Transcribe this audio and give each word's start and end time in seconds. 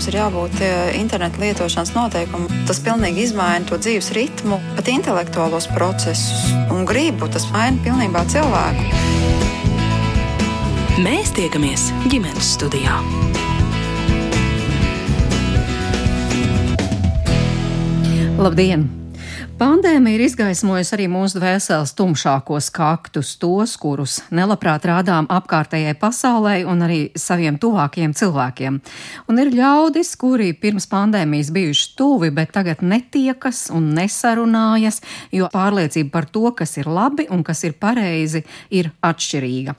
mums 0.00 0.08
ir 0.08 0.16
jābūt 0.16 0.60
internetu 0.96 1.42
lietošanas 1.42 1.90
noteikumiem. 1.92 2.62
Tas 2.64 2.78
pilnīgi 2.80 3.26
izmaina 3.26 3.68
to 3.68 3.76
dzīves 3.76 4.08
ritmu, 4.16 4.56
pat 4.78 4.88
intelektuālos 4.88 5.66
procesus 5.74 6.46
un 6.72 6.86
gribu. 6.88 7.28
Tas 7.28 7.44
maina 7.52 7.76
pilnībā 7.84 8.22
cilvēku. 8.32 8.86
Mēs 11.04 11.34
tiekamies 11.36 11.90
ģimenes 12.08 12.54
studijā. 12.56 12.96
Labdien! 18.40 18.99
Pandēmija 19.60 20.16
ir 20.16 20.22
izgaismojusi 20.24 20.94
arī 20.96 21.06
mūsu 21.12 21.36
dvēseles 21.36 21.90
tumšākos 21.98 22.70
kaktus, 22.72 23.34
tos, 23.36 23.74
kurus 23.76 24.14
nelabprāt 24.32 24.86
rādām 24.88 25.26
apkārtējai 25.28 25.98
pasaulē 26.00 26.54
un 26.64 26.80
arī 26.86 27.00
saviem 27.12 27.58
tuvākajiem 27.60 28.14
cilvēkiem. 28.16 28.78
Un 29.28 29.42
ir 29.42 29.50
ļaudis, 29.58 30.14
kuri 30.22 30.54
pirms 30.56 30.88
pandēmijas 30.88 31.52
bijuši 31.52 31.92
tuvi, 32.00 32.32
bet 32.32 32.54
tagad 32.56 32.80
netiekas 32.80 33.66
un 33.76 33.92
nesarunājas, 33.98 35.02
jo 35.36 35.52
pārliecība 35.52 36.14
par 36.16 36.30
to, 36.32 36.46
kas 36.56 36.78
ir 36.80 36.88
labi 36.88 37.28
un 37.28 37.44
kas 37.44 37.60
ir 37.68 37.76
pareizi, 37.76 38.46
ir 38.72 38.94
atšķirīga. 39.04 39.76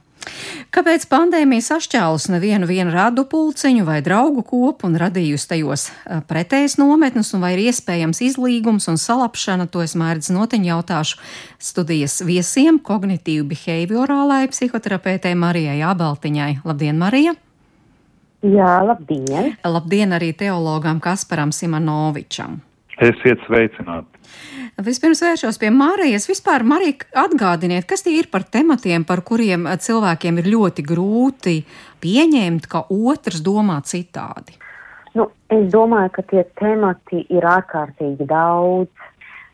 Kāpēc 0.72 1.04
pandēmija 1.12 1.66
sašķēlus 1.66 2.30
nevienu 2.32 2.68
vienu 2.70 2.94
radu 2.94 3.26
pulciņu 3.28 3.84
vai 3.88 4.00
draugu 4.06 4.44
kopu 4.48 4.88
un 4.88 4.96
radījusi 5.02 5.50
tajos 5.50 5.88
pretējas 6.30 6.78
nometnes, 6.80 7.34
un 7.36 7.44
vai 7.44 7.54
ir 7.58 7.64
iespējams 7.68 8.22
izlīgums 8.30 8.88
un 8.92 9.00
salapšana, 9.02 9.68
to 9.72 9.84
es 9.84 9.98
mērķis 10.00 10.32
notiņu 10.36 10.72
jautāšu 10.72 11.20
studijas 11.60 12.22
viesiem, 12.28 12.80
kognitīvi 12.80 13.44
behaviorālai 13.52 14.46
psihoterapeitei 14.54 15.36
Marijai 15.36 15.82
Abeltiņai. 15.92 16.52
Labdien, 16.66 17.02
Marija! 17.02 17.36
Jā, 18.42 18.80
labdien! 18.86 19.54
Labdien 19.62 20.18
arī 20.18 20.32
teologam 20.34 21.02
Kasparam 21.04 21.52
Simanovičam! 21.54 22.62
Esiet 23.02 23.44
sveicināti! 23.48 24.08
Vispirms 24.80 25.20
vēršos 25.22 25.60
pie 25.60 25.70
Marijas. 25.74 26.30
Vispār, 26.30 26.64
Marija, 26.64 27.04
atgādiniet, 27.26 27.86
kas 27.90 28.06
tie 28.06 28.16
ir 28.22 28.30
par 28.32 28.46
tematiem, 28.48 29.04
par 29.06 29.22
kuriem 29.28 29.68
cilvēkiem 29.68 30.40
ir 30.40 30.50
ļoti 30.54 30.86
grūti 30.88 31.58
pieņemt, 32.02 32.70
ka 32.72 32.86
otrs 32.88 33.44
domā 33.46 33.82
citādi? 33.86 34.56
Nu, 35.14 35.28
es 35.52 35.68
domāju, 35.74 36.14
ka 36.16 36.24
tie 36.32 36.46
temati 36.60 37.26
ir 37.30 37.46
ārkārtīgi 37.46 38.26
daudz. 38.30 39.10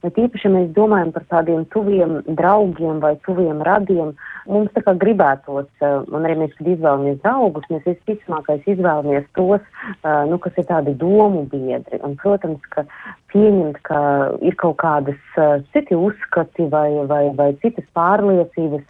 Bet 0.07 0.15
īpaši 0.23 0.47
mēs 0.53 0.67
domājam 0.71 1.09
par 1.11 1.25
tādiem 1.27 1.65
tuviem 1.73 2.21
draugiem 2.39 3.01
vai 3.03 3.17
tuviem 3.25 3.59
radiem. 3.67 4.13
Mums 4.47 4.71
tā 4.71 4.79
kā 4.85 4.93
gribētos, 4.95 5.67
eh, 5.83 5.97
un 6.15 6.23
arī 6.23 6.37
mēs, 6.39 6.53
kad 6.55 6.69
izvēlamies 6.71 7.17
draugus, 7.25 7.67
mēs 7.67 7.83
visticamākais 7.83 8.63
izvēlamies 8.71 9.27
tos, 9.35 9.59
eh, 9.59 10.23
nu, 10.31 10.37
kas 10.39 10.55
ir 10.55 10.63
tādi 10.69 10.95
domu 10.95 11.43
biedri. 11.51 11.99
Un, 12.07 12.15
protams, 12.15 12.63
ka 12.71 12.85
pieņemt, 13.33 13.81
ka 13.83 13.99
ir 14.41 14.55
kaut 14.55 14.77
kādas 14.79 15.19
uh, 15.35 15.59
citi 15.73 15.95
uzskati 15.95 16.69
vai, 16.71 16.89
vai, 17.09 17.25
vai 17.35 17.49
citas 17.63 17.83
pārliecības, 17.97 18.85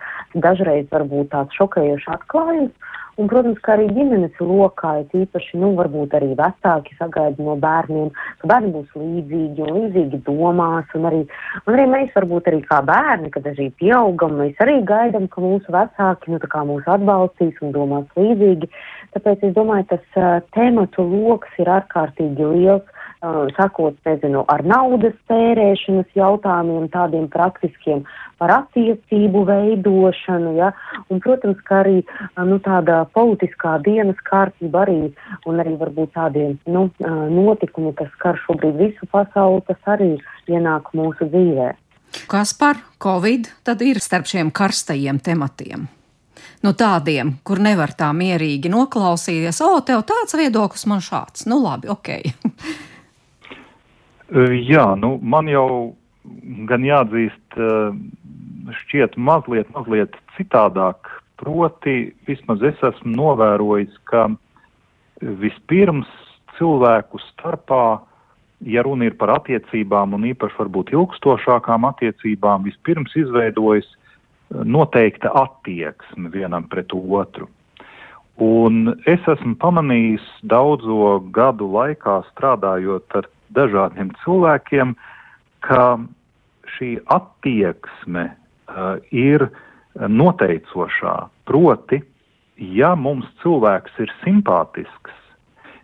dažreiz 0.45 0.85
varbūt 0.93 1.31
tāds 1.33 1.57
šokējošs 1.57 2.11
atklājums. 2.13 2.93
Un, 3.17 3.25
protams, 3.31 3.57
kā 3.65 3.73
arī 3.73 3.87
ģimenes 3.95 4.35
lokā, 4.37 4.91
ir 5.01 5.23
īpaši, 5.23 5.57
nu, 5.57 5.71
varbūt 5.79 6.11
arī 6.19 6.35
vecāki 6.37 6.93
sagaida 6.99 7.41
no 7.41 7.55
bērniem, 7.57 8.11
ka 8.41 8.49
bērni 8.51 8.69
būs 8.75 8.91
līdzīgi 8.93 9.63
un 9.65 9.71
līdzīgi 9.73 10.19
domās, 10.27 10.91
un 10.97 11.07
arī, 11.09 11.23
un 11.65 11.73
arī 11.73 11.87
mēs 11.95 12.11
varbūt 12.13 12.51
arī 12.51 12.61
kā 12.67 12.83
bērni, 12.85 13.31
kad 13.33 13.49
arī 13.49 13.71
pieaugam, 13.81 14.37
mēs 14.43 14.61
arī 14.61 14.77
gaidam, 14.85 15.25
ka 15.33 15.41
mūsu 15.41 15.73
vecāki, 15.73 16.35
nu, 16.35 16.41
mūs 16.69 16.91
atbalstīs 16.93 17.57
un 17.65 17.73
domās 17.73 18.19
līdzīgi. 18.19 18.69
Tāpēc 19.17 19.49
es 19.49 19.57
domāju, 19.57 19.89
tas 19.95 20.21
uh, 20.21 20.37
tēmatu 20.53 21.07
loks 21.09 21.57
ir 21.57 21.73
ārkārtīgi 21.73 22.53
liels 22.53 22.85
sakot, 23.57 23.95
nezinu, 24.05 24.43
ar 24.47 24.63
naudas 24.65 25.15
tērēšanas 25.29 26.09
jautājumiem, 26.15 26.87
tādiem 26.93 27.27
praktiskiem, 27.33 28.03
par 28.37 28.53
attiecību 28.53 29.43
veidošanu, 29.47 30.53
ja, 30.59 30.71
un, 31.09 31.21
protams, 31.23 31.57
ka 31.65 31.81
arī, 31.83 32.03
nu, 32.37 32.59
tāda 32.63 33.05
politiskā 33.17 33.77
dienas 33.85 34.19
kārtība 34.29 34.85
arī, 34.85 34.99
un 35.49 35.59
arī 35.63 35.75
varbūt 35.81 36.13
tādiem, 36.13 36.57
nu, 36.69 36.87
notikumi, 37.33 37.95
kas 37.97 38.13
skar 38.19 38.39
šobrīd 38.45 38.77
visu 38.77 39.09
pasauli, 39.11 39.65
tas 39.67 39.93
arī 39.97 40.13
ienāk 40.47 40.93
mūsu 40.93 41.29
dzīvē. 41.31 41.73
Kas 42.31 42.53
par 42.55 42.79
Covid 43.03 43.49
tad 43.67 43.81
ir 43.83 43.99
starp 44.01 44.29
šiem 44.29 44.53
karstajiem 44.55 45.19
tematiem? 45.19 45.89
nu, 46.65 46.73
tādiem, 46.73 47.35
kur 47.45 47.61
nevar 47.61 47.93
tā 47.97 48.09
mierīgi 48.15 48.71
noklausīties, 48.71 49.61
o, 49.65 49.79
tev 49.85 50.03
tāds 50.07 50.37
viedoklis, 50.37 50.87
man 50.89 51.03
šāds. 51.03 51.45
Nu, 51.49 51.59
labi, 51.63 51.89
ok. 51.93 52.09
Jā, 54.35 54.89
nu, 54.99 55.15
man 55.23 55.47
jau 55.47 55.95
gan 56.67 56.83
jāatzīst, 56.83 57.59
šķiet 58.81 59.15
mazliet, 59.15 59.69
mazliet 59.75 60.17
citādāk. 60.35 61.07
Proti, 61.39 62.11
vismaz 62.27 62.63
es 62.65 62.81
esmu 62.83 63.13
novērojis, 63.15 63.93
ka 64.09 64.25
vispirms 65.21 66.09
cilvēku 66.57 67.21
starpā, 67.29 68.01
ja 68.65 68.83
runa 68.83 69.07
ir 69.07 69.15
par 69.15 69.31
attiecībām 69.37 70.17
un 70.17 70.25
īpaši 70.33 70.59
varbūt 70.59 70.91
ilgstošākām 70.95 71.85
attiecībām, 71.87 72.65
vispirms 72.67 73.13
izveidojas 73.15 73.87
noteikta 74.49 75.31
attieksme 75.37 76.33
vienam 76.33 76.67
pret 76.67 76.91
otru. 76.91 77.47
Un 78.43 78.91
es 79.09 79.23
esmu 79.25 79.55
pamanījis 79.61 80.25
daudzo 80.45 81.17
gadu 81.33 81.69
laikā 81.73 82.19
strādājot 82.31 83.15
ar 83.17 83.29
dažādiem 83.55 84.11
cilvēkiem, 84.23 84.95
ka 85.65 85.97
šī 86.75 86.97
attieksme 87.13 88.27
uh, 88.31 88.97
ir 89.11 89.47
noteicošā. 89.95 91.15
Proti, 91.47 92.01
ja 92.57 92.93
mums 92.95 93.27
cilvēks 93.41 93.97
ir 94.03 94.11
simpātisks, 94.23 95.15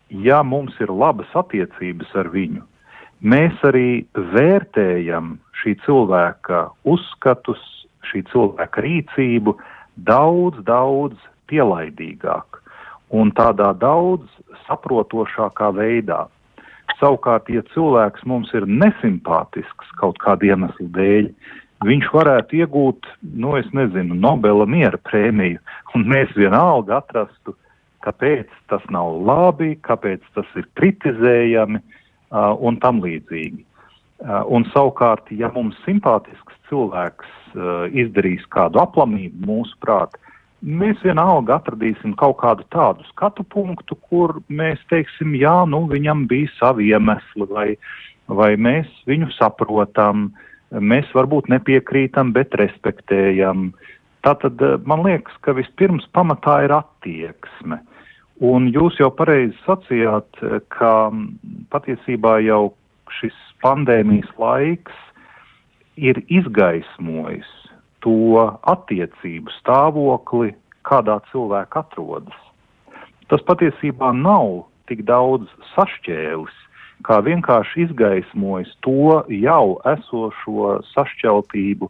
ja 0.10 0.44
mums 0.44 0.76
ir 0.84 0.92
labas 0.92 1.32
attiecības 1.34 2.12
ar 2.20 2.30
viņu, 2.34 2.64
mēs 3.24 3.64
arī 3.66 4.04
vērtējam 4.14 5.38
šī 5.62 5.78
cilvēka 5.86 6.68
uzskatus, 6.84 7.62
šī 8.12 8.26
cilvēka 8.34 8.84
rīcību 8.84 9.56
daudz, 9.96 10.60
daudz 10.68 11.18
pielaidīgāk 11.48 12.60
un 13.14 13.32
tādā 13.38 13.72
daudz 13.78 14.28
saprotošākā 14.68 15.70
veidā. 15.78 16.26
Savukārt, 17.04 17.50
ja 17.52 17.60
cilvēks 17.74 18.24
mums 18.24 18.54
ir 18.56 18.64
nesimpātisks 18.64 19.90
kaut 20.00 20.16
kāda 20.24 20.54
iemesla 20.54 20.86
dēļ, 20.96 21.26
viņš 21.84 22.06
varētu 22.14 22.62
iegūt, 22.62 23.10
nu, 23.44 23.58
es 23.60 23.68
nezinu, 23.76 24.16
Nobela 24.16 24.64
miera 24.64 24.96
prēmiju, 25.10 25.60
un 25.98 26.06
mēs 26.08 26.32
vienalga 26.40 27.02
atrastu, 27.02 27.58
kāpēc 28.08 28.48
tas 28.72 28.86
nav 28.96 29.18
labi, 29.28 29.74
kāpēc 29.84 30.24
tas 30.38 30.48
ir 30.56 30.70
kritizējami 30.80 31.82
uh, 31.82 32.56
un 32.64 32.80
tam 32.80 33.04
līdzīgi. 33.04 33.66
Uh, 34.24 34.40
un 34.56 34.64
savukārt, 34.72 35.28
ja 35.36 35.52
mums 35.52 35.76
simpātisks 35.84 36.56
cilvēks 36.70 37.36
uh, 37.58 37.90
izdarīs 37.92 38.48
kādu 38.56 38.80
aplamību 38.80 39.44
mūsu 39.50 39.76
prāt, 39.84 40.16
mēs 40.64 41.02
vienalga 41.04 41.58
atradīsim 41.60 42.16
kaut 42.20 42.38
kādu 42.42 42.66
tādu 42.74 43.06
skatu 43.10 43.44
punktu, 43.44 43.98
kur 44.10 44.38
mēs 44.48 44.82
teiksim, 44.92 45.36
jā, 45.36 45.64
nu, 45.70 45.84
viņam 45.92 46.26
bija 46.32 46.52
savi 46.58 46.90
iemesli, 46.92 47.48
vai, 47.50 47.68
vai 48.28 48.54
mēs 48.56 48.90
viņu 49.10 49.32
saprotam, 49.36 50.30
mēs 50.72 51.10
varbūt 51.16 51.52
nepiekrītam, 51.54 52.34
bet 52.36 52.56
respektējam. 52.60 53.72
Tātad 54.24 54.62
eh, 54.64 54.78
man 54.88 55.04
liekas, 55.06 55.36
ka 55.44 55.56
vispirms 55.58 56.08
pamatā 56.16 56.64
ir 56.66 56.76
attieksme. 56.80 57.82
Un 58.44 58.72
jūs 58.74 58.98
jau 59.00 59.12
pareizi 59.14 59.58
sacījāt, 59.68 60.40
eh, 60.42 60.62
ka 60.74 61.12
patiesībā 61.76 62.40
jau 62.48 62.72
šis 63.20 63.36
pandēmijas 63.64 64.32
laiks 64.40 64.96
ir 66.00 66.18
izgaismojis 66.32 67.52
to 68.04 68.44
attiecību 68.70 69.54
stāvokli, 69.60 70.54
kādā 70.84 71.20
cilvēka 71.32 71.86
atrodas. 71.86 72.40
Tas 73.32 73.44
patiesībā 73.48 74.12
nav 74.16 74.66
tik 74.92 75.06
daudz 75.08 75.48
sašķēlis, 75.74 76.54
kā 77.08 77.20
vienkārši 77.24 77.88
izgaismojis 77.88 78.72
to 78.86 79.24
jau 79.32 79.80
esošo 79.94 80.78
sašķeltību 80.92 81.90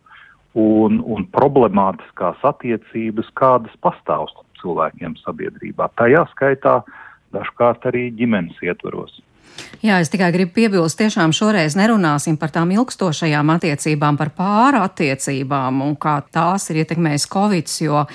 un, 0.62 1.02
un 1.02 1.26
problemātiskās 1.34 2.42
attiecības, 2.46 3.30
kādas 3.38 3.74
pastāv 3.82 4.30
cilvēkiem 4.62 5.18
sabiedrībā. 5.26 5.90
Tajā 6.00 6.26
skaitā 6.32 6.80
dažkārt 7.34 7.90
arī 7.90 8.08
ģimenes 8.18 8.62
ietvaros. 8.64 9.20
Jā, 9.84 9.98
es 10.00 10.08
tikai 10.08 10.30
gribu 10.32 10.54
piebilst, 10.56 10.96
tiešām 10.96 11.34
šoreiz 11.36 11.76
nerunāsim 11.76 12.38
par 12.40 12.54
tām 12.56 12.70
ilgstošajām 12.72 13.50
attiecībām, 13.58 14.16
par 14.20 14.32
pāra 14.38 14.86
attiecībām 14.88 15.82
un 15.84 15.98
kā 16.00 16.22
tās 16.32 16.70
ir 16.72 16.80
ietekmējis 16.84 17.26
Covid, 17.34 17.72
jo, 17.84 18.06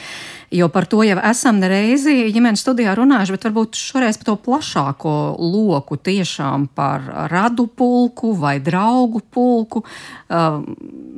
jo 0.61 0.69
par 0.73 0.89
to 0.89 1.03
jau 1.05 1.19
esam 1.29 1.61
nereizi 1.61 2.31
ģimenes 2.33 2.65
studijā 2.65 2.95
runājuši, 2.97 3.35
bet 3.37 3.45
varbūt 3.51 3.81
šoreiz 3.81 4.17
par 4.21 4.31
to 4.31 4.37
plašāko 4.49 5.13
loku 5.43 6.01
tiešām 6.01 6.71
par 6.79 7.05
radu 7.35 7.69
pulku 7.69 8.33
vai 8.33 8.57
draugu 8.65 9.21
pulku. 9.21 9.85
Uh, 9.85 10.63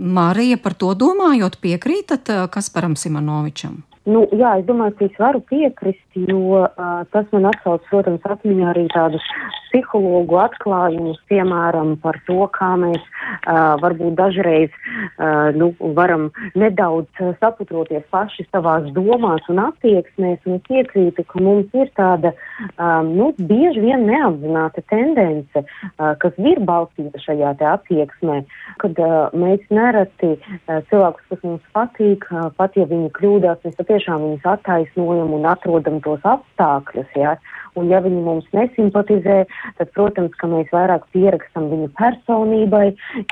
Marija, 0.00 0.58
par 0.58 0.74
to 0.74 0.96
domājot, 0.98 1.60
piekrītat 1.62 2.34
uh, 2.34 2.42
Kasparam 2.50 2.98
Simonovičam? 2.98 3.84
Nu, 4.08 4.24
jā, 4.32 4.54
es 4.58 4.64
domāju, 4.64 4.94
ka 4.96 5.06
es 5.06 5.18
varu 5.20 5.42
piekrist, 5.44 6.02
jo 6.14 6.64
uh, 6.64 7.02
tas 7.12 7.26
man 7.32 7.48
atsauc, 7.50 7.84
protams, 7.90 8.24
atmiņā 8.24 8.70
arī 8.72 8.86
tādus 8.94 9.24
psihologu 9.70 10.38
atklājumus, 10.42 11.20
piemēram, 11.30 11.94
par 12.02 12.18
to, 12.26 12.42
kā 12.56 12.72
mēs 12.80 13.00
uh, 13.00 13.78
varbūt 13.82 14.16
dažreiz 14.18 14.70
uh, 14.74 15.50
nu, 15.54 15.70
varam 15.96 16.28
nedaudz 16.58 17.22
saputroties 17.38 18.02
paši 18.10 18.46
savās 18.50 18.88
domās 18.96 19.46
un 19.52 19.62
attieksmēs, 19.68 20.42
un 20.46 20.58
es 20.58 20.72
iekrītu, 20.80 21.24
ka 21.30 21.42
mums 21.42 21.70
ir 21.78 21.90
tāda, 21.98 22.34
um, 22.72 23.12
nu, 23.14 23.30
bieži 23.38 23.84
vien 23.84 24.06
neapzināta 24.10 24.82
tendence, 24.90 25.62
uh, 25.62 26.12
kas 26.22 26.34
ir 26.42 26.62
balstīta 26.66 27.22
šajā 27.22 27.54
te 27.60 27.68
attieksmē, 27.70 28.40
kad 28.82 28.98
uh, 28.98 29.30
mēs 29.38 29.62
nereti 29.70 30.34
uh, 30.34 30.80
cilvēkus, 30.90 31.30
kas 31.30 31.46
mums 31.46 31.70
patīk, 31.76 32.26
uh, 32.34 32.50
pat 32.58 32.74
ja 32.78 32.88
viņi 32.90 33.12
kļūdās, 33.18 33.62
mēs 33.66 33.78
tiešām 33.80 34.26
viņus 34.26 34.50
attaisnojam 34.56 35.34
un 35.36 35.46
atrodam 35.50 36.00
tos 36.10 36.26
apstākļus. 36.34 37.10
Ja? 37.18 37.36
Un 37.78 37.90
ja 37.90 38.00
viņi 38.02 38.20
mums 38.24 38.48
nesimpatizē, 38.56 39.44
tad, 39.78 39.90
protams, 39.94 40.34
mēs 40.52 40.70
vairāk 40.74 41.06
pierakstam 41.14 41.68
viņu 41.70 41.90
personībai, 41.98 42.86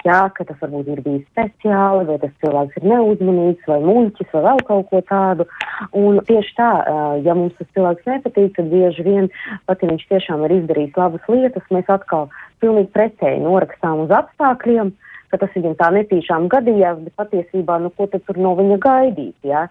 jā, 0.07 0.21
ka 0.35 0.47
tas 0.47 0.61
varbūt 0.63 0.93
ir 0.95 1.03
bijis 1.03 1.27
speciāli, 1.33 2.07
vai 2.11 2.19
tas 2.23 2.35
cilvēks 2.45 2.79
ir 2.79 2.87
neuzmanīgs, 2.93 3.67
vai 3.71 3.81
muļķis, 3.83 4.31
vai 4.37 4.45
vēl 4.47 4.63
kaut 4.71 4.93
ko 4.93 5.03
tādu. 5.11 5.49
Un 5.99 6.23
tieši 6.29 6.55
tā, 6.59 6.71
ja 7.27 7.35
mums 7.39 7.59
tas 7.59 7.71
cilvēks 7.75 8.07
nepatīk, 8.13 8.55
tad 8.59 8.71
bieži 8.71 9.07
vien, 9.07 9.29
pat 9.67 9.83
ja 9.83 9.91
viņš 9.91 10.07
tiešām 10.13 10.47
ir 10.47 10.59
izdarījis 10.61 11.03
labas 11.03 11.29
lietas, 11.33 11.67
mēs 11.75 11.91
atkal 11.91 12.31
pilnīgi 12.63 12.93
pretēji 12.95 13.43
norakstām 13.43 14.07
uz 14.07 14.15
apstākļiem 14.15 14.95
ka 15.31 15.41
tas 15.41 15.55
viņam 15.57 15.77
tā 15.79 15.91
netīšām 15.95 16.49
gadījās, 16.53 17.01
bet 17.05 17.17
patiesībā, 17.21 17.79
nu, 17.83 17.93
ko 17.97 18.09
tad 18.13 18.25
tur 18.27 18.41
no 18.41 18.55
viņa 18.59 18.79
gaidīt, 18.85 19.37
ja? 19.47 19.67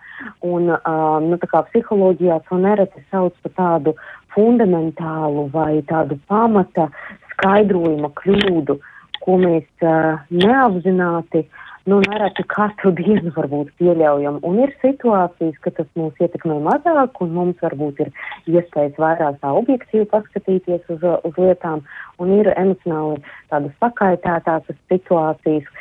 Un, 0.46 0.72
um, 0.78 1.30
nu, 1.30 1.40
tā 1.42 1.50
kā 1.52 1.64
psiholoģijā 1.70 2.42
to 2.50 2.60
nereti 2.62 3.04
sauc 3.12 3.38
par 3.46 3.56
tādu 3.60 3.96
fundamentālu 4.36 5.48
vai 5.54 5.82
tādu 5.90 6.20
pamata 6.30 6.90
skaidrojuma 7.34 8.14
kļūdu, 8.22 8.78
ko 9.24 9.40
mēs 9.42 9.66
uh, 9.86 10.22
neapzināti 10.32 11.46
uh, 11.46 11.64
nu, 11.88 12.00
nereti 12.04 12.44
katru 12.52 12.92
dienu 12.96 13.32
varbūt 13.36 13.72
pieļaujam. 13.80 14.42
Un 14.48 14.60
ir 14.64 14.74
situācijas, 14.84 15.58
ka 15.64 15.72
tas 15.80 15.88
mūs 16.00 16.20
ietekmē 16.24 16.60
mazāk, 16.66 17.22
un 17.24 17.36
mums 17.38 17.62
varbūt 17.64 18.02
ir 18.04 18.12
iespējas 18.52 19.00
vairāk 19.02 19.40
tā 19.44 19.54
objektīvi 19.62 20.10
paskatīties 20.12 20.92
uz, 20.94 21.06
uz 21.30 21.40
lietām, 21.40 21.86
un 22.20 22.34
ir 22.40 22.52
emocionāli 22.56 23.22
tādas 23.54 23.78
sakaitētākas 23.84 24.80
situācijas. 24.92 25.72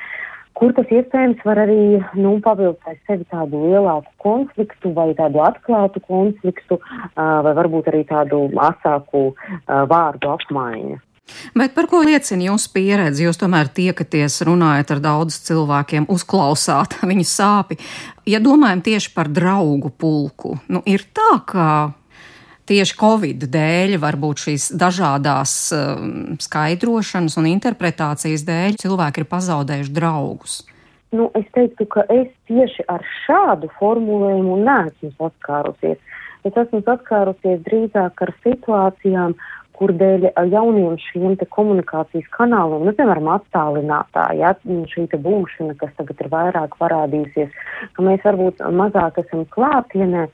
Kur 0.56 0.72
tas 0.72 0.88
iespējams 0.88 1.42
var 1.44 1.58
arī 1.66 1.98
nu, 2.16 2.38
pavilkt 2.44 2.86
sevi 3.04 3.26
tādu 3.28 3.66
lielāku 3.66 4.08
konfliktu 4.24 4.94
vai 4.96 5.10
tādu 5.18 5.42
atklātu 5.44 6.00
konfliktu, 6.06 6.78
vai 7.16 7.52
varbūt 7.58 7.90
arī 7.92 8.06
tādu 8.08 8.46
asāku 8.70 9.26
vārdu 9.66 10.32
apmaiņu. 10.32 11.02
Bet 11.56 11.74
par 11.74 11.88
ko 11.90 12.02
liecina 12.06 12.46
jūsu 12.48 12.70
pieredze? 12.74 13.24
Jūs 13.26 13.40
tomēr 13.40 13.70
tiekaties, 13.74 14.38
runājat 14.46 14.94
ar 14.94 15.02
daudz 15.02 15.40
cilvēkiem, 15.48 16.08
uzklausāt 16.12 16.98
viņu 17.10 17.26
sāpi. 17.26 17.78
Ja 18.26 18.42
domājam 18.42 18.84
tieši 18.86 19.12
par 19.14 19.30
draugu 19.32 19.90
pulku, 19.90 20.56
nu, 20.72 20.82
ir 20.86 21.06
tā, 21.16 21.32
ka 21.46 21.66
tieši 22.66 22.96
Covid 22.98 23.46
dēļ, 23.50 23.96
varbūt 24.02 24.46
šīs 24.46 24.70
dažādās 24.78 25.52
um, 25.74 26.38
skaidrošanas 26.42 27.38
un 27.40 27.50
interpretācijas 27.52 28.46
dēļ, 28.46 28.80
cilvēki 28.82 29.22
ir 29.22 29.30
pazaudējuši 29.30 29.94
draugus. 29.94 30.64
Nu, 31.14 31.30
es 31.38 31.46
teiktu, 31.54 31.86
ka 31.90 32.02
es 32.10 32.28
tieši 32.50 32.84
ar 32.90 33.04
šādu 33.24 33.70
formulējumu 33.78 34.58
neesmu 34.66 35.12
saskārusies. 35.14 36.00
Es 36.46 36.58
esmu 36.58 36.82
saskārusies 36.86 37.62
drīzāk 37.66 38.22
ar 38.26 38.32
situācijām, 38.44 39.34
kur 39.78 39.92
dēļ 40.00 40.28
jauniem 40.52 40.96
šiem 41.08 41.36
komunikācijas 41.52 42.26
kanāliem, 42.36 42.86
nu, 42.88 42.94
piemēram, 42.96 43.30
attālinātā, 43.36 44.26
ja, 44.38 44.54
šī 44.92 45.06
te 45.12 45.20
būšana, 45.22 45.76
kas 45.80 45.94
tagad 45.98 46.20
ir 46.24 46.32
vairāk 46.32 46.76
parādījusies, 46.80 47.54
ka 47.96 48.06
mēs 48.06 48.24
varbūt 48.26 48.62
mazāk 48.80 49.20
esam 49.24 49.44
klātienē, 49.52 50.26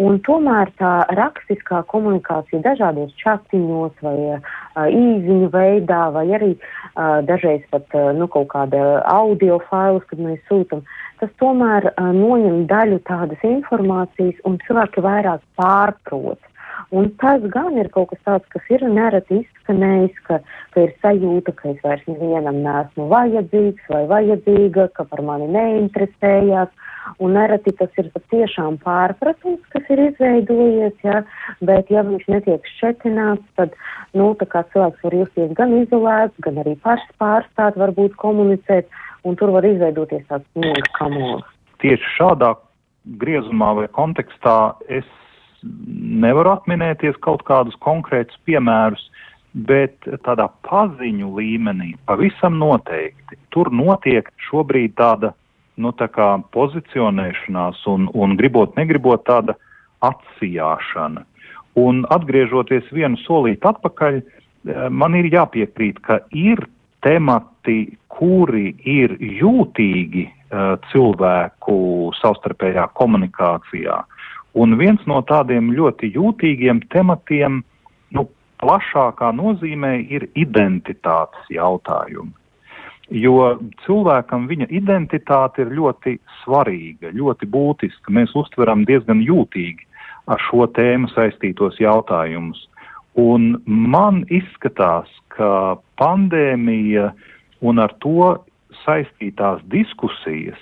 un 0.00 0.18
tomēr 0.24 0.70
tā 0.80 0.92
rakstiskā 1.16 1.82
komunikācija 1.90 2.62
dažādos 2.64 3.12
čatiņos 3.20 4.04
vai 4.04 4.16
uh, 4.36 4.50
īziņu 4.86 5.50
veidā, 5.52 6.02
vai 6.14 6.26
arī 6.38 6.50
uh, 6.56 7.20
dažreiz 7.28 7.64
pat, 7.72 7.88
uh, 7.96 8.10
nu, 8.16 8.28
kaut 8.32 8.48
kāda 8.54 9.00
audio 9.10 9.60
failus, 9.70 10.06
kad 10.10 10.22
mēs 10.24 10.40
sūtam, 10.48 10.84
tas 11.20 11.32
tomēr 11.42 11.90
uh, 11.92 12.12
noņem 12.16 12.64
daļu 12.70 13.00
tādas 13.08 13.44
informācijas, 13.46 14.40
un 14.48 14.60
cilvēki 14.66 15.04
vairāk 15.04 15.44
pārprot. 15.60 16.40
Un 16.90 17.10
tas 17.20 17.42
gan 17.54 17.76
ir 17.78 17.90
kaut 17.94 18.10
kas 18.10 18.20
tāds, 18.26 18.46
kas 18.52 18.70
ir 18.72 18.84
nereti 18.88 19.42
izskanējis, 19.42 20.16
ka, 20.26 20.40
ka 20.74 20.84
ir 20.86 20.94
sajūta, 21.04 21.54
ka 21.58 21.72
es 21.72 21.82
vairs 21.84 22.06
nevienam 22.08 22.62
neesmu 22.64 23.06
vajadzīgs 23.12 23.90
vai 23.92 24.04
vajadzīga, 24.10 24.88
ka 24.96 25.06
par 25.10 25.22
mani 25.26 25.50
neinteresējās. 25.54 26.72
Un 27.20 27.34
nereti 27.34 27.72
tas 27.78 27.94
ir 27.98 28.10
patiešām 28.14 28.76
pārpratums, 28.84 29.62
kas 29.72 29.86
ir 29.90 30.02
izveidojies, 30.08 30.96
ja, 31.04 31.22
bet 31.64 31.90
ja 31.90 32.04
viņš 32.06 32.26
netiek 32.30 32.68
šķetināts, 32.76 33.46
tad, 33.58 33.72
nu, 34.14 34.30
tā 34.38 34.46
kā 34.50 34.62
cilvēks 34.74 35.06
var 35.06 35.16
justies 35.22 35.54
gan 35.58 35.74
izolēts, 35.80 36.36
gan 36.44 36.60
arī 36.62 36.76
pašs 36.84 37.08
pārstāt, 37.22 37.78
varbūt 37.80 38.18
komunicēt, 38.20 38.90
un 39.24 39.38
tur 39.40 39.54
var 39.56 39.66
izveidoties 39.66 40.28
tāds 40.28 40.46
mūža 40.60 40.92
kamols. 40.98 41.48
Tieši 41.82 42.14
šādā 42.18 42.52
griezumā 43.20 43.72
vai 43.80 43.88
kontekstā 43.96 44.76
es 44.92 45.08
nevaru 45.62 46.54
atminēties 46.54 47.18
kaut 47.24 47.42
kādus 47.48 47.76
konkrētus 47.84 48.38
piemērus, 48.48 49.02
bet 49.66 50.06
tādā 50.24 50.46
paziņu 50.66 51.32
līmenī 51.38 51.94
pavisam 52.06 52.58
noteikti 52.60 53.38
tur 53.50 53.70
notiek 53.74 54.28
šobrīd 54.48 54.94
tāda, 54.98 55.32
nu, 55.80 55.92
tā 55.96 56.06
kā 56.12 56.32
pozicionēšanās 56.54 57.82
un, 57.90 58.06
un 58.14 58.36
gribot, 58.38 58.76
negribot 58.78 59.24
tāda 59.26 59.56
atsijāšana. 60.06 61.24
Un 61.80 62.04
atgriežoties 62.10 62.88
vienu 62.94 63.18
solīti 63.24 63.66
atpakaļ, 63.70 64.20
eh, 64.20 64.84
man 64.90 65.16
ir 65.18 65.30
jāpiekrīt, 65.32 66.00
ka 66.06 66.20
ir 66.30 66.66
temati, 67.04 67.96
kuri 68.12 68.74
ir 68.84 69.14
jūtīgi 69.20 70.26
uh, 70.26 70.74
cilvēku 70.90 71.76
savstarpējā 72.18 72.86
komunikācijā. 72.98 74.00
Un 74.54 74.74
viens 74.78 75.02
no 75.06 75.20
tādiem 75.22 75.70
ļoti 75.76 76.10
jūtīgiem 76.16 76.82
tematiem, 76.90 77.60
nu, 78.16 78.26
plašākā 78.60 79.30
nozīmē 79.36 79.94
ir 80.10 80.26
identitātes 80.34 81.52
jautājumi. 81.54 82.34
Jo 83.10 83.56
cilvēkam 83.84 84.46
viņa 84.50 84.68
identitāte 84.70 85.64
ir 85.64 85.72
ļoti 85.74 86.18
svarīga, 86.42 87.10
ļoti 87.14 87.46
būtiska. 87.50 88.12
Mēs 88.14 88.34
uztveram 88.38 88.84
diezgan 88.86 89.22
jūtīgi 89.22 89.86
ar 90.30 90.42
šo 90.46 90.66
tēmu 90.76 91.10
saistītos 91.10 91.80
jautājumus. 91.82 92.68
Un 93.18 93.56
man 93.66 94.22
izskatās, 94.30 95.10
ka 95.34 95.78
pandēmija 95.98 97.10
un 97.66 97.82
ar 97.82 97.94
to 98.02 98.36
saistītās 98.84 99.64
diskusijas 99.72 100.60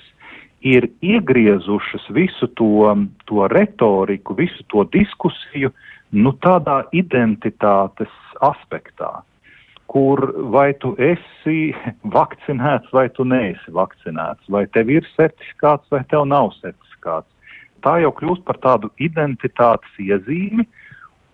ir 0.61 0.89
iegriezušas 1.03 2.09
visu 2.11 2.49
to, 2.59 2.95
to 3.25 3.47
retoriku, 3.53 4.35
visu 4.35 4.65
to 4.73 4.85
diskusiju, 4.93 5.71
nu 6.13 6.33
tādā 6.43 6.83
identitātes 6.97 8.13
aspektā, 8.43 9.23
kur 9.87 10.23
vai 10.53 10.73
tu 10.83 10.95
esi 10.99 11.73
vakcinēts, 12.17 12.93
vai 12.93 13.09
tu 13.15 13.25
neesi 13.25 13.75
vakcinēts, 13.75 14.49
vai 14.49 14.67
tev 14.75 14.91
ir 14.91 15.07
certifikāts, 15.17 15.87
vai 15.91 16.05
tev 16.11 16.27
nav 16.27 16.53
certifikāts. 16.61 17.31
Tā 17.85 18.01
jau 18.03 18.11
kļūst 18.11 18.43
par 18.43 18.59
tādu 18.59 18.91
identitātes 18.99 20.01
iezīmi, 20.03 20.67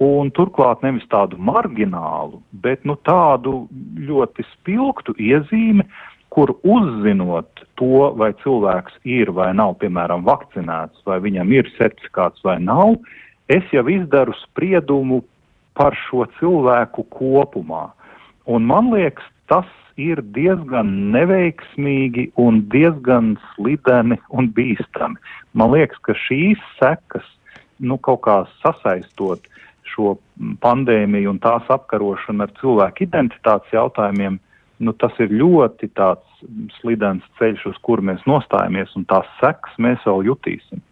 un 0.05 0.31
turklāt 0.35 0.83
nevis 0.83 1.07
tādu 1.09 1.39
marginālu, 1.39 2.43
bet 2.65 2.83
nu, 2.85 2.97
tādu 3.07 3.65
ļoti 3.97 4.45
spilgtu 4.51 5.15
iezīmi, 5.17 5.87
kur 6.35 6.51
uzzinot 6.67 7.63
to, 7.79 8.11
vai 8.19 8.33
cilvēks 8.43 8.97
ir 9.07 9.31
vai 9.37 9.53
nav, 9.55 9.77
piemēram, 9.83 10.25
vakcinēts, 10.27 11.05
vai 11.07 11.21
viņam 11.23 11.53
ir 11.55 11.71
certifikāts 11.77 12.43
vai 12.47 12.57
nav, 12.63 12.97
es 13.53 13.63
jau 13.75 13.85
izdaru 13.91 14.35
spriedumu 14.41 15.23
par 15.79 15.95
šo 16.07 16.27
cilvēku 16.41 17.07
kopumā. 17.15 17.87
Un 18.51 18.67
man 18.67 18.91
liekas, 18.95 19.27
tas 19.51 19.69
ir 20.01 20.21
diezgan 20.35 20.91
neveiksmīgi 21.15 22.29
un 22.41 22.65
diezgan 22.73 23.35
slideni 23.53 24.19
un 24.35 24.51
bīstami. 24.57 25.21
Man 25.55 25.75
liekas, 25.75 26.01
ka 26.03 26.17
šīs 26.19 26.63
sekas, 26.81 27.27
nu, 27.79 27.99
kaut 27.99 28.25
kā 28.27 28.41
sasaistot 28.63 29.47
šo 29.95 30.17
pandēmiju 30.65 31.35
un 31.35 31.39
tās 31.43 31.69
apkarošanu 31.71 32.47
ar 32.47 32.55
cilvēku 32.59 33.07
identitātes 33.07 33.75
jautājumiem, 33.75 34.41
nu, 34.85 34.95
tas 34.97 35.17
ir 35.25 35.33
ļoti 35.33 35.91
tāds 35.97 36.45
slidens 36.79 37.25
ceļš, 37.41 37.69
uz 37.73 37.79
kuru 37.85 38.05
mēs 38.11 38.25
nostājamies, 38.29 38.93
un 38.99 39.07
tās 39.11 39.29
sekas 39.41 39.79
mēs 39.83 40.05
vēl 40.07 40.29
jutīsim. 40.31 40.83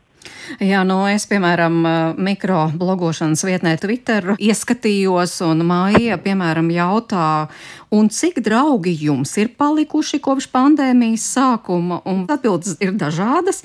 Jā, 0.62 0.82
nu 0.86 1.00
es, 1.10 1.24
piemēram, 1.30 1.80
mikroblogošanas 2.20 3.42
vietnē 3.46 3.72
Twitter 3.82 4.34
ieskatījos, 4.36 5.38
un 5.46 5.64
māja, 5.66 6.18
piemēram, 6.22 6.68
jautā, 6.74 7.48
un 7.94 8.10
cik 8.12 8.42
draugi 8.44 8.94
jums 9.06 9.34
ir 9.42 9.52
palikuši 9.58 10.20
kopš 10.22 10.46
pandēmijas 10.52 11.26
sākuma, 11.36 12.02
un 12.06 12.24
atbildes 12.30 12.78
ir 12.84 12.94
dažādas. 12.98 13.62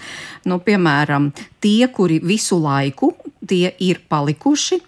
Nu, 0.49 0.61
piemēram, 0.63 1.29
tie, 1.61 1.89
kuri 1.93 2.21
visu 2.23 2.57
laiku 2.63 3.13
tie 3.49 3.71
ir 3.83 4.01
palikuši, 4.09 4.79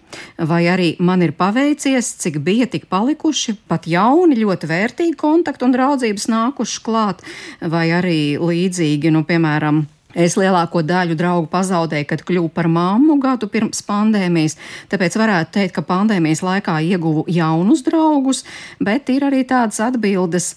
vai 0.49 0.63
arī 0.71 0.89
man 1.03 1.23
ir 1.25 1.35
paveicies, 1.37 2.13
cik 2.23 2.41
bija 2.45 2.69
tik 2.71 2.89
palikuši, 2.91 3.57
pat 3.69 3.87
jauni, 3.89 4.39
ļoti 4.39 4.69
vērtīgi 4.69 5.15
kontakti 5.19 5.67
un 5.67 5.75
draudzības 5.75 6.27
nākuši 6.31 6.83
klāt, 6.85 7.23
vai 7.61 7.87
arī 7.95 8.19
līdzīgi, 8.41 9.13
nu, 9.15 9.25
piemēram, 9.27 9.85
Es 10.17 10.33
lielāko 10.33 10.81
daļu 10.81 11.13
draugu 11.13 11.45
pazaudēju, 11.51 12.07
kad 12.09 12.23
kļuvu 12.25 12.49
par 12.49 12.65
mammu 12.65 13.19
gadu 13.21 13.45
pirms 13.51 13.83
pandēmijas, 13.85 14.55
tāpēc 14.89 15.17
varētu 15.21 15.53
teikt, 15.59 15.75
ka 15.75 15.83
pandēmijas 15.85 16.41
laikā 16.41 16.79
ieguvu 16.81 17.27
jaunus 17.29 17.83
draugus, 17.85 18.41
bet 18.81 19.11
ir 19.13 19.27
arī 19.27 19.43
tādas 19.45 19.77
atbildes, 19.85 20.55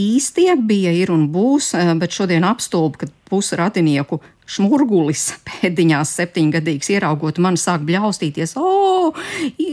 īstie 0.00 0.54
bija, 0.56 0.94
ir 0.96 1.12
un 1.12 1.28
būs, 1.28 1.74
bet 2.00 2.16
šodien 2.16 2.46
apstulb, 2.48 2.96
ka 2.96 3.10
pusi 3.28 3.60
radinieku 3.60 4.22
šmurgulis 4.50 5.26
pēdiņās 5.48 6.14
septiņgadīgs 6.18 6.92
ieraugot 6.96 7.40
mani 7.42 7.60
sāk 7.60 7.84
bļaustīties. 7.88 8.56
O, 8.58 9.12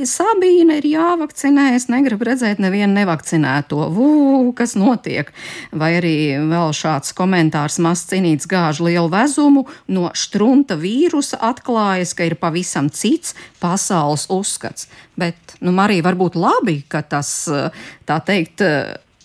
Sabīne 0.08 0.78
ir 0.80 0.88
jāvakcinē, 0.92 1.72
es 1.78 1.88
negribu 1.92 2.28
redzēt 2.30 2.62
nevienu 2.62 2.94
nevakcinēto. 3.00 3.88
Vū, 3.94 4.10
kas 4.58 4.76
notiek? 4.78 5.32
Vai 5.76 5.96
arī 5.98 6.16
vēl 6.50 6.74
šāds 6.78 7.16
komentārs 7.18 7.80
maz 7.84 8.06
cinīts 8.10 8.50
gāž 8.50 8.82
lielu 8.86 9.10
vezumu, 9.12 9.66
no 9.90 10.12
štrunta 10.18 10.78
vīrusa 10.80 11.42
atklājas, 11.50 12.14
ka 12.18 12.28
ir 12.30 12.38
pavisam 12.40 12.92
cits 12.94 13.36
pasaules 13.62 14.28
uzskats. 14.34 14.88
Bet, 15.18 15.58
nu, 15.66 15.74
Marija, 15.76 16.06
varbūt 16.06 16.38
labi, 16.38 16.80
ka 16.90 17.02
tas, 17.02 17.34
tā 18.06 18.22
teikt, 18.26 18.62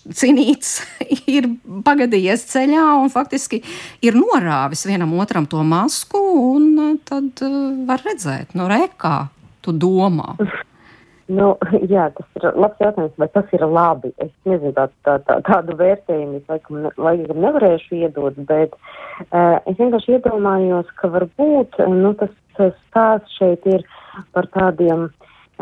Cinīts 0.03 0.81
ir 1.37 1.47
pagadījies 1.85 2.43
ceļā 2.51 2.83
un 2.99 3.11
faktiski 3.13 3.61
ir 4.03 4.17
norāvis 4.19 4.83
vienam 4.89 5.13
otram 5.19 5.47
to 5.47 5.63
masku, 5.63 6.19
un 6.55 6.67
eh, 6.89 6.93
tad 7.07 7.43
uh, 7.45 7.71
var 7.87 8.03
redzēt, 8.03 8.51
nu, 8.57 8.67
rekā 8.71 9.29
tu 9.63 9.75
domā. 9.75 10.35
Nu, 11.31 11.53
jā, 11.87 12.09
tas 12.11 12.25
ir 12.35 12.57
labs 12.59 12.81
jautājums, 12.83 13.13
vai 13.17 13.29
tas 13.31 13.51
ir 13.55 13.61
labi. 13.63 14.09
Es 14.19 14.29
nezinu, 14.43 14.73
tā, 14.75 14.89
tā, 15.07 15.13
tā, 15.23 15.37
tādu 15.47 15.77
vērtējumu 15.79 16.41
es 16.41 16.49
laikam, 16.51 16.81
ne, 16.83 16.91
laikam 16.99 17.39
nevarēšu 17.45 17.95
iedot, 18.01 18.41
bet 18.49 18.75
uh, 18.75 19.55
es 19.63 19.79
vienkārši 19.79 20.17
iedomājos, 20.17 20.91
ka 20.99 21.07
varbūt 21.15 21.79
nu, 21.95 22.11
tas, 22.19 22.33
tas 22.59 22.75
stāsts 22.89 23.39
šeit 23.39 23.63
ir 23.71 23.87
par 24.35 24.51
tādiem, 24.51 25.07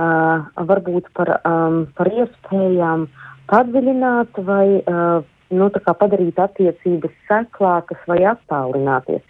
uh, 0.02 0.50
varbūt 0.74 1.14
par, 1.14 1.36
um, 1.46 1.84
par 1.94 2.10
iespējām 2.10 3.06
uh, 3.06 3.31
padziļināt 3.52 4.42
vai 4.48 4.66
uh, 4.82 5.22
nu, 5.52 5.70
padarīt 5.70 6.40
attiecības 6.40 7.14
seklākas 7.30 8.02
vai 8.10 8.22
attālināties. 8.32 9.24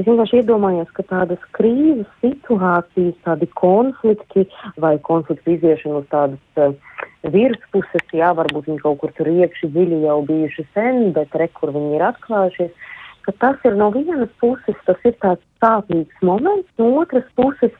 Es 0.00 0.06
vienkārši 0.08 0.40
iedomājos, 0.40 0.90
ka 0.96 1.04
tādas 1.08 1.42
krīzes 1.56 2.08
situācijas, 2.24 3.18
tādi 3.26 3.48
konflikti 3.60 4.46
vai 4.80 4.96
konfliktu 5.04 5.56
iziešana 5.56 6.00
uz 6.00 6.08
tādas 6.12 6.62
uh, 6.62 6.72
virspuses, 7.34 8.06
jā, 8.12 8.32
varbūt 8.36 8.70
viņi 8.70 8.82
kaut 8.82 9.02
kur 9.02 9.12
tur 9.16 9.30
iekšķi 9.30 9.70
dziļi 9.74 10.00
jau 10.06 10.18
bijuši 10.28 10.66
sen, 10.72 11.12
bet 11.16 11.36
re, 11.38 11.48
kur 11.58 11.74
viņi 11.74 11.96
ir 11.98 12.06
atklājušies, 12.08 12.72
tas 13.38 13.68
ir 13.68 13.76
no 13.78 13.90
vienas 13.94 14.32
puses, 14.42 14.78
tas 14.88 15.06
ir 15.06 15.14
tāds 15.22 15.44
sāpīgs 15.62 16.24
moments, 16.26 16.68
no 16.80 16.90
otras 17.02 17.28
puses, 17.38 17.74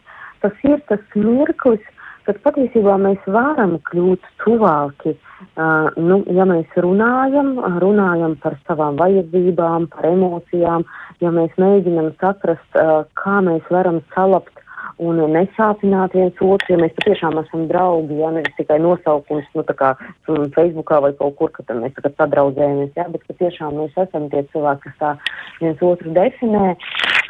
tas 0.44 0.64
ir 0.68 0.78
tas 0.88 1.02
mirklis, 1.16 1.82
kad 2.26 2.38
patiesībā 2.44 2.96
mēs 3.02 3.22
varam 3.34 3.76
kļūt 3.88 4.26
tuvāki 4.44 5.14
uh, 5.14 5.88
nu, 5.96 6.22
ja 6.32 6.46
mēs 6.48 6.70
runājam, 6.84 7.54
runājam 7.82 8.36
par 8.42 8.56
savām 8.68 8.98
vajadzībām, 9.00 9.88
par 9.92 10.10
emocijām, 10.12 10.86
ja 11.24 11.32
mēs 11.34 11.54
mēģinam 11.60 12.12
saprast, 12.22 12.68
uh, 12.78 13.04
kā 13.18 13.40
mēs 13.44 13.66
varam 13.74 14.02
salabt 14.14 14.61
un 15.02 15.20
nesāpināt 15.34 16.14
viens 16.16 16.40
otru, 16.44 16.72
ja 16.72 16.78
mēs 16.80 16.94
patiešām 16.98 17.38
esam 17.40 17.66
draugi, 17.70 18.18
ja 18.20 18.30
nevis 18.34 18.54
tikai 18.58 18.78
nosaukums, 18.82 19.48
nu, 19.56 19.64
tā 19.68 19.74
kā 19.78 19.90
Facebookā 20.28 21.00
vai 21.04 21.12
kaut 21.18 21.36
kur, 21.38 21.52
ka 21.54 21.64
mēs 21.74 21.94
tagad 21.98 22.16
sadraudzējamies, 22.20 22.92
ja, 22.98 23.08
bet 23.12 23.24
patiešām 23.30 23.78
mēs 23.80 23.96
esam 24.04 24.28
tie 24.32 24.44
cilvēki, 24.52 24.84
kas 24.88 24.98
tā 25.02 25.12
viens 25.60 25.84
otru 25.86 26.14
definē, 26.16 26.74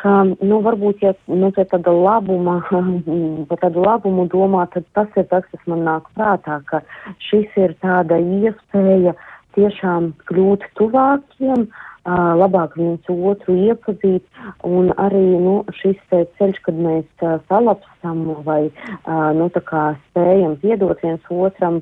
ka, 0.03 0.15
nu, 0.41 0.63
varbūt, 0.67 1.05
ja, 1.07 1.15
nu, 1.33 1.53
ja 1.57 1.67
tāda 1.75 1.95
labuma, 1.97 2.59
par 3.51 3.63
tādu 3.67 3.87
labumu 3.87 4.27
domā, 4.33 4.67
tad 4.75 4.89
tas 4.99 5.21
ir 5.21 5.29
tas, 5.33 5.47
kas 5.53 5.71
man 5.71 5.87
nāk 5.89 6.11
prātā, 6.19 6.61
ka 6.71 6.83
šis 7.31 7.61
ir 7.61 7.77
tāda 7.85 8.21
iespēja 8.21 9.17
tiešām 9.53 10.15
kļūt 10.31 10.71
tuvākiem, 10.81 11.67
uh, 11.69 11.89
labāk 12.05 12.75
viens 12.77 13.01
otru 13.09 13.55
iepazīt, 13.55 14.25
un 14.67 14.91
arī 14.99 15.39
nu, 15.39 15.65
šis 15.71 15.99
ceļš, 16.11 16.59
kad 16.65 16.75
mēs 16.75 17.07
salapstam 17.49 18.25
vai 18.43 18.71
nu, 19.39 19.49
spējam 19.53 20.57
piedot 20.63 20.99
viens 21.03 21.23
otram 21.31 21.81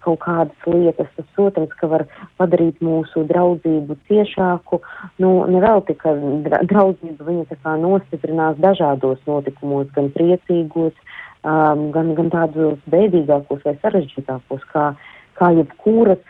kaut 0.00 0.20
kādas 0.24 0.56
lietas, 0.66 1.08
tas, 1.16 1.26
protams, 1.36 1.74
ka 1.80 1.86
var 1.86 2.06
padarīt 2.38 2.80
mūsu 2.80 3.26
draudzību 3.28 3.98
ciešāku. 4.08 4.80
Nu, 5.18 5.44
nevēl 5.46 5.84
tikai 5.90 6.16
draudzība 6.48 7.28
viņa 7.28 7.44
tā 7.52 7.60
kā 7.62 7.76
nostiprinās 7.76 8.56
dažādos 8.56 9.20
notikumos, 9.26 9.92
gan 9.92 10.08
priecīgos, 10.16 10.96
um, 11.44 11.90
gan, 11.92 12.14
gan 12.16 12.32
tādos 12.32 12.80
bēdīgākos 12.88 13.62
vai 13.68 13.76
sarežģītākos, 13.84 14.64
kā, 14.72 14.88
kā 15.36 15.52
jebkuras 15.60 16.24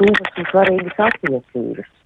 tuvas 0.00 0.36
un 0.36 0.50
svarīgas 0.50 1.02
attiecības. 1.10 1.99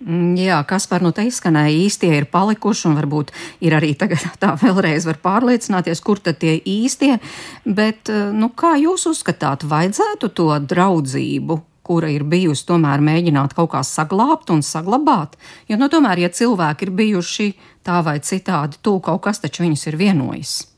Mm, 0.00 0.32
jā, 0.40 0.56
kas 0.64 0.86
par 0.88 1.02
nu 1.04 1.10
te 1.12 1.26
izskanēja? 1.28 1.74
Īstie 1.84 2.08
ir 2.16 2.26
palikuši, 2.32 2.86
un 2.88 2.96
varbūt 2.96 3.34
ir 3.66 3.74
arī 3.76 3.92
tagad 4.00 4.22
tā 4.40 4.54
vēlreiz 4.60 5.04
var 5.04 5.20
pārliecināties, 5.20 6.00
kur 6.00 6.22
tad 6.24 6.40
tie 6.40 6.56
īstie, 6.56 7.18
bet, 7.66 8.08
eh, 8.08 8.30
nu, 8.32 8.48
kā 8.48 8.78
jūs 8.80 9.04
uzskatāt, 9.12 9.66
vajadzētu 9.68 10.32
to 10.32 10.48
draudzību, 10.72 11.60
kura 11.84 12.08
ir 12.08 12.24
bijusi, 12.24 12.64
tomēr 12.70 13.04
mēģināt 13.04 13.52
kaut 13.58 13.72
kā 13.74 13.84
saglabāt 13.84 14.52
un 14.54 14.64
saglabāt, 14.64 15.36
jo, 15.68 15.76
nu, 15.76 15.90
tomēr, 15.92 16.24
ja 16.24 16.32
cilvēki 16.32 16.88
ir 16.88 16.96
bijuši 16.96 17.52
tā 17.84 18.00
vai 18.06 18.20
citādi, 18.24 18.80
tūk 18.80 19.04
kaut 19.04 19.24
kas 19.28 19.44
taču 19.44 19.66
viņus 19.66 19.88
ir 19.90 20.00
vienojis. 20.00 20.69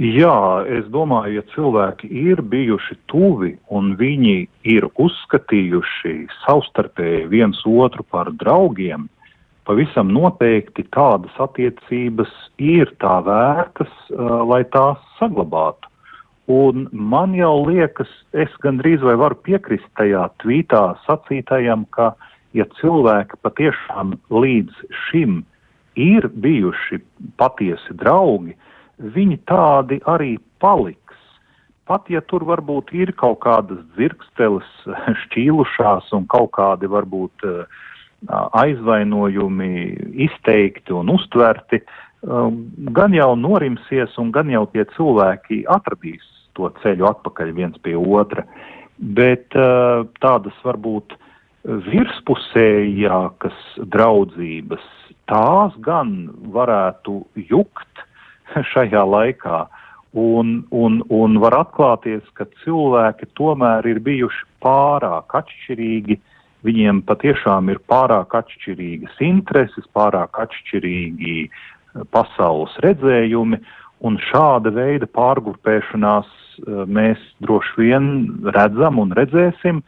Jā, 0.00 0.64
es 0.72 0.86
domāju, 0.88 1.36
ja 1.36 1.42
cilvēki 1.52 2.08
ir 2.08 2.40
bijuši 2.48 2.94
tuvi 3.12 3.50
un 3.68 3.92
viņi 4.00 4.46
ir 4.64 4.86
uzskatījuši 4.96 6.14
savstarpēji 6.46 7.26
viens 7.28 7.60
otru 7.68 8.06
par 8.08 8.30
draugiem, 8.40 9.10
pavisam 9.68 10.08
noteikti 10.08 10.86
tādas 10.96 11.36
attiecības 11.36 12.32
ir 12.56 12.88
tā 13.04 13.20
vērtas, 13.26 13.92
lai 14.48 14.62
tās 14.72 14.96
saglabātu. 15.18 15.92
Un 16.48 16.88
man 16.92 17.36
jau 17.36 17.52
liekas, 17.68 18.08
es 18.32 18.50
gandrīz 18.64 19.04
vai 19.04 19.14
varu 19.20 19.36
piekrist 19.44 19.86
tajā 20.00 20.24
tvītā 20.40 20.96
sacītajam, 21.04 21.84
ka, 21.92 22.14
ja 22.56 22.64
cilvēki 22.80 23.36
patiešām 23.44 24.16
līdz 24.32 24.82
šim 25.04 25.42
ir 26.00 26.26
bijuši 26.32 26.98
patiesi 27.36 27.94
draugi, 28.00 28.56
uh, 28.56 28.71
viņi 29.02 29.38
tādi 29.50 30.00
arī 30.08 30.36
paliks. 30.62 30.98
Pat 31.90 32.06
ja 32.10 32.22
tur 32.30 32.44
varbūt 32.46 32.92
ir 32.94 33.12
kaut 33.18 33.40
kādas 33.42 33.82
dzirksteles 33.96 34.68
šķīlušās 35.24 36.12
un 36.16 36.28
kaut 36.30 36.52
kādi 36.56 36.90
varbūt 36.90 37.46
aizvainojumi 38.30 39.72
izteikti 40.28 40.94
un 40.94 41.10
uztverti, 41.10 41.82
gan 42.94 43.16
jau 43.16 43.32
norimsies 43.34 44.14
un 44.22 44.30
gan 44.30 44.50
jau 44.52 44.62
tie 44.70 44.84
cilvēki 44.94 45.64
atradīs 45.66 46.22
to 46.54 46.70
ceļu 46.82 47.08
atpakaļ 47.08 47.50
viens 47.56 47.78
pie 47.82 47.96
otra. 47.98 48.46
Bet 49.02 49.50
tādas 50.22 50.58
varbūt 50.62 51.16
virspusējākas 51.62 53.58
draudzības, 53.90 54.84
tās 55.30 55.74
gan 55.82 56.30
varētu 56.54 57.22
jukt 57.50 57.91
šajā 58.72 59.04
laikā. 59.06 59.66
Un, 60.12 60.58
un, 60.76 61.00
un 61.08 61.38
var 61.40 61.56
atklāties, 61.56 62.24
ka 62.36 62.44
cilvēki 62.64 63.30
tomēr 63.38 63.86
ir 63.88 64.00
bijuši 64.04 64.44
pārāk 64.64 65.32
atšķirīgi. 65.40 66.18
Viņiem 66.62 67.00
patiešām 67.08 67.72
ir 67.72 67.80
pārāk 67.90 68.36
atšķirīgas 68.38 69.16
intereses, 69.24 69.88
pārāk 69.96 70.36
atšķirīgi 70.44 71.38
eh, 71.46 72.04
pasaules 72.14 72.76
redzējumi, 72.84 73.58
un 74.06 74.20
šāda 74.28 74.70
veida 74.76 75.08
pārgrupēšanās 75.16 76.28
eh, 76.28 76.84
mēs 76.86 77.24
droši 77.42 77.80
vien 77.80 78.06
redzam 78.54 79.00
un 79.02 79.16
redzēsim. 79.16 79.82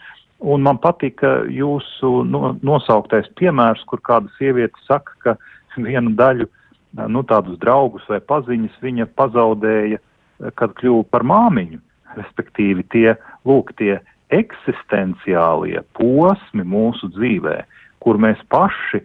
Un 0.44 0.64
man 0.64 0.80
patika 0.80 1.44
jūsu 1.52 2.24
no, 2.28 2.56
nosauktais 2.64 3.28
piemērs, 3.38 3.84
kur 3.88 4.00
kāda 4.04 4.32
sieviete 4.40 4.80
saka, 4.88 5.14
ka 5.22 5.36
vienu 5.76 6.16
daļu, 6.18 6.48
nu, 6.94 7.22
tādus 7.26 7.58
draugus 7.62 8.04
vai 8.08 8.20
paziņas 8.22 8.82
viņa 8.82 9.08
pazaudēja 9.18 9.98
uh, 10.00 10.10
kad 10.58 10.74
kļuvu 10.78 11.04
par 11.12 11.24
māmiņu, 11.26 11.80
respektīvi 12.18 12.84
tie, 12.92 13.14
lūk, 13.48 13.74
tie 13.78 13.98
eksistenciālie 14.34 15.82
posmi 15.98 16.64
mūsu 16.66 17.10
dzīvē, 17.14 17.60
kur 18.04 18.18
mēs 18.20 18.40
paši 18.52 19.02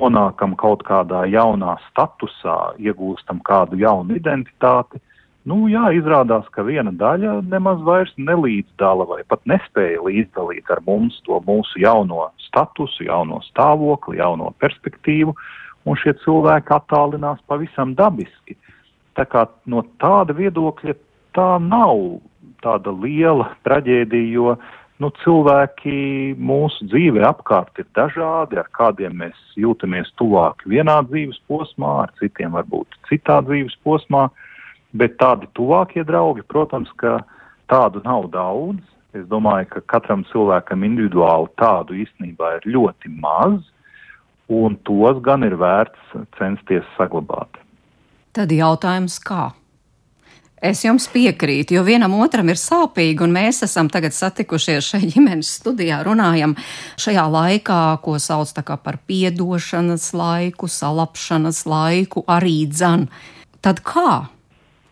nonākam 0.00 0.54
kaut 0.56 0.84
kādā 0.88 1.26
jaunā 1.28 1.76
statusā, 1.90 2.74
iegūstam 2.80 3.42
kādu 3.44 3.80
jaunu 3.80 4.16
identitāti, 4.16 5.00
nu 5.48 5.66
jā, 5.72 5.90
izrādās, 5.96 6.46
ka 6.54 6.64
viena 6.64 6.92
daļa 6.96 7.40
nemaz 7.50 7.80
vairs 7.84 8.12
nelīdzdala 8.16 9.08
vai 9.10 9.20
pat 9.28 9.42
nespēja 9.50 10.00
līdzdalīt 10.06 10.70
ar 10.72 10.80
mums 10.86 11.18
to 11.26 11.40
mūsu 11.44 11.82
jauno 11.82 12.30
statusu, 12.46 13.04
jauno 13.08 13.42
stāvokli, 13.48 14.20
jauno 14.20 14.54
perspektīvu, 14.62 15.34
un 15.88 15.98
šie 16.00 16.14
cilvēki 16.24 16.74
attālinās 16.76 17.40
pavisam 17.48 17.94
dabiski. 17.98 18.56
Tā 19.16 19.26
kā 19.28 19.46
no 19.66 19.84
tāda 20.02 20.36
viedokļa 20.36 20.96
tā 21.36 21.50
nav 21.62 22.20
tāda 22.64 22.92
liela 22.92 23.50
traģēdija, 23.64 24.34
jo 24.34 24.54
nu, 25.00 25.10
cilvēki 25.22 26.36
mūsu 26.36 26.86
dzīvē 26.90 27.24
apkārt 27.30 27.80
ir 27.80 27.88
dažādi, 27.96 28.58
ar 28.60 28.68
kādiem 28.76 29.16
mēs 29.22 29.38
jūtamies 29.60 30.12
tuvāk 30.20 30.64
vienā 30.68 31.00
dzīves 31.08 31.40
posmā, 31.48 31.94
ar 32.04 32.14
citiem 32.20 32.52
varbūt 32.58 33.00
citā 33.08 33.40
dzīves 33.46 33.78
posmā, 33.86 34.28
bet 34.92 35.16
tādi 35.22 35.48
tuvākie 35.56 36.04
draugi, 36.04 36.44
protams, 36.48 36.90
ka 37.00 37.20
tādu 37.70 38.02
nav 38.04 38.28
daudz. 38.34 38.82
Es 39.16 39.24
domāju, 39.26 39.66
ka 39.72 39.80
katram 39.96 40.20
cilvēkam 40.30 40.84
individuāli 40.86 41.48
tādu 41.58 41.96
īstenībā 41.98 42.60
ir 42.60 42.68
ļoti 42.76 43.10
maz, 43.18 43.56
un 44.50 44.76
tos 44.86 45.22
gan 45.22 45.46
ir 45.46 45.54
vērts 45.60 46.18
censties 46.38 46.86
saglabāt. 46.98 47.60
Tad 48.34 48.52
jautājums 48.54 49.18
kā? 49.22 49.50
Es 50.60 50.82
jums 50.84 51.06
piekrītu, 51.08 51.72
jo 51.78 51.82
vienam 51.86 52.12
otram 52.20 52.50
ir 52.52 52.58
sāpīgi, 52.60 53.22
un 53.24 53.32
mēs 53.32 53.62
esam 53.64 53.88
tagad 53.88 54.12
satikušies 54.12 54.90
šajā 54.90 55.08
ģimenes 55.14 55.54
studijā, 55.56 56.02
runājam 56.04 56.52
šajā 57.00 57.24
laikā, 57.32 57.78
ko 58.04 58.18
sauc 58.20 58.52
par 58.84 58.98
piedošanas 59.08 60.10
laiku, 60.12 60.68
salapšanas 60.68 61.64
laiku, 61.64 62.26
arī 62.28 62.66
dzan. 62.68 63.08
Tad 63.64 63.80
kā? 63.80 64.28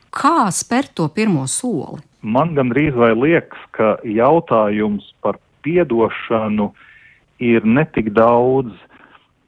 Kā 0.09 0.49
spērt 0.49 0.95
to 0.97 1.11
pirmo 1.13 1.45
soli? 1.45 2.01
Man 2.25 2.57
gandrīz 2.57 2.97
vai 2.97 3.13
liekas, 3.13 3.61
ka 3.77 3.99
jautājums 4.09 5.05
par 5.21 5.37
piedošanu 5.63 6.73
ir 7.45 7.69
netik 7.69 8.15
daudz 8.17 8.73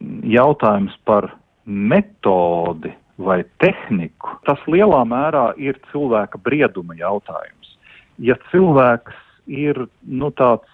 jautājums 0.00 0.94
par 1.04 1.30
metodi, 1.66 2.92
vai 3.20 3.42
tehniku, 3.60 4.38
tas 4.48 4.60
lielā 4.70 5.02
mērā 5.08 5.50
ir 5.60 5.78
cilvēka 5.90 6.40
brieduma 6.40 6.96
jautājums. 6.96 7.74
Ja 8.20 8.36
cilvēks 8.50 9.16
ir 9.50 9.84
nu, 10.08 10.30
tāds, 10.36 10.68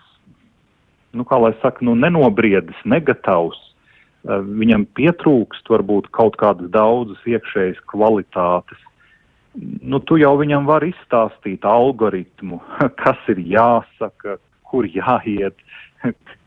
nu, 1.17 1.27
kā 1.27 1.41
lai 1.43 1.53
saka, 1.63 1.83
nu, 1.87 1.97
nenobriedis, 1.99 2.79
negatavs, 2.87 3.59
eh, 3.59 4.43
viņam 4.63 4.87
pietrūkst 4.99 5.71
varbūt 5.73 6.11
kaut 6.15 6.39
kādas 6.39 6.71
daudzas 6.75 7.23
iekšējas 7.27 7.83
kvalitātes, 7.91 8.83
nu, 9.83 10.01
tu 10.01 10.19
jau 10.21 10.37
viņam 10.39 10.69
vari 10.69 10.93
izstāstīt 10.95 11.67
algoritmu, 11.67 12.61
kas 13.03 13.31
ir 13.33 13.43
jāsaka, 13.43 14.39
kur 14.67 14.87
jāiet, 14.87 15.59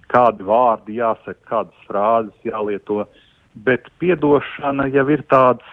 kādi 0.10 0.46
vārdi 0.46 1.00
jāsaka, 1.00 1.42
kādas 1.50 1.88
frāzes 1.88 2.48
jālieto. 2.48 3.04
Uh, 3.06 3.26
bet 3.66 3.88
piedošana 4.00 4.88
jau 4.94 5.06
ir 5.12 5.24
tāds, 5.32 5.66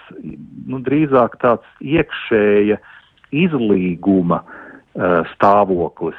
nu, 0.66 0.80
drīzāk 0.84 1.36
tāds 1.42 1.66
iekšēja 1.84 2.78
izlīguma 3.36 4.40
uh, 4.42 5.22
stāvoklis. 5.34 6.18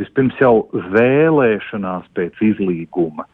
Vispirms 0.00 0.38
jau 0.40 0.68
vēlēšanās 0.94 2.08
pēc 2.16 2.40
izlīguma. 2.52 3.26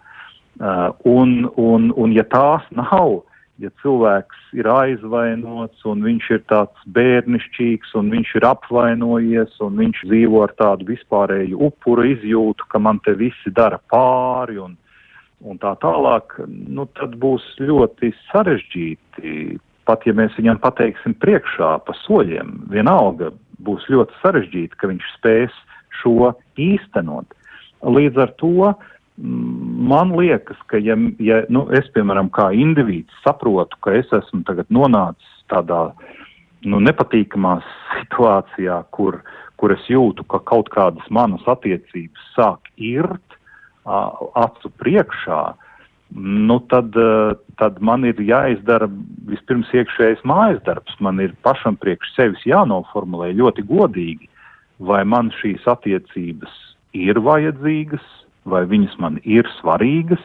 Uh, 0.57 0.90
un, 1.05 1.48
un, 1.61 1.90
un 1.96 2.14
ja 2.16 2.24
tās 2.33 2.64
nav, 2.76 3.22
ja 3.62 3.71
cilvēks 3.83 4.57
ir 4.57 4.69
aizvainots 4.69 5.85
un 5.88 6.03
viņš 6.05 6.31
ir 6.35 6.42
tāds 6.51 6.88
bērnišķīgs 6.97 7.95
un 7.99 8.11
viņš 8.12 8.35
ir 8.40 8.47
apvainojies 8.49 9.55
un 9.64 9.79
viņš 9.81 10.03
dzīvo 10.11 10.42
ar 10.45 10.53
tādu 10.61 10.88
vispārēju 10.90 11.61
upuru 11.69 12.05
izjūtu, 12.12 12.69
ka 12.73 12.81
man 12.83 13.01
te 13.07 13.16
visi 13.16 13.53
dara 13.57 13.81
pāri 13.92 14.61
un, 14.62 14.77
un 15.40 15.61
tā 15.62 15.73
tālāk, 15.83 16.38
nu, 16.49 16.88
tad 16.99 17.16
būs 17.23 17.47
ļoti 17.62 18.12
sarežģīti. 18.29 19.57
Pat 19.87 20.03
ja 20.03 20.12
mēs 20.19 20.35
viņam 20.35 20.59
pateiksim 20.61 21.14
priekšā 21.23 21.77
pa 21.87 21.95
soļiem, 22.03 22.66
vienalga 22.73 23.31
būs 23.62 23.87
ļoti 23.92 24.21
sarežģīti, 24.23 24.77
ka 24.77 24.90
viņš 24.90 25.11
spēs 25.14 25.55
šo 26.03 26.35
īstenot. 26.61 27.33
Līdz 27.87 28.19
ar 28.25 28.33
to 28.40 28.73
man 29.16 30.12
liekas, 30.16 30.59
ka 30.66 30.81
ja, 30.83 30.96
ja 31.22 31.42
nu, 31.48 31.66
es, 31.72 31.88
piemēram, 31.94 32.29
kā 32.35 32.50
indivīds 32.52 33.22
saprotu, 33.24 33.79
ka 33.85 33.94
es 33.96 34.11
esmu 34.12 34.42
tagad 34.48 34.68
nonācis 34.72 35.44
tādā 35.52 35.90
nu, 36.66 36.81
nepatīkamā 36.85 37.59
situācijā, 38.00 38.81
kur, 38.96 39.20
kur 39.61 39.72
es 39.72 39.85
jūtu, 39.88 40.26
ka 40.29 40.42
kaut 40.44 40.68
kādas 40.74 41.07
manas 41.11 41.44
attiecības 41.48 42.33
sāk 42.35 42.68
irt, 42.76 43.22
acu 43.87 44.72
priekšā, 44.83 45.40
nu 46.16 46.59
tad, 46.70 46.94
tad 47.59 47.81
man 47.83 48.05
ir 48.07 48.18
jāizdara 48.22 48.88
vispirms 49.31 49.70
iekšējais 49.74 50.22
mājas 50.26 50.61
darbs. 50.66 50.94
Man 51.02 51.20
ir 51.22 51.35
pašam 51.46 51.79
priekš 51.79 52.12
sevis 52.14 52.44
jānoformulē 52.46 53.33
ļoti 53.38 53.64
godīgi, 53.66 54.29
vai 54.79 55.02
man 55.09 55.33
šīs 55.40 55.66
attiecības 55.70 56.52
ir 56.96 57.20
vajadzīgas, 57.22 58.05
vai 58.46 58.64
viņas 58.68 58.96
man 59.02 59.18
ir 59.24 59.48
svarīgas. 59.59 60.22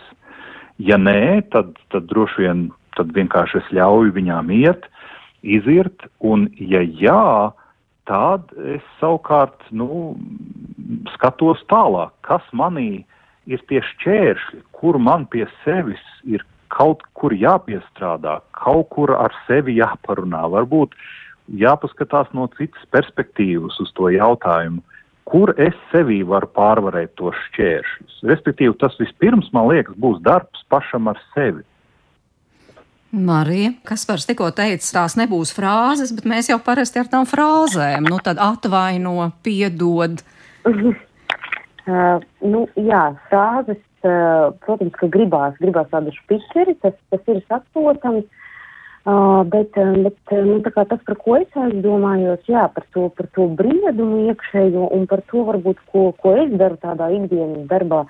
Ja 0.81 0.97
nē, 0.97 1.41
tad, 1.53 1.75
tad 1.93 2.07
droši 2.09 2.45
vien 2.45 2.69
tad 2.97 3.13
vienkārši 3.15 3.61
es 3.61 3.71
ļauju 3.75 4.13
viņām 4.15 4.51
iet, 4.55 4.87
izirt, 5.41 6.05
un 6.19 6.47
ja 6.57 6.81
jā, 6.83 7.51
tad 8.09 8.51
es 8.75 8.83
savukārt 8.99 9.63
nu, 9.71 10.15
skatos 11.15 11.61
tālāk, 11.71 12.13
kas 12.27 12.45
manī 12.53 13.03
ir 13.49 13.61
tie 13.69 13.81
šķēršļi, 13.85 14.61
kur 14.75 14.99
man 15.01 15.25
pie 15.31 15.47
sevis 15.63 16.03
ir 16.27 16.43
kaut 16.71 17.03
kur 17.17 17.33
jāpiestrādā, 17.35 18.39
kaut 18.55 18.91
kur 18.93 19.11
ar 19.17 19.33
sevi 19.47 19.75
jāparunā, 19.79 20.45
varbūt 20.53 20.95
jāpaskatās 21.61 22.29
no 22.37 22.47
citas 22.55 22.83
perspektīvas 22.95 23.79
uz 23.83 23.91
to 23.97 24.11
jautājumu, 24.13 24.83
kur 25.31 25.53
es 25.61 25.75
sevī 25.91 26.21
varu 26.27 26.49
pārvarēt 26.55 27.15
tos 27.19 27.37
šķēršļus. 27.49 28.21
Respektīvi, 28.31 28.73
tas 28.81 28.97
vispirms, 28.99 29.51
man 29.55 29.69
liekas, 29.71 29.95
būs 30.01 30.19
darbs 30.25 30.65
pašam 30.71 31.07
ar 31.11 31.19
sevi. 31.35 31.63
Marija, 33.11 33.73
kas 33.87 34.05
par 34.07 34.21
tikko 34.23 34.49
teica, 34.55 34.87
tās 34.95 35.17
nebūs 35.19 35.51
frāzes, 35.55 36.13
bet 36.15 36.27
mēs 36.31 36.47
jau 36.51 36.59
parasti 36.63 37.01
ar 37.01 37.09
tām 37.11 37.27
frāzēm, 37.27 38.07
nu 38.07 38.19
tad 38.23 38.39
atvaino, 38.41 39.31
piedod. 39.45 40.23
Uh, 41.89 42.21
nu, 42.45 42.59
jā, 42.77 42.99
frāzes, 43.25 43.79
uh, 44.05 44.51
protams, 44.61 44.93
ka 44.99 45.07
gribās, 45.09 45.55
gribās 45.57 45.87
tādu 45.89 46.11
špiceri, 46.13 46.75
tas, 46.83 46.93
tas 47.09 47.31
ir 47.33 47.39
saprotams, 47.49 48.27
uh, 48.27 48.40
uh, 49.05 49.41
bet 49.47 49.77
nu, 49.77 50.59
tas, 50.63 50.99
par 51.05 51.17
ko 51.23 51.37
es 51.39 51.59
aizdomājos, 51.59 52.43
jā, 52.49 52.67
par 52.75 52.85
to, 52.95 53.07
par 53.17 53.29
to 53.35 53.47
briedumu 53.59 54.25
iekšējo 54.31 54.89
un 54.97 55.07
par 55.11 55.23
to 55.31 55.45
varbūt, 55.47 55.81
ko, 55.91 56.11
ko 56.21 56.35
es 56.43 56.51
daru 56.61 56.79
tādā 56.81 57.11
ikdienas 57.15 57.67
darbā. 57.71 58.05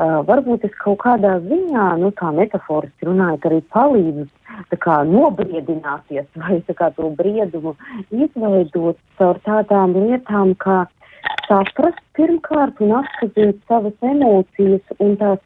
Uh, 0.00 0.20
varbūt 0.24 0.64
es 0.64 0.76
kaut 0.80 1.02
kādā 1.02 1.34
ziņā, 1.44 1.86
nu 2.00 2.08
tā 2.16 2.30
metaforiski 2.32 3.08
runājot, 3.10 3.48
arī 3.50 3.58
palīdzu 3.74 4.28
kā 4.80 5.02
nobriedināties 5.08 6.28
vai 6.40 6.60
kā 6.64 6.88
to 6.96 7.10
briedumu 7.18 7.74
izveidot 8.08 8.96
caur 9.18 9.40
tādām 9.44 9.92
lietām, 9.98 10.54
kā 10.56 10.86
saprast 11.48 12.00
pirmkārt 12.16 12.80
un 12.84 12.96
atpazīt 13.00 13.60
savas 13.68 13.96
emocijas 14.12 14.96
un 14.98 15.16
tās 15.20 15.40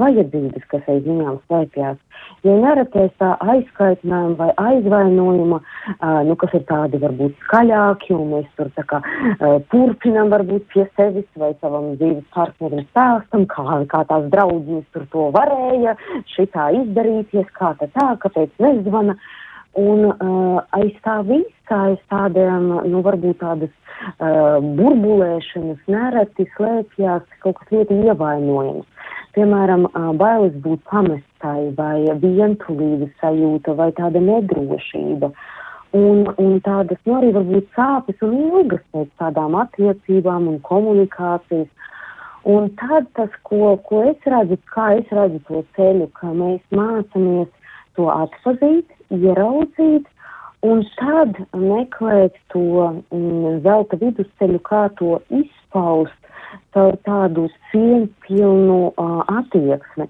vajadzības, 0.00 0.66
kas 0.72 0.88
aiz 0.90 1.04
viņām 1.06 1.38
slēpjas. 1.46 2.00
Jo 2.44 2.54
neretais 2.60 3.12
tā 3.20 3.30
aizskaitinājuma 3.40 4.36
vai 4.38 4.50
aizvainojuma, 4.68 5.60
uh, 5.60 6.20
nu, 6.28 6.36
kas 6.40 6.56
ir 6.56 6.64
tādi 6.68 7.00
varbūt 7.02 7.36
skaļāki, 7.46 8.12
un 8.16 8.34
mēs 8.34 8.50
tur 8.58 8.70
kā 8.90 9.00
uh, 9.00 9.56
turpinam 9.72 10.32
varbūt 10.32 10.66
pie 10.72 10.84
sevis 10.96 11.28
vai 11.40 11.52
savam 11.60 11.94
dzīves 12.00 12.26
partnerim 12.36 12.84
stāstam, 12.90 13.46
kā, 13.50 13.80
kā 13.92 14.04
tās 14.10 14.28
draudzīnes 14.34 14.90
tur 14.92 15.08
to 15.14 15.30
varēja, 15.36 15.96
šitā 16.34 16.70
izdarīties, 16.82 17.48
kā 17.58 17.74
tā 17.80 17.90
tā, 17.96 18.12
kāpēc 18.24 18.54
nezvana. 18.62 19.16
Un 19.74 20.04
uh, 20.06 20.60
aiz 20.76 20.94
tā 21.02 21.16
visa, 21.26 21.78
aiz 21.88 22.02
tādiem, 22.12 22.68
nu, 22.86 23.00
varbūt 23.02 23.40
tādas 23.40 23.72
uh, 24.22 24.62
burbulēšanas, 24.62 25.80
nereti 25.90 26.46
slēpjas 26.54 27.24
kaut 27.42 27.58
kas 27.58 27.72
ļoti 27.74 27.98
ievainojams. 28.06 28.86
Piemēram, 29.34 29.88
bailes 30.18 30.54
būt 30.62 30.82
pamestai, 30.90 31.72
vai 31.78 32.06
vientulības 32.22 33.10
sajūta, 33.22 33.74
vai 33.78 33.90
tāda 33.96 34.22
nedrošība. 34.22 35.32
Un, 35.94 36.24
un 36.42 36.60
tādas, 36.62 36.98
nu, 37.06 37.16
arī 37.18 37.32
varbūt 37.34 37.66
sāpes 37.74 38.22
un 38.26 38.34
ilgas 38.34 38.82
pēc 38.94 39.10
tādām 39.22 39.54
attiecībām 39.58 40.48
un 40.50 40.60
komunikācijas. 40.66 41.68
Un 42.50 42.68
tad 42.78 43.06
tas, 43.16 43.34
ko, 43.48 43.76
ko 43.88 44.02
es 44.10 44.26
redzu, 44.28 44.58
kā 44.74 44.90
es 44.98 45.12
redzu 45.14 45.40
to 45.48 45.62
ceļu, 45.76 46.10
ka 46.18 46.32
mēs 46.34 46.62
mācāmies 46.74 47.50
to 47.96 48.10
atpazīt, 48.12 48.90
ieraudzīt 49.14 50.10
un 50.64 50.82
tad 50.98 51.38
meklēt 51.52 52.36
to 52.52 52.64
mm, 53.12 53.60
zelta 53.64 53.98
vidusceļu, 54.00 54.60
kā 54.64 54.86
to 55.00 55.18
izpaust 55.42 56.23
caur 56.76 56.98
tādu 57.06 57.46
cieņpilnu 57.70 58.78
uh, 58.90 59.22
attieksmi. 59.40 60.08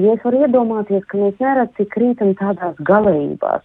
Ja 0.00 0.16
es 0.16 0.24
varu 0.24 0.42
iedomāties, 0.46 1.04
ka 1.10 1.20
mēs 1.20 1.40
nereti 1.42 1.86
krītam 1.92 2.34
tādās 2.40 2.78
galējībās. 2.88 3.64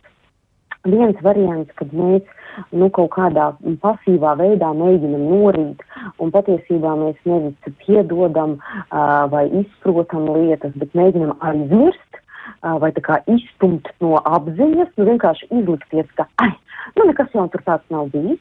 Viens 0.90 1.18
variants, 1.22 1.70
kad 1.78 1.92
mēs 1.94 2.26
nu, 2.74 2.90
kaut 2.90 3.12
kādā 3.14 3.52
pasīvā 3.84 4.34
veidā 4.40 4.72
mēģinam 4.76 5.28
norīt, 5.30 5.84
un 6.20 6.34
patiesībā 6.34 6.96
mēs 7.00 7.20
nevis 7.30 7.78
piedodam 7.86 8.58
uh, 8.58 9.28
vai 9.32 9.46
izprotam 9.62 10.28
lietas, 10.34 10.74
bet 10.82 10.98
mēģinam 10.98 11.38
aizmirst, 11.40 12.22
vai 12.62 12.92
tā 12.94 13.02
kā 13.06 13.20
izstumt 13.32 13.90
no 14.04 14.20
apziņas, 14.22 14.94
nu 14.98 15.08
vienkārši 15.10 15.50
izlikties, 15.60 16.10
ka, 16.18 16.28
ai, 16.44 16.52
nu 16.98 17.08
nekas 17.10 17.34
jau 17.36 17.48
tur 17.54 17.64
tāds 17.66 17.94
nav 17.94 18.10
bijis. 18.14 18.40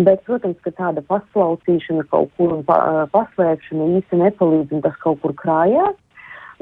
Bet, 0.00 0.22
protams, 0.24 0.56
ka 0.64 0.72
tāda 0.72 1.02
paslaucīšana 1.04 2.06
kaut 2.08 2.30
kur 2.38 2.54
un 2.54 2.62
pa, 2.64 2.76
paslēpšana 3.12 3.90
īsti 3.98 4.20
nepalīdz 4.22 4.72
un 4.72 4.84
tas 4.86 4.96
kaut 5.02 5.20
kur 5.20 5.34
krājās. 5.36 5.98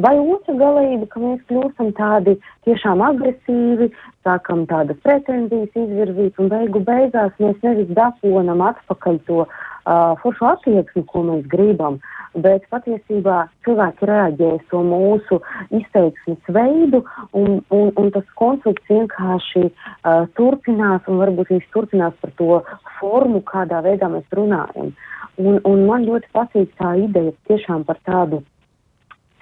Vai 0.01 0.15
otra 0.17 0.55
galība, 0.57 1.07
ka 1.13 1.21
mēs 1.21 1.41
kļūstam 1.51 1.91
tādi 1.99 2.37
tiešām 2.65 3.03
agresīvi, 3.05 3.91
sākam 4.25 4.63
tādas 4.71 4.97
pretenzijas 5.05 5.75
izvirzīt 5.77 6.39
un 6.41 6.49
beigu 6.53 6.81
beigās 6.87 7.35
mēs 7.43 7.59
nevis 7.67 7.91
dabonam 7.99 8.63
atpakaļ 8.65 9.19
to 9.27 9.43
uh, 9.45 10.15
foršu 10.23 10.47
attieksmi, 10.53 11.03
ko 11.11 11.25
mēs 11.27 11.43
gribam, 11.53 11.99
bet 12.47 12.65
patiesībā 12.73 13.43
cilvēki 13.67 14.09
reaģē 14.09 14.53
to 14.71 14.81
mūsu 14.87 15.41
izteiksmes 15.81 16.55
veidu, 16.57 17.03
un, 17.37 17.59
un, 17.69 17.91
un 18.01 18.13
tas 18.15 18.31
konflikts 18.41 18.89
vienkārši 18.89 19.67
uh, 19.67 20.25
turpinās, 20.39 21.05
un 21.11 21.21
varbūt 21.25 21.53
viņš 21.57 21.67
turpinās 21.75 22.17
par 22.23 22.33
to 22.41 22.63
formu, 23.01 23.43
kādā 23.51 23.83
veidā 23.85 24.09
mēs 24.13 24.25
runājam. 24.39 24.95
Un, 25.41 25.61
un 25.65 25.85
man 25.89 26.09
ļoti 26.09 26.33
patīk 26.37 26.73
tā 26.81 26.95
ideja 27.01 27.37
tiešām 27.51 27.85
par 27.89 28.01
tādu 28.09 28.41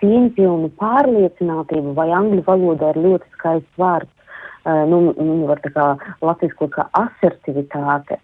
cieņpilnu 0.02 0.70
pārliecinātību, 0.80 1.94
vai 1.98 2.08
angļu 2.14 2.44
valodā 2.46 2.94
ir 2.94 3.02
ļoti 3.06 3.36
skaists 3.36 3.82
vārds, 3.82 4.10
uh, 4.10 4.84
nu, 4.90 5.12
nu, 5.16 5.44
var 5.50 5.60
tā 5.64 5.72
kā 5.74 5.86
latvisko 6.24 6.68
kā 6.74 6.88
asertivitāte, 6.98 8.18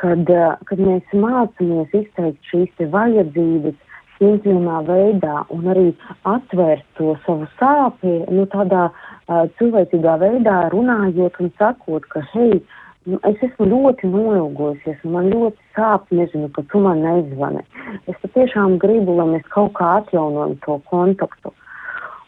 kad, 0.00 0.32
kad 0.68 0.80
mēs 0.80 1.14
mācāmies 1.14 1.94
izteikt 1.94 2.50
šīs 2.50 2.74
te 2.78 2.88
vajadzības, 2.90 3.78
cieņpilnā 4.20 4.82
veidā 4.84 5.44
un 5.54 5.68
arī 5.72 5.86
atvērt 6.28 6.84
to 6.98 7.14
savu 7.24 7.48
sāpju, 7.56 8.26
nu, 8.28 8.44
tādā 8.52 8.90
cilvēcīgā 9.56 10.18
veidā 10.20 10.56
runājot 10.74 11.40
un 11.40 11.50
sakot, 11.56 12.04
ka, 12.12 12.22
hei, 12.34 12.60
nu, 12.60 12.66
es 13.28 13.42
esmu 13.46 13.66
ļoti 13.70 14.10
noilgojusies 14.12 15.02
un 15.06 15.14
man 15.16 15.30
ļoti 15.32 15.58
sāp, 15.76 16.06
nezinu, 16.14 16.50
ka 16.54 16.64
tu 16.72 16.82
man 16.84 17.02
nezvani. 17.04 17.62
Es 18.10 18.18
patiešām 18.22 18.78
gribu, 18.82 19.16
lai 19.18 19.28
mēs 19.34 19.46
kaut 19.54 19.72
kā 19.78 19.96
atjaunojam 20.00 20.56
to 20.66 20.78
kontaktu. 20.90 21.52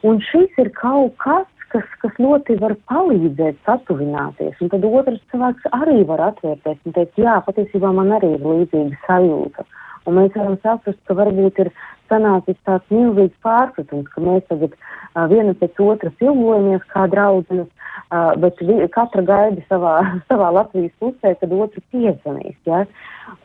Un 0.09 0.19
šis 0.31 0.57
ir 0.59 0.73
kaut 0.79 1.15
kas, 1.23 1.47
kas, 1.73 1.87
kas 2.03 2.17
ļoti 2.21 2.59
var 2.61 2.75
palīdzēt 2.91 3.61
satuvināties. 3.69 4.59
Un 4.61 4.73
tad 4.73 4.85
otrs 4.89 5.23
cilvēks 5.33 5.71
arī 5.79 6.03
var 6.09 6.25
atvērties 6.33 6.81
un 6.89 6.97
teikt, 6.97 7.21
jā, 7.21 7.39
patiesībā 7.47 7.93
man 7.95 8.13
arī 8.19 8.35
ir 8.37 8.45
līdzīga 8.47 8.99
sajūta. 9.07 9.67
Un 10.07 10.19
mēs 10.19 10.35
varam 10.35 10.59
saprast, 10.65 10.99
ka 11.07 11.15
varbūt 11.15 11.61
ir 11.63 11.71
sanācis 12.13 12.59
tāds 12.69 12.93
milzīgs 12.93 13.39
pārpratums, 13.47 14.11
ka 14.13 14.23
mēs 14.25 14.45
tagad 14.51 14.75
uh, 14.77 15.25
viena 15.33 15.55
pēc 15.59 15.81
otras 15.81 16.25
ilgojamies 16.25 16.85
kā 16.93 17.07
draudzenes, 17.13 17.71
uh, 18.13 18.35
bet 18.43 18.61
vi, 18.61 18.77
katra 18.93 19.25
gaida 19.29 19.65
savā, 19.71 19.97
savā 20.31 20.53
Latvijas 20.59 20.93
pusē, 21.01 21.35
kad 21.41 21.57
otru 21.57 21.83
piezvanīs. 21.95 22.59
Ja? 22.69 22.85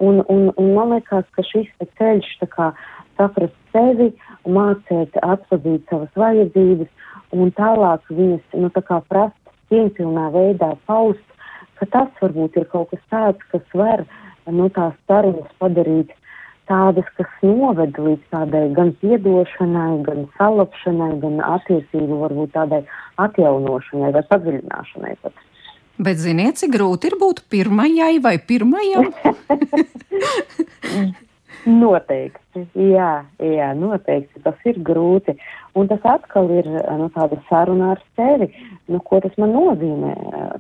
Un, 0.04 0.22
un, 0.34 0.52
un 0.60 0.74
man 0.76 0.96
liekas, 0.96 1.28
ka 1.38 1.46
šis 1.48 1.72
ceļš 2.00 2.34
kā 2.54 2.72
saprast 3.18 3.56
sevi, 3.74 4.12
mācīt 4.46 5.16
atpazīt 5.24 5.88
savas 5.90 6.12
vajadzības 6.20 6.92
un 7.36 7.50
tālāk 7.58 8.06
viņas, 8.14 8.44
nu 8.62 8.70
tā 8.76 8.84
kā 8.86 9.02
prast 9.10 9.56
cieņpilnā 9.72 10.30
veidā 10.36 10.76
paust, 10.88 11.26
ka 11.80 11.88
tas 11.94 12.22
varbūt 12.22 12.56
ir 12.60 12.70
kaut 12.72 12.94
kas 12.94 13.04
tāds, 13.12 13.50
kas 13.52 13.76
var, 13.78 14.06
nu 14.48 14.70
tās 14.74 14.96
sarunas 15.10 15.50
padarīt 15.60 16.14
uh, 16.14 16.27
tādas, 16.70 17.08
kas 17.18 17.30
noved 17.44 17.98
līdz 17.98 18.24
tādai 18.34 18.66
gan 18.78 18.94
piedošanai, 19.02 20.04
gan 20.08 20.26
salapšanai, 20.38 21.14
gan 21.24 21.42
attiecību 21.44 22.22
varbūt 22.24 22.56
tādai 22.56 22.84
atjaunošanai 23.24 24.14
vai 24.16 24.24
padziļināšanai 24.32 25.14
pat. 25.24 25.46
Bet 25.98 26.20
ziniet, 26.22 26.60
cik 26.60 26.76
grūti 26.76 27.10
ir 27.10 27.16
būt 27.18 27.48
pirmajai 27.50 28.20
vai 28.22 28.36
pirmajam? 28.38 29.10
noteikti, 31.68 32.64
jā, 32.94 33.12
jā, 33.42 33.70
noteikti 33.78 34.42
tas 34.44 34.68
ir 34.70 34.80
grūti. 34.86 35.36
Un 35.78 35.90
tas 35.92 36.04
atkal 36.08 36.50
ir 36.54 36.68
nu, 36.70 37.10
tāda 37.14 37.38
saruna 37.50 37.94
ar 37.96 38.02
sevi, 38.18 38.50
nu, 38.90 39.02
ko 39.06 39.20
tas 39.22 39.36
man 39.38 39.54
nozīmē, 39.54 40.14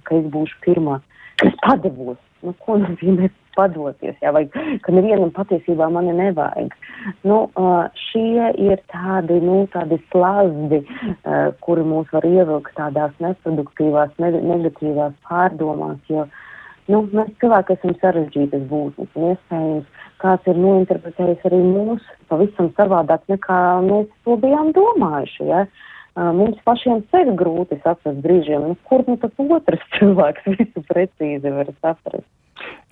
ka 0.05 0.19
es 0.19 0.27
būšu 0.33 0.59
pirmā, 0.65 0.99
ka 1.39 1.49
es 1.49 1.57
padevos. 1.63 2.19
Nu, 2.45 2.53
ko 2.61 2.77
nozīmē 2.77 3.29
padoties, 3.57 4.17
jā, 4.21 4.31
vai 4.35 4.43
ka 4.85 4.93
nevienam 4.93 5.31
patiesībā 5.33 5.87
mani 5.93 6.13
nevajag. 6.17 6.75
Nu, 7.27 7.39
šie 8.07 8.51
ir 8.61 8.81
tādi, 8.93 9.39
nu, 9.41 9.63
tādi 9.73 9.97
slazdi, 10.11 10.83
kuri 11.65 11.85
mūs 11.87 12.11
var 12.13 12.27
ievilkt 12.29 12.75
tādās 12.77 13.15
neproduktīvās, 13.23 14.13
negatīvās 14.21 15.17
pārdomās, 15.25 15.97
jo, 16.13 16.27
nu, 16.93 17.03
mēs 17.17 17.33
cilvēki 17.41 17.77
esam 17.79 17.97
sarežģītas 18.03 18.69
būtnes, 18.69 19.11
un 19.17 19.31
iespējams, 19.33 20.07
kāds 20.21 20.49
ir 20.49 20.61
nointerpretējis 20.61 21.49
arī 21.49 21.61
mūs 21.65 22.05
pavisam 22.29 22.69
savādāk, 22.77 23.25
nekā 23.33 23.59
mēs 23.89 24.09
to 24.25 24.37
bijām 24.45 24.73
domājuši, 24.77 25.49
jā. 25.49 25.65
Mums 26.17 26.57
pašiem 26.65 27.03
sevi 27.13 27.35
grūti 27.37 27.77
saprast 27.83 28.23
brīžiem, 28.23 28.63
nu, 28.71 28.77
kur 28.89 29.03
nu 29.05 29.19
tas 29.21 29.33
otrs 29.37 29.83
cilvēks 29.97 30.49
visu 30.55 30.81
precīzi 30.89 31.53
var 31.53 31.69
saprast. 31.77 32.25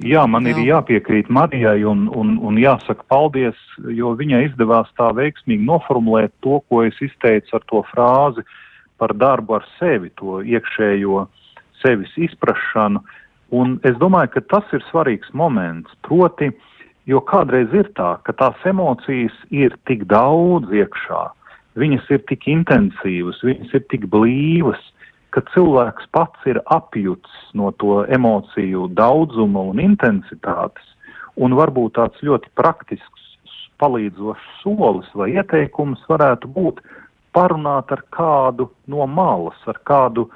Jā, 0.05 0.25
man 0.29 0.45
ir 0.45 0.59
jāpiekrīt 0.61 1.31
Marijai 1.33 1.79
un, 1.89 2.03
un, 2.13 2.35
un 2.45 2.59
jāsaka 2.61 3.01
paldies, 3.09 3.57
jo 3.97 4.11
viņai 4.19 4.43
izdevās 4.51 4.91
tā 4.99 5.07
veiksmīgi 5.17 5.65
noformulēt 5.65 6.35
to, 6.45 6.59
ko 6.69 6.83
es 6.85 6.99
izteicu 7.01 7.57
ar 7.57 7.65
to 7.71 7.81
frāzi 7.89 8.45
par 9.01 9.15
darbu 9.17 9.57
ar 9.57 9.65
sevi, 9.79 10.11
to 10.19 10.43
iekšējo 10.45 11.25
sevis 11.81 12.13
izprašanu. 12.27 13.01
Un 13.55 13.79
es 13.87 13.97
domāju, 14.01 14.35
ka 14.35 14.45
tas 14.53 14.75
ir 14.75 14.85
svarīgs 14.91 15.33
moments. 15.33 15.89
Proti, 16.05 16.51
jo 17.09 17.21
kādreiz 17.25 17.73
ir 17.73 17.89
tā, 17.97 18.15
ka 18.27 18.35
tās 18.37 18.69
emocijas 18.69 19.35
ir 19.49 19.73
tik 19.89 20.05
daudz 20.11 20.69
iekšā, 20.73 21.23
viņas 21.79 22.09
ir 22.15 22.23
tik 22.29 22.47
intensīvas, 22.51 23.41
viņas 23.43 23.73
ir 23.77 23.85
tik 23.91 24.07
blīvas, 24.11 24.81
ka 25.35 25.43
cilvēks 25.51 26.07
pats 26.15 26.47
ir 26.47 26.61
apjuts 26.71 27.31
no 27.59 27.73
to 27.81 28.03
emociju 28.17 28.87
daudzuma 28.95 29.65
un 29.71 29.81
intensitātes, 29.83 30.85
un 31.35 31.55
varbūt 31.59 31.97
tāds 31.99 32.23
ļoti 32.23 32.51
praktisks 32.55 33.25
palīdzošs 33.81 34.61
solis 34.61 35.09
vai 35.19 35.33
ieteikums 35.35 36.03
varētu 36.07 36.47
būt 36.55 36.79
parunāt 37.35 37.91
ar 37.91 38.03
kādu 38.15 38.69
no 38.87 39.03
malas, 39.11 39.59
ar 39.67 39.81
kādu 39.83 40.29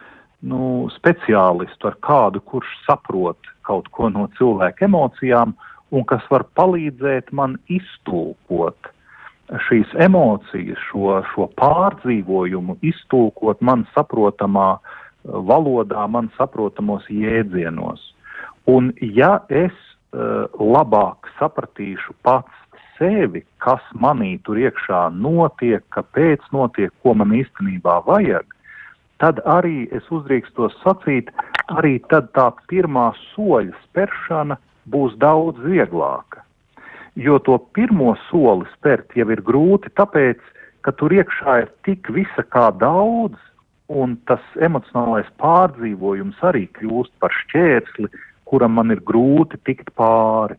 nu, 0.43 0.89
speciālistu, 0.91 1.87
ar 1.87 1.95
kādu, 2.03 2.43
kurš 2.43 2.67
saprot 2.83 3.39
kaut 3.63 3.87
ko 3.95 4.09
no 4.11 4.27
cilvēka 4.35 4.87
emocijām 4.89 5.55
un 5.95 6.05
kas 6.09 6.25
var 6.31 6.43
palīdzēt 6.59 7.31
man 7.31 7.55
iztulkot 7.71 8.91
šīs 9.67 9.91
emocijas, 10.05 10.79
šo, 10.89 11.19
šo 11.33 11.49
pārdzīvojumu 11.57 12.77
iztulkot 12.85 13.61
man 13.65 13.85
saprotamā 13.95 14.77
valodā, 15.23 16.05
man 16.07 16.29
saprotamos 16.37 17.07
jēdzienos. 17.09 18.03
Un 18.69 18.91
ja 19.01 19.39
es 19.49 19.73
uh, 19.73 20.45
labāk 20.53 21.29
sapratīšu 21.39 22.13
pats 22.23 22.53
sevi, 22.99 23.43
kas 23.63 23.83
manī 23.95 24.37
tur 24.43 24.59
iekšā 24.59 25.07
notiek, 25.15 25.83
kāpēc 25.95 26.43
notiek, 26.53 26.93
ko 27.03 27.15
man 27.17 27.33
īstenībā 27.35 28.01
vajag, 28.07 28.45
tad 29.23 29.39
arī 29.47 29.87
es 29.95 30.05
uzdrīkstos 30.13 30.75
sacīt, 30.83 31.31
arī 31.71 31.97
tad 32.11 32.31
tā 32.37 32.49
pirmā 32.71 33.09
soļa 33.31 33.75
spēršana 33.87 34.59
būs 34.89 35.15
daudz 35.21 35.59
vieglāka. 35.63 36.43
Jo 37.19 37.35
to 37.43 37.57
pirmo 37.75 38.13
soli 38.29 38.67
spērt 38.77 39.15
jau 39.17 39.27
ir 39.33 39.41
grūti, 39.43 39.91
tāpēc, 39.99 40.39
ka 40.87 40.93
tur 40.95 41.11
iekšā 41.11 41.55
ir 41.65 41.71
tik 41.83 42.07
visa 42.15 42.45
kā 42.55 42.69
daudz, 42.79 43.35
un 43.89 44.15
tas 44.29 44.43
emocionālais 44.63 45.27
pārdzīvojums 45.41 46.39
arī 46.47 46.67
kļūst 46.77 47.11
par 47.19 47.35
šķērsli, 47.41 48.07
kuram 48.47 48.77
man 48.79 48.95
ir 48.95 49.03
grūti 49.03 49.59
tikt 49.67 49.91
pāri. 49.99 50.55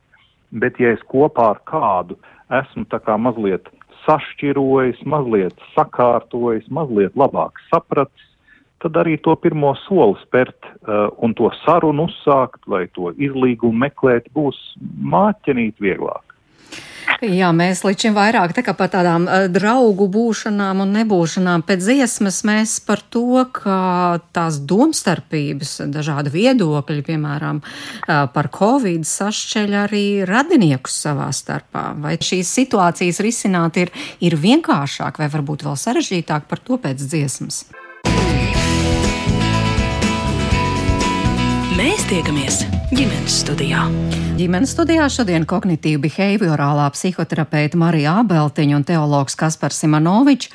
Bet, 0.51 0.81
ja 0.83 0.93
es 0.97 1.03
kopā 1.09 1.53
ar 1.55 1.61
kādu 1.71 2.19
esmu 2.61 2.85
tā 2.91 2.99
kā 3.07 3.17
mazliet 3.17 3.71
sašķirojis, 4.05 5.01
mazliet 5.07 5.57
sakārtojis, 5.77 6.67
mazliet 6.69 7.17
labāk 7.17 7.61
sapratis, 7.71 8.27
tad 8.83 8.97
arī 9.01 9.17
to 9.25 9.37
pirmo 9.37 9.73
soli 9.87 10.19
spērt 10.25 10.67
uh, 10.67 11.09
un 11.25 11.37
to 11.39 11.49
sarunu 11.63 12.09
uzsākt 12.11 12.67
vai 12.67 12.87
to 12.97 13.15
izlīgumu 13.17 13.87
meklēt 13.87 14.29
būs 14.37 14.59
māķenīt 15.15 15.81
vieglāk. 15.81 16.25
Jā, 17.21 17.51
mēs 17.53 17.83
līdz 17.85 18.07
šim 18.07 18.15
vairāk 18.17 18.55
tā 18.57 18.63
kā 18.65 18.73
par 18.73 18.89
tādām 18.89 19.27
uh, 19.29 19.43
draugu 19.53 20.07
būšanām 20.09 20.79
un 20.87 20.95
nebūšanām 20.97 21.61
pēc 21.69 21.83
dziesmas 21.85 22.39
mēs 22.49 22.79
par 22.87 23.03
to, 23.13 23.43
ka 23.53 24.23
tās 24.33 24.57
domstarpības, 24.65 25.75
dažādi 25.93 26.33
viedokļi, 26.33 27.05
piemēram, 27.05 27.61
uh, 27.61 28.25
par 28.33 28.49
Covid 28.57 29.05
sašķeļ 29.05 29.77
arī 29.83 30.05
radiniekus 30.25 30.97
savā 31.05 31.29
starpā. 31.37 31.91
Vai 32.01 32.17
šīs 32.17 32.55
situācijas 32.63 33.21
risināt 33.21 33.77
ir, 33.85 33.93
ir 34.25 34.41
vienkāršāk 34.41 35.21
vai 35.21 35.29
varbūt 35.29 35.69
vēl 35.69 35.77
sarežģītāk 35.77 36.49
par 36.49 36.65
to 36.65 36.81
pēc 36.81 37.05
dziesmas? 37.05 37.67
Mēs 41.81 42.03
tiekamies 42.11 42.59
ģimenes 42.93 43.39
studijā. 43.41 43.87
Ģimenes 44.37 44.75
studijā 44.75 45.07
šodien 45.09 45.47
kognitīva 45.49 46.03
behaviorālā 46.03 46.91
psihoterapeita 46.93 47.79
Marija 47.81 48.19
Abeltiņa 48.21 48.77
un 48.77 48.85
teologs 48.85 49.39
Kaspars 49.41 49.81
Simanovičs. 49.81 50.51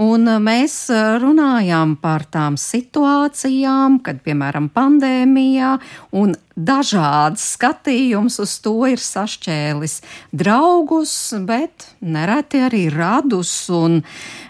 Un 0.00 0.24
mēs 0.40 0.78
runājām 1.20 1.98
par 2.00 2.24
tām 2.32 2.56
situācijām, 2.56 3.98
kad, 4.06 4.22
piemēram, 4.24 4.70
pandēmijā 4.72 5.74
un 6.16 6.32
dažāds 6.56 7.44
skatījums 7.54 8.38
uz 8.42 8.56
to 8.64 8.74
ir 8.90 9.00
sašķēlis 9.02 10.00
draugus, 10.36 11.12
bet 11.46 11.86
nereti 12.00 12.60
arī 12.66 12.82
radus. 12.92 13.52
Un, 13.74 14.00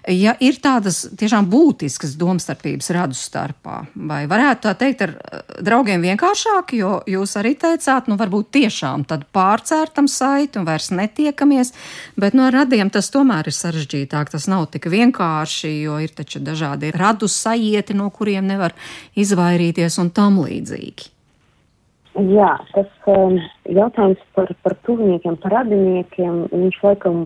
ja 0.09 0.35
ir 0.41 0.61
tādas 0.63 1.03
tiešām 1.19 1.49
būtiskas 1.51 2.17
domstarpības 2.21 2.91
radu 2.97 3.19
starpā, 3.19 3.83
vai 3.95 4.23
varētu 4.31 4.67
tā 4.67 4.75
teikt 4.81 5.05
ar 5.07 5.15
draugiem 5.61 6.03
vienkāršāk, 6.09 6.75
jo 6.79 6.97
jūs 7.11 7.37
arī 7.41 7.55
teicāt, 7.61 8.11
nu 8.11 8.19
varbūt 8.21 8.53
tiešām 8.59 9.07
tad 9.11 9.27
pārcērtam 9.35 10.09
saiti 10.11 10.61
un 10.61 10.69
vairs 10.69 10.91
netiekamies, 10.95 11.75
bet 12.21 12.37
no 12.39 12.49
radiem 12.53 12.91
tas 12.93 13.13
tomēr 13.13 13.51
ir 13.51 13.57
sarežģītāk. 13.57 14.33
Tas 14.33 14.49
nav 14.51 14.69
tik 14.73 14.89
vienkārši, 14.91 15.73
jo 15.85 16.01
ir 16.03 16.13
taču 16.17 16.43
dažādi 16.45 16.93
radu 16.97 17.29
sajieti, 17.31 17.97
no 17.99 18.11
kuriem 18.15 18.47
nevar 18.49 18.77
izvairīties 19.19 20.01
un 20.03 20.13
tam 20.15 20.43
līdzīgi. 20.43 21.20
Jā, 22.29 22.51
tas 22.75 22.89
um, 23.09 23.39
jautājums 23.71 24.21
par, 24.37 24.51
par 24.65 24.75
tuviniekiem, 24.85 25.39
par 25.41 25.55
radiniekiem, 25.61 26.43
viņš 26.53 26.79
laikam, 26.85 27.23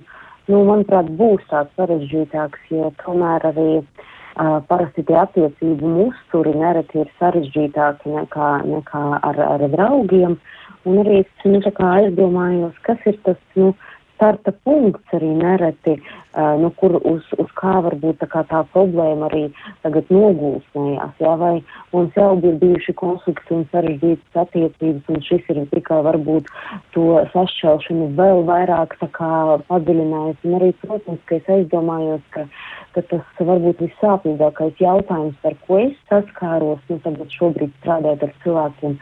nu, 0.46 0.60
manuprāt, 0.68 1.08
būs 1.18 1.42
tāds 1.50 1.72
sarežģītāks, 1.78 2.68
jo 2.70 2.92
tomēr 3.00 3.46
arī 3.48 3.68
uh, 3.80 4.60
parasti 4.68 5.02
tie 5.08 5.16
attiecību 5.22 5.90
musturi 5.96 6.54
nereti 6.60 7.02
ir 7.02 7.10
sarežģītāki 7.18 8.12
nekā, 8.14 8.50
nekā 8.70 9.04
ar, 9.18 9.40
ar 9.56 9.66
draugiem. 9.72 10.38
Un 10.84 11.00
arī 11.02 11.22
es, 11.24 11.32
nu, 11.48 11.62
tā 11.64 11.72
kā 11.74 11.90
aizdomājos, 12.02 12.76
kas 12.86 13.02
ir 13.10 13.18
tas, 13.26 13.40
nu, 13.58 13.72
starta 14.14 14.52
punkts 14.62 15.16
arī 15.16 15.32
nereti, 15.40 15.98
uh, 15.98 16.23
nu, 16.34 16.70
kur 16.80 16.96
uz, 16.98 17.26
uz 17.38 17.50
kā 17.58 17.74
varbūt 17.86 18.18
tā, 18.22 18.28
kā 18.30 18.42
tā 18.50 18.62
problēma 18.74 19.28
arī 19.28 19.44
tagad 19.84 20.10
nogūsnējās. 20.14 21.16
Jā, 21.22 21.34
vai 21.40 21.52
mums 21.92 22.16
jau 22.18 22.30
bija 22.42 22.58
bijuši 22.62 22.96
konflikti 22.98 23.56
un 23.56 23.66
sarežģītas 23.72 24.40
attiecības, 24.44 25.10
un 25.14 25.26
šis 25.28 25.50
ir 25.54 25.62
tikai 25.74 26.00
varbūt 26.08 26.50
to 26.96 27.06
sašķelšanu 27.34 28.10
vēl 28.18 28.44
vairāk 28.50 28.96
tā 29.02 29.10
kā 29.18 29.32
padziļinājis. 29.70 30.42
Un 30.48 30.58
arī, 30.60 30.72
protams, 30.82 31.22
ka 31.28 31.38
es 31.38 31.52
aizdomājos, 31.58 32.24
ka 32.34 32.48
ka 32.94 33.02
tas 33.10 33.40
varbūt 33.42 33.82
vissāpīgākais 33.82 34.78
jautājums, 34.82 35.38
ar 35.48 35.56
ko 35.66 35.78
es 35.82 35.94
saskāros, 36.10 36.82
nu, 36.90 36.98
tagad 37.02 37.32
šobrīd 37.34 37.72
strādājot 37.80 38.22
ar 38.26 38.32
cilvēkiem, 38.44 38.94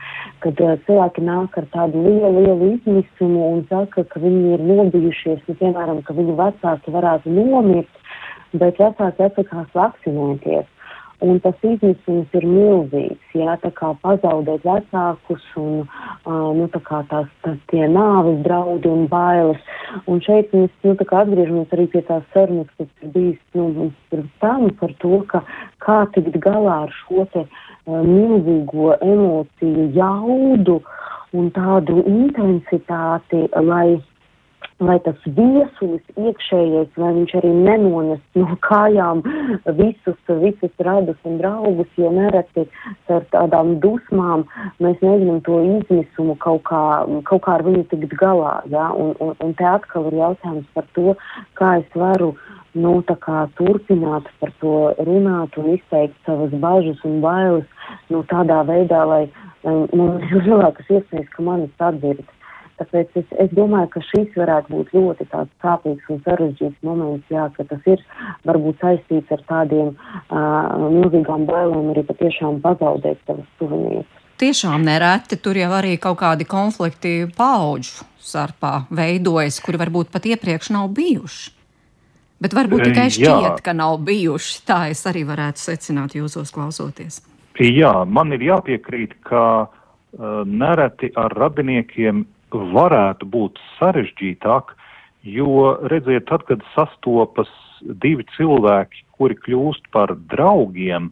kad 0.45 0.63
uh, 0.65 0.73
cilvēki 0.87 1.25
nāk 1.27 1.59
ar 1.61 1.67
tādu 1.75 2.05
lielu, 2.07 2.31
lielu 2.39 2.71
izmisumu 2.77 3.51
un 3.51 3.63
saka, 3.69 4.07
ka 4.09 4.23
viņi 4.23 4.57
ir 4.57 4.65
nobijušies, 4.71 5.43
nu, 5.49 5.57
piemēram, 5.61 6.01
ka 6.07 6.17
viņu 6.17 6.37
vecāki 6.41 6.95
varētu 6.97 7.22
nomirt, 7.27 7.91
bet 8.53 8.79
vecāki 8.81 9.27
atsakās 9.29 9.75
vakcinēties. 9.77 10.69
Un 11.23 11.39
tas 11.39 11.55
izmisums 11.63 12.33
ir 12.35 12.45
milzīgs, 12.51 13.35
jā, 13.39 13.53
tā 13.63 13.71
kā 13.77 13.93
pazaudēt 14.03 14.65
vecākus 14.67 15.45
un, 15.61 15.85
uh, 15.85 16.49
nu, 16.59 16.67
tā 16.73 16.81
kā 16.83 16.99
tās, 17.13 17.29
tās 17.47 17.61
tie 17.71 17.87
nāves 17.87 18.41
draudi 18.43 18.91
un 18.91 19.05
bailes. 19.13 19.61
Un 20.11 20.19
šeit 20.27 20.51
mēs, 20.57 20.73
nu, 20.83 20.97
atgriežamies 20.99 21.77
arī 21.77 21.87
pie 21.93 22.03
tās 22.09 22.27
sarunas, 22.35 22.73
kas 22.75 22.91
ir 23.05 23.15
bijis, 23.15 23.39
nu, 23.55 23.93
pirms 24.11 24.35
tam 24.43 24.67
par 24.81 24.97
to, 25.05 25.21
ka 25.31 25.45
kā 25.87 26.01
tikt 26.17 26.41
galā 26.43 26.81
ar 26.89 26.97
šo 27.05 27.29
te 27.37 27.45
uh, 27.47 28.03
milzīgo 28.03 28.97
emociju 28.99 29.93
jaudu 29.95 30.81
un 31.39 31.53
tādu 31.55 32.03
intensitāti, 32.03 33.47
lai 33.63 34.01
lai 34.89 34.99
tas 35.05 35.19
viesulis 35.27 36.03
iekšējais, 36.17 36.91
lai 37.01 37.11
viņš 37.19 37.35
arī 37.41 37.51
nenonest 37.57 38.39
no 38.39 38.57
kājām 38.67 39.23
visus, 39.79 40.19
visus 40.43 40.85
radus 40.87 41.19
un 41.29 41.39
draugus, 41.41 41.91
jo 42.01 42.11
nereti 42.15 42.67
ar 43.13 43.27
tādām 43.35 43.77
dusmām 43.85 44.47
mēs 44.83 45.03
mēģinam 45.05 45.43
to 45.47 45.61
izmisumu 45.67 46.37
kaut 46.43 46.65
kā, 46.71 46.83
kaut 47.29 47.45
kā 47.47 47.59
ar 47.59 47.67
viņu 47.67 47.85
tikt 47.93 48.17
galā, 48.21 48.59
ja? 48.73 48.91
un, 48.93 49.15
un, 49.21 49.37
un 49.43 49.55
te 49.59 49.69
atkal 49.69 50.11
ir 50.11 50.19
jautājums 50.21 50.69
par 50.77 50.89
to, 50.97 51.17
kā 51.59 51.77
es 51.83 51.97
varu 51.99 52.33
nu, 52.75 52.99
kā, 53.05 53.47
turpināt 53.59 54.29
par 54.41 54.53
to 54.61 54.77
runāt 55.07 55.57
un 55.61 55.73
izteikt 55.75 56.17
savas 56.27 56.53
bažas 56.63 57.01
un 57.09 57.21
bailes 57.25 57.67
nu, 58.11 58.23
tādā 58.31 58.63
veidā, 58.69 59.05
lai, 59.09 59.25
lai 59.65 59.75
man 59.93 60.23
ir 60.29 60.47
lielākas 60.47 60.89
iespējas, 60.89 61.29
ka 61.35 61.45
manis 61.45 61.85
atdzird. 61.91 62.25
Tāpēc 62.83 63.13
es, 63.21 63.27
es 63.39 63.51
domāju, 63.55 63.87
ka 63.93 64.01
šis 64.03 64.33
varētu 64.35 64.73
būt 64.75 64.89
ļoti 64.97 65.27
tāds 65.31 65.53
sāpīgs 65.63 66.09
un 66.11 66.19
sarežģīts 66.25 66.81
moments, 66.83 67.29
jā, 67.31 67.45
ka 67.55 67.67
tas 67.71 67.85
ir 67.87 68.03
varbūt 68.49 68.83
saistīts 68.83 69.31
ar 69.37 69.45
tādiem 69.47 69.93
uh, 69.95 70.89
milzīgām 70.91 71.47
bailēm 71.47 71.93
arī 71.93 72.03
patiešām 72.09 72.59
pazaudēt 72.65 73.23
savus 73.29 73.47
tuviniekus. 73.61 74.19
Tiešām 74.43 74.83
nereti 74.83 75.39
tur 75.39 75.61
jau 75.61 75.71
arī 75.77 75.95
kaut 76.03 76.19
kādi 76.25 76.49
konflikti 76.49 77.15
paudžu 77.37 78.03
starpā 78.19 78.89
veidojas, 78.91 79.61
kuri 79.63 79.79
varbūt 79.79 80.11
pat 80.11 80.27
iepriekš 80.27 80.73
nav 80.75 80.91
bijuši. 80.97 81.53
Bet 82.43 82.57
varbūt 82.59 82.89
tikai 82.89 83.07
šķiet, 83.15 83.47
Jā. 83.47 83.55
ka 83.63 83.77
nav 83.79 84.01
bijuši. 84.03 84.57
Tā 84.67 84.81
es 84.91 85.05
arī 85.07 85.23
varētu 85.29 85.63
secināt 85.63 86.17
jūsos 86.19 86.51
klausoties. 86.51 87.21
Jā, 87.63 87.93
man 88.03 88.35
ir 88.35 88.43
jāpiekrīt, 88.43 89.15
ka 89.23 89.45
uh, 89.63 90.43
nereti 90.43 91.13
ar 91.15 91.31
radiniekiem 91.39 92.25
varētu 92.55 93.29
būt 93.29 93.61
sarežģītāk, 93.79 94.75
jo, 95.23 95.77
redziet, 95.91 96.27
tad, 96.31 96.45
kad 96.49 96.65
sastopas 96.75 97.51
divi 98.03 98.27
cilvēki, 98.37 99.05
kuri 99.17 99.39
kļūst 99.45 99.91
par 99.95 100.15
draugiem, 100.33 101.11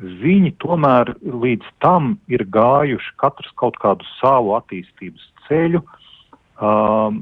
viņi 0.00 0.54
tomēr 0.64 1.12
līdz 1.20 1.66
tam 1.84 2.14
ir 2.32 2.46
gājuši 2.48 3.16
katrs 3.20 3.50
kaut 3.60 3.76
kādu 3.82 4.06
savu 4.16 4.54
attīstības 4.56 5.26
ceļu, 5.48 5.82
um, 5.84 7.20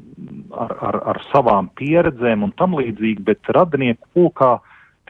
ar, 0.55 0.77
ar, 0.91 1.01
ar 1.15 1.23
savām 1.33 1.73
pieredzēm 1.79 2.47
un 2.47 2.55
tam 2.59 2.79
līdzīgi, 2.79 3.25
bet 3.27 3.51
radinieku 3.55 4.07
pulkā 4.15 4.53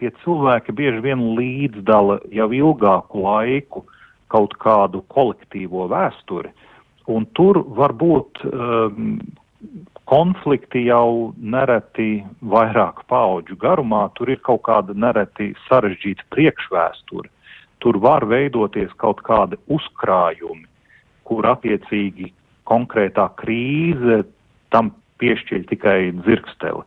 tie 0.01 0.13
cilvēki 0.23 0.73
bieži 0.73 1.05
vien 1.05 1.27
līdzdala 1.37 2.23
jau 2.33 2.49
ilgāku 2.55 3.25
laiku 3.27 3.85
kaut 4.33 4.57
kādu 4.63 5.03
kolektīvo 5.13 5.89
vēsturi. 5.93 6.49
Uh, 6.49 6.65
Un 7.09 7.25
tur 7.37 7.63
var 7.77 7.95
būt 7.97 8.43
um, 8.45 9.19
konflikti 10.09 10.87
jau 10.87 11.33
nereti 11.37 12.23
vairāk 12.53 13.05
paudžu 13.09 13.57
garumā, 13.61 14.07
tur 14.17 14.33
ir 14.33 14.41
kaut 14.45 14.63
kāda 14.69 14.97
nereti 14.97 15.51
sarežģīta 15.69 16.29
priekšvēsture. 16.35 17.29
Tur 17.85 17.99
var 18.03 18.27
veidoties 18.29 18.93
kaut 19.01 19.21
kādi 19.27 19.59
uzkrājumi, 19.73 20.67
kur 21.29 21.47
attiecīgi 21.49 22.33
konkrētā 22.69 23.29
krīze 23.41 24.23
tam 24.75 24.91
piešķir 25.23 25.65
tikai 25.71 25.99
dzirksteli. 26.25 26.85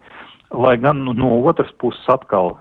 Lai 0.51 0.75
gan 0.81 1.05
nu, 1.05 1.13
no 1.15 1.31
otras 1.47 1.71
puses 1.79 2.09
atkal 2.11 2.55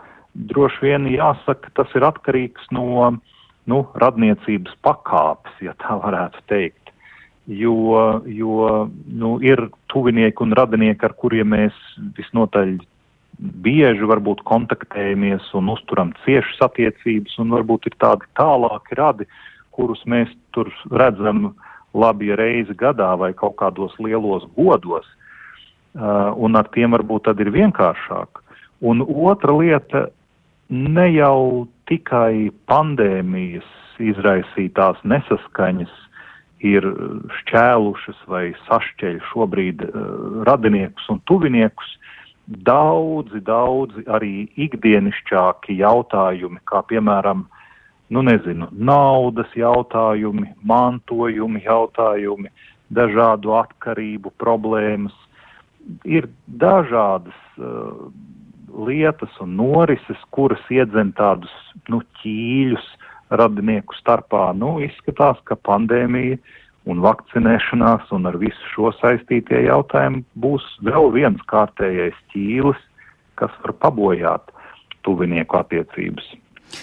droši 0.52 0.86
vien 0.86 1.08
jāsaka, 1.10 1.72
tas 1.74 1.90
ir 1.98 2.06
atkarīgs 2.06 2.70
no 2.72 3.10
nu, 3.66 3.80
radniecības 4.00 4.76
pakāpes, 4.86 5.56
ja 5.64 5.74
tā 5.82 5.98
varētu 6.00 6.44
teikt 6.52 6.89
jo, 7.50 8.22
jo 8.26 8.88
nu, 9.06 9.34
ir 9.42 9.68
tuvinieki 9.90 10.44
un 10.44 10.54
radinieki, 10.54 11.06
ar 11.06 11.14
kuriem 11.18 11.50
mēs 11.54 11.76
visnotaļ 12.16 12.76
bieži 13.64 14.06
varbūt 14.06 14.42
kontaktējamies 14.48 15.48
un 15.56 15.72
uzturam 15.72 16.12
ciešas 16.24 16.60
attiecības, 16.68 17.38
un 17.42 17.54
varbūt 17.56 17.88
ir 17.90 17.96
tādi 18.02 18.28
tālāki 18.38 18.98
radi, 18.98 19.26
kurus 19.74 20.02
mēs 20.04 20.30
tur 20.54 20.70
redzam 20.92 21.54
labi 21.96 22.34
reizi 22.36 22.76
gadā 22.78 23.14
vai 23.18 23.32
kaut 23.34 23.56
kādos 23.58 23.96
lielos 23.98 24.44
godos, 24.54 25.08
uh, 25.96 26.30
un 26.36 26.58
ar 26.60 26.68
tiem 26.74 26.94
varbūt 26.94 27.26
tad 27.26 27.40
ir 27.40 27.50
vienkāršāk. 27.54 28.42
Un 28.80 29.02
otra 29.02 29.56
lieta, 29.56 30.06
ne 30.70 31.08
jau 31.16 31.66
tikai 31.90 32.52
pandēmijas 32.70 33.66
izraisītās 34.00 35.00
nesaskaņas 35.02 35.96
ir 36.66 36.84
šķēlušas 37.40 38.20
vai 38.28 38.50
sašķeļ 38.66 39.20
šobrīd 39.30 39.84
uh, 39.86 39.94
radiniekus 40.48 41.08
un 41.12 41.20
tuviniekus, 41.28 41.94
daudzi, 42.66 43.40
daudzi 43.46 44.04
arī 44.10 44.48
ikdienišķāki 44.60 45.78
jautājumi, 45.80 46.60
kā 46.68 46.82
piemēram, 46.90 47.46
nu 48.10 48.24
nezinu, 48.26 48.68
naudas 48.72 49.52
jautājumi, 49.56 50.50
mantojumi 50.66 51.62
jautājumi, 51.64 52.50
dažādu 52.90 53.54
atkarību 53.60 54.32
problēmas. 54.42 55.14
Ir 56.04 56.26
dažādas 56.60 57.38
uh, 57.56 58.10
lietas 58.86 59.32
un 59.40 59.56
norises, 59.58 60.18
kuras 60.34 60.62
iedzen 60.70 61.14
tādus 61.18 61.52
nu, 61.88 62.02
ķīļus, 62.20 62.86
radinieku 63.30 63.96
starpā. 63.98 64.50
Nu, 64.56 64.78
izskatās, 64.84 65.40
ka 65.44 65.56
pandēmija 65.68 66.38
un 66.90 67.02
vakcinēšanās 67.04 68.10
un 68.16 68.28
ar 68.30 68.38
visu 68.40 68.72
šo 68.74 68.92
saistītie 68.98 69.64
jautājumi 69.66 70.24
būs 70.42 70.66
vēl 70.86 71.10
viens 71.14 71.42
kārtējais 71.50 72.16
ķīlis, 72.32 72.80
kas 73.40 73.52
var 73.64 73.76
pabojāt 73.84 74.54
tuvinieku 75.06 75.60
attiecības. 75.60 76.26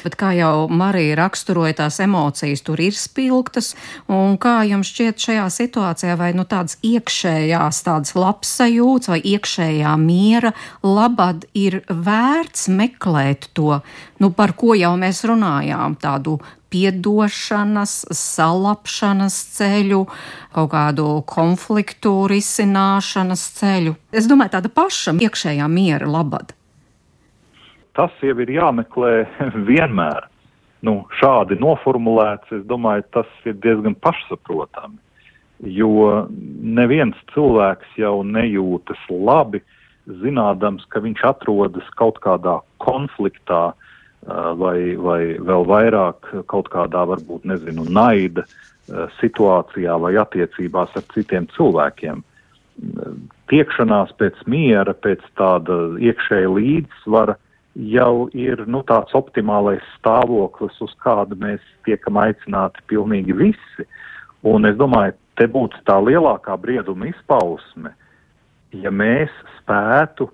Bet 0.03 0.17
kā 0.19 0.33
jau 0.37 0.67
Marija 0.69 1.17
raksturoja, 1.21 1.77
tās 1.81 1.99
emocijas 2.03 2.63
tur 2.65 2.81
ir 2.83 2.95
spilgtas, 2.97 3.73
un 4.11 4.37
kā 4.41 4.59
jums 4.67 4.91
šķiet 4.91 5.23
šajā 5.27 5.47
situācijā, 5.53 6.17
vai 6.19 6.31
nu 6.37 6.47
tādas 6.49 6.77
iekšējās, 6.85 7.81
tādas 7.87 8.15
labsajūtas 8.17 9.11
vai 9.13 9.21
iekšējā 9.33 9.95
miera 10.01 10.53
labad 10.83 11.47
ir 11.57 11.81
vērts 11.87 12.67
meklēt 12.73 13.49
to, 13.57 13.79
nu 14.21 14.31
par 14.35 14.55
ko 14.59 14.75
jau 14.77 14.93
mēs 14.99 15.23
runājām, 15.27 15.97
tādu 16.01 16.37
piedošanas, 16.73 18.01
salapšanas 18.11 19.37
ceļu, 19.55 20.03
kaut 20.55 20.71
kādu 20.73 21.07
konfliktu 21.29 22.13
risināšanas 22.31 23.47
ceļu. 23.61 23.95
Es 24.11 24.27
domāju, 24.27 24.57
tāda 24.57 24.73
paša 24.73 25.15
iekšējā 25.27 25.71
miera 25.71 26.11
labad 26.11 26.56
tas 27.97 28.13
jau 28.21 28.37
ir 28.43 28.53
jāmeklē 28.53 29.13
vienmēr. 29.69 30.29
Nu, 30.85 31.01
šādi 31.17 31.57
noformulēts, 31.59 32.51
es 32.53 32.63
domāju, 32.69 33.07
tas 33.15 33.29
ir 33.49 33.57
diezgan 33.63 33.95
pašsaprotami, 33.97 34.99
jo 35.73 36.27
neviens 36.61 37.17
cilvēks 37.33 37.97
jau 37.97 38.21
nejūtas 38.21 39.01
labi, 39.09 39.63
zinādams, 40.21 40.85
ka 40.93 41.01
viņš 41.03 41.23
atrodas 41.27 41.87
kaut 41.99 42.21
kādā 42.23 42.59
konfliktā 42.83 43.71
vai, 44.27 44.95
vai 44.95 45.21
vēl 45.39 45.65
vairāk 45.67 46.29
kaut 46.51 46.69
kādā, 46.71 47.03
varbūt, 47.09 47.47
nezinu, 47.49 47.87
naida 47.89 48.45
situācijā 49.19 49.97
vai 49.99 50.13
attiecībās 50.21 50.93
ar 50.95 51.05
citiem 51.13 51.49
cilvēkiem. 51.55 52.21
Tiekšanās 53.51 54.13
pēc 54.19 54.39
miera, 54.47 54.93
pēc 54.93 55.25
tāda 55.39 55.97
iekšēja 55.99 56.53
līdzsvara 56.53 57.37
jau 57.77 58.27
ir 58.33 58.63
nu, 58.65 58.81
tāds 58.87 59.13
optimālais 59.17 59.83
stāvoklis, 59.97 60.79
uz 60.81 60.93
kādu 61.03 61.37
mēs 61.39 61.61
tiekam 61.85 62.17
aicināti 62.21 62.81
pilnīgi 62.89 63.35
visi. 63.37 63.85
Un 64.47 64.65
es 64.69 64.77
domāju, 64.79 65.13
te 65.37 65.47
būtu 65.51 65.83
tā 65.85 65.99
lielākā 66.01 66.57
brieduma 66.61 67.09
izpausme, 67.11 67.93
ja 68.73 68.91
mēs 68.91 69.33
spētu, 69.59 70.29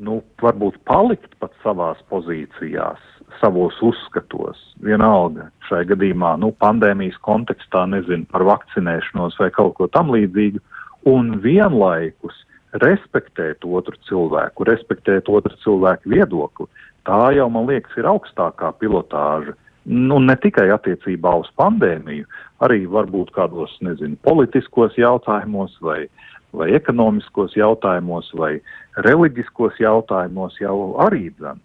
nu, 0.00 0.20
varbūt 0.40 0.80
palikt 0.88 1.36
pat 1.42 1.52
savās 1.64 2.00
pozīcijās, 2.08 3.00
savos 3.40 3.76
uzskatos, 3.84 4.60
vienalga 4.84 5.50
šai 5.68 5.84
gadījumā, 5.88 6.34
nu, 6.40 6.52
pandēmijas 6.60 7.18
kontekstā, 7.24 7.84
nezinu, 7.92 8.26
par 8.32 8.44
vakcinēšanos 8.48 9.36
vai 9.40 9.50
kaut 9.54 9.76
ko 9.76 9.88
tam 9.92 10.12
līdzīgu, 10.14 10.62
un 11.08 11.36
vienlaikus 11.44 12.44
respektēt 12.78 13.64
otru 13.66 13.96
cilvēku, 14.08 14.66
respektēt 14.68 15.28
otru 15.28 15.56
cilvēku 15.64 16.12
viedokli, 16.12 16.68
tā 17.08 17.32
jau, 17.34 17.48
man 17.50 17.66
liekas, 17.70 17.96
ir 17.98 18.08
augstākā 18.10 18.72
pilotāža. 18.78 19.56
Nu, 19.90 20.20
ne 20.20 20.36
tikai 20.36 20.68
attiecībā 20.70 21.32
uz 21.40 21.48
pandēmiju, 21.58 22.28
arī 22.62 22.84
varbūt 22.90 23.32
kādos, 23.34 23.72
nezinu, 23.82 24.18
politiskos 24.26 24.94
jautājumos 25.00 25.72
vai, 25.82 26.04
vai 26.52 26.68
ekonomiskos 26.76 27.56
jautājumos 27.56 28.28
vai 28.36 28.58
reliģiskos 29.00 29.80
jautājumos 29.80 30.60
jau 30.60 30.76
arī 31.06 31.30
dzen. 31.38 31.64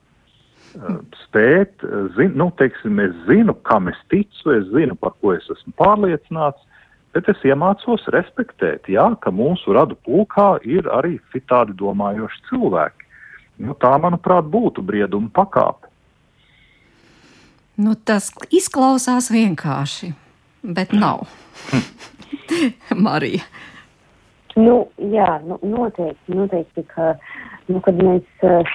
Spēt, 1.21 1.83
zin, 2.15 2.33
nu, 2.39 2.49
teiksim, 2.59 2.99
es 3.03 3.13
zinu, 3.27 3.53
kam 3.67 3.91
es 3.91 3.99
ticu, 4.11 4.55
es 4.55 4.65
zinu, 4.73 4.95
par 4.99 5.13
ko 5.21 5.35
es 5.35 5.45
esmu 5.51 5.75
pārliecināts, 5.79 6.63
bet 7.15 7.31
es 7.31 7.41
iemācos 7.47 8.03
respektēt, 8.11 8.89
jā, 8.91 9.07
ka 9.23 9.31
mūsu 9.31 9.73
radu 9.75 9.95
pulkā 10.03 10.57
ir 10.67 10.89
arī 10.91 11.15
citādi 11.31 11.75
domājoši 11.79 12.43
cilvēki. 12.49 13.07
Nu, 13.63 13.75
tā, 13.79 13.93
manuprāt, 14.03 14.49
būtu 14.51 14.83
brieduma 14.83 15.31
pakāpe. 15.31 15.87
Nu, 17.79 17.95
tas 17.95 18.29
izklausās 18.55 19.29
vienkārši, 19.31 20.11
bet 20.75 20.91
nav. 20.95 21.25
Marija. 23.07 23.47
Nu, 24.55 24.85
jā, 25.11 25.39
nu, 25.43 25.57
noteikti, 25.63 26.35
noteikti, 26.35 26.83
ka 26.91 27.15
nu, 27.71 27.81
kad 27.85 27.97
mēs 28.01 28.25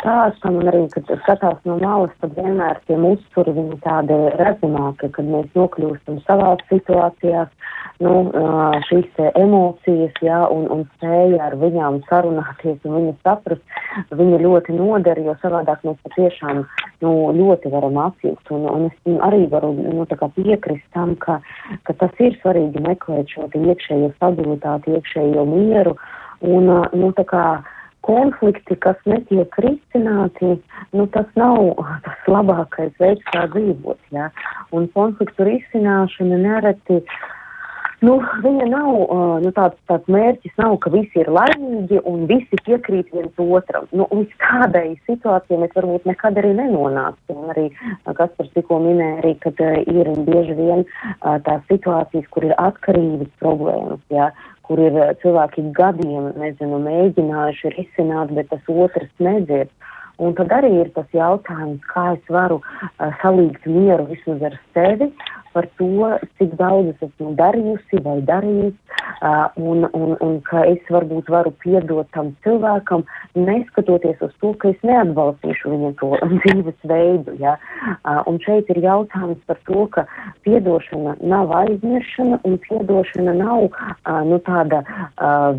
stāstam 0.01 0.59
un 0.61 0.71
arī, 0.71 0.83
kad 0.95 1.09
skatās 1.23 1.59
no 1.69 1.77
malas, 1.81 2.13
tad 2.23 2.35
vienmēr 2.39 2.81
tie 2.89 2.97
uzturi 2.97 3.55
viņi 3.57 3.79
tādi 3.85 4.17
redzamāki, 4.41 5.11
kad 5.15 5.29
mēs 5.31 5.49
nokļūstam 5.59 6.21
savās 6.27 6.63
situācijās, 6.71 7.53
nu, 8.05 8.13
šīs 8.89 9.21
emocijas, 9.35 10.15
jā, 10.25 10.41
un, 10.53 10.67
un 10.75 10.85
spēja 10.97 11.51
ar 11.51 11.57
viņām 11.61 12.01
sarunāties 12.09 12.79
un 12.89 12.97
viņas 12.97 13.19
saprast, 13.27 13.77
viņa 14.17 14.41
ļoti 14.45 14.77
noder, 14.77 15.21
jo 15.25 15.35
savādāk 15.43 15.85
mēs 15.87 15.99
patiešām, 16.07 16.63
nu, 17.05 17.13
ļoti 17.37 17.73
varam 17.73 17.99
atjūt, 18.07 18.55
un, 18.57 18.69
un 18.71 18.87
es 18.89 19.19
arī 19.27 19.45
varu, 19.53 19.75
nu, 19.81 20.07
tā 20.11 20.19
kā 20.21 20.31
piekrist 20.37 20.87
tam, 20.97 21.15
ka, 21.21 21.41
ka 21.89 21.97
tas 22.01 22.25
ir 22.25 22.39
svarīgi 22.41 22.83
meklēt 22.85 23.35
šo 23.35 23.51
iekšējo 23.51 24.15
stabilitāti, 24.17 24.97
iekšējo 24.97 25.45
mieru, 25.49 25.97
un, 26.41 26.73
nu, 26.97 27.13
tā 27.17 27.27
kā, 27.29 27.45
konflikti, 28.11 28.77
kas 28.83 28.99
netiek 29.07 29.59
risināti, 29.63 30.57
nu, 30.97 31.07
tas 31.15 31.29
nav 31.39 31.77
tas 32.07 32.31
labākais 32.31 32.95
veids, 33.03 33.27
kā 33.31 33.47
dzīvot. 33.55 34.01
Ja? 34.17 34.31
Un 34.75 34.91
konfliktu 34.97 35.47
risināšana 35.47 36.41
nereti. 36.43 37.05
Nu, 38.01 38.15
viņa 38.41 38.67
nav, 38.73 38.95
nu, 39.45 39.51
tāds, 39.53 39.77
tāds 39.91 40.07
mērķis 40.09 40.55
nav, 40.57 40.79
ka 40.81 40.89
visi 40.95 41.21
ir 41.21 41.29
laimīgi 41.37 41.99
un 42.09 42.23
visi 42.31 42.57
piekrīt 42.65 43.11
viens 43.13 43.43
otram. 43.45 43.91
Nu, 43.93 44.07
līdz 44.09 44.39
kādai 44.41 44.87
situācijai 45.05 45.59
mēs 45.61 45.75
varbūt 45.77 46.09
nekad 46.09 46.41
arī 46.41 46.55
nenonāksim. 46.63 47.43
Arī, 47.53 47.67
kas 48.09 48.33
par 48.39 48.49
tikko 48.57 48.81
minēja, 48.87 49.19
arī, 49.21 49.35
kad 49.45 49.61
ir 49.85 50.09
bieži 50.31 50.57
vien 50.57 50.87
tās 51.21 51.61
situācijas, 51.69 52.31
kur 52.33 52.49
ir 52.49 52.57
atkarības 52.57 53.37
problēmas, 53.45 54.01
ja, 54.17 54.31
kur 54.71 54.79
ir 54.79 54.95
eh, 54.95 55.15
cilvēki 55.19 55.67
gadiem, 55.75 56.31
nezinu, 56.39 56.79
mēģinājuši 56.85 57.75
risināt, 57.75 58.31
bet 58.37 58.53
tas 58.53 58.71
otrs 58.71 59.11
nedzird. 59.19 59.73
Un 60.23 60.37
tad 60.39 60.53
arī 60.53 60.71
ir 60.83 60.91
tas 60.95 61.09
jautājums, 61.17 61.81
kā 61.89 62.11
es 62.13 62.27
varu 62.29 62.59
uh, 62.61 63.07
salīgt 63.23 63.65
mieru 63.65 64.05
vismaz 64.11 64.43
ar 64.51 64.57
sevi 64.77 65.09
par 65.53 65.67
to, 65.79 66.11
cik 66.39 66.55
daudz 66.59 66.93
es 66.95 67.03
esmu 67.09 67.35
darījusi 67.39 68.03
vai 68.05 68.19
darījis, 68.27 68.77
un, 69.61 69.87
un, 69.93 70.15
un 70.25 70.39
ka 70.47 70.63
es 70.71 70.83
varbūt 70.93 71.31
varu 71.33 71.53
piedot 71.63 72.09
tam 72.15 72.33
cilvēkam, 72.45 73.05
neskatoties 73.39 74.23
uz 74.25 74.33
to, 74.43 74.53
ka 74.63 74.71
es 74.73 74.81
neatbalstīšu 74.87 75.73
viņa 75.75 75.93
to 76.01 76.11
dzīvesveidu. 76.37 77.37
Ja? 77.43 77.57
Un 78.31 78.41
šeit 78.45 78.71
ir 78.73 78.83
jautājums 78.85 79.41
par 79.51 79.61
to, 79.69 79.87
ka 79.95 80.07
piedošana 80.47 81.17
nav 81.21 81.53
aizmiršana 81.63 82.41
un 82.49 82.59
piedošana 82.67 83.37
nav 83.41 83.69
nu, 84.31 84.41
tāda 84.47 84.83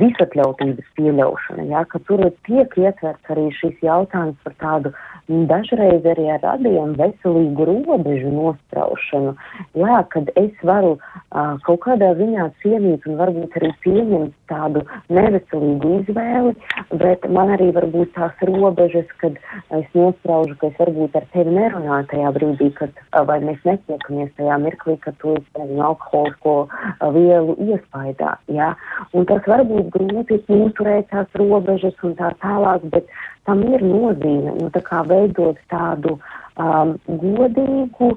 visatļautības 0.02 0.92
pieļaušana. 1.00 1.68
Ja? 1.72 1.86
Ka 1.92 2.02
tur 2.08 2.26
tiek 2.48 2.78
ietverts 2.80 3.34
arī 3.34 3.50
šis 3.60 3.78
jautājums 3.86 4.40
par 4.46 4.58
tādu 4.64 4.96
dažreiz 5.28 6.06
arī 6.08 6.28
ar 6.34 6.42
radiem 6.44 6.96
veselīgu 7.00 7.68
robežu 7.70 8.32
nostraušanu. 8.34 9.36
Jā, 9.82 10.02
kad 10.14 10.30
es 10.40 10.52
varu 10.68 10.92
uh, 10.98 11.56
kaut 11.66 11.80
kādā 11.86 12.12
ziņā 12.20 12.48
cienīt 12.62 13.06
un 13.10 13.18
varbūt 13.20 13.56
arī 13.60 13.72
pieņemt 13.86 14.34
tādu 14.52 14.84
neveselīgu 15.14 15.94
izvēli, 16.02 16.54
bet 17.02 17.26
man 17.38 17.54
arī 17.56 17.72
var 17.78 17.88
būt 17.94 18.12
tās 18.18 18.44
robežas, 18.50 19.10
kad 19.24 19.40
es 19.78 19.88
nospraužu, 19.98 20.58
ka 20.62 20.70
es 20.70 20.78
varbūt 20.82 21.18
ar 21.18 21.26
tevi 21.34 21.56
nerunāju 21.56 22.10
tajā 22.12 22.34
brīdī, 22.38 22.70
kad 22.78 22.94
uh, 23.00 23.24
vai 23.30 23.40
mēs 23.46 23.64
netiekamies 23.68 24.36
tajā 24.38 24.60
mirklī, 24.66 24.98
kad 25.06 25.18
tu 25.24 25.36
esi, 25.40 25.50
nezinu, 25.58 25.82
alkoholisko 25.90 26.56
uh, 26.68 27.10
vielu 27.16 27.58
iespaidā. 27.72 28.36
Jā, 28.52 28.74
un 29.18 29.28
tas 29.32 29.48
var 29.50 29.66
būt 29.72 29.92
grūti 29.96 30.42
noturēt 30.52 31.10
tās 31.16 31.42
robežas 31.42 31.98
un 32.06 32.18
tā 32.20 32.34
tālāk, 32.44 32.86
bet 32.94 33.10
tam 33.50 33.64
ir 33.66 33.84
nozīme, 33.86 34.54
nu, 34.60 34.70
tā 34.74 34.84
kā 34.86 35.02
veidot 35.08 35.60
tādu 35.72 36.20
um, 36.60 36.96
godīgu, 37.08 38.12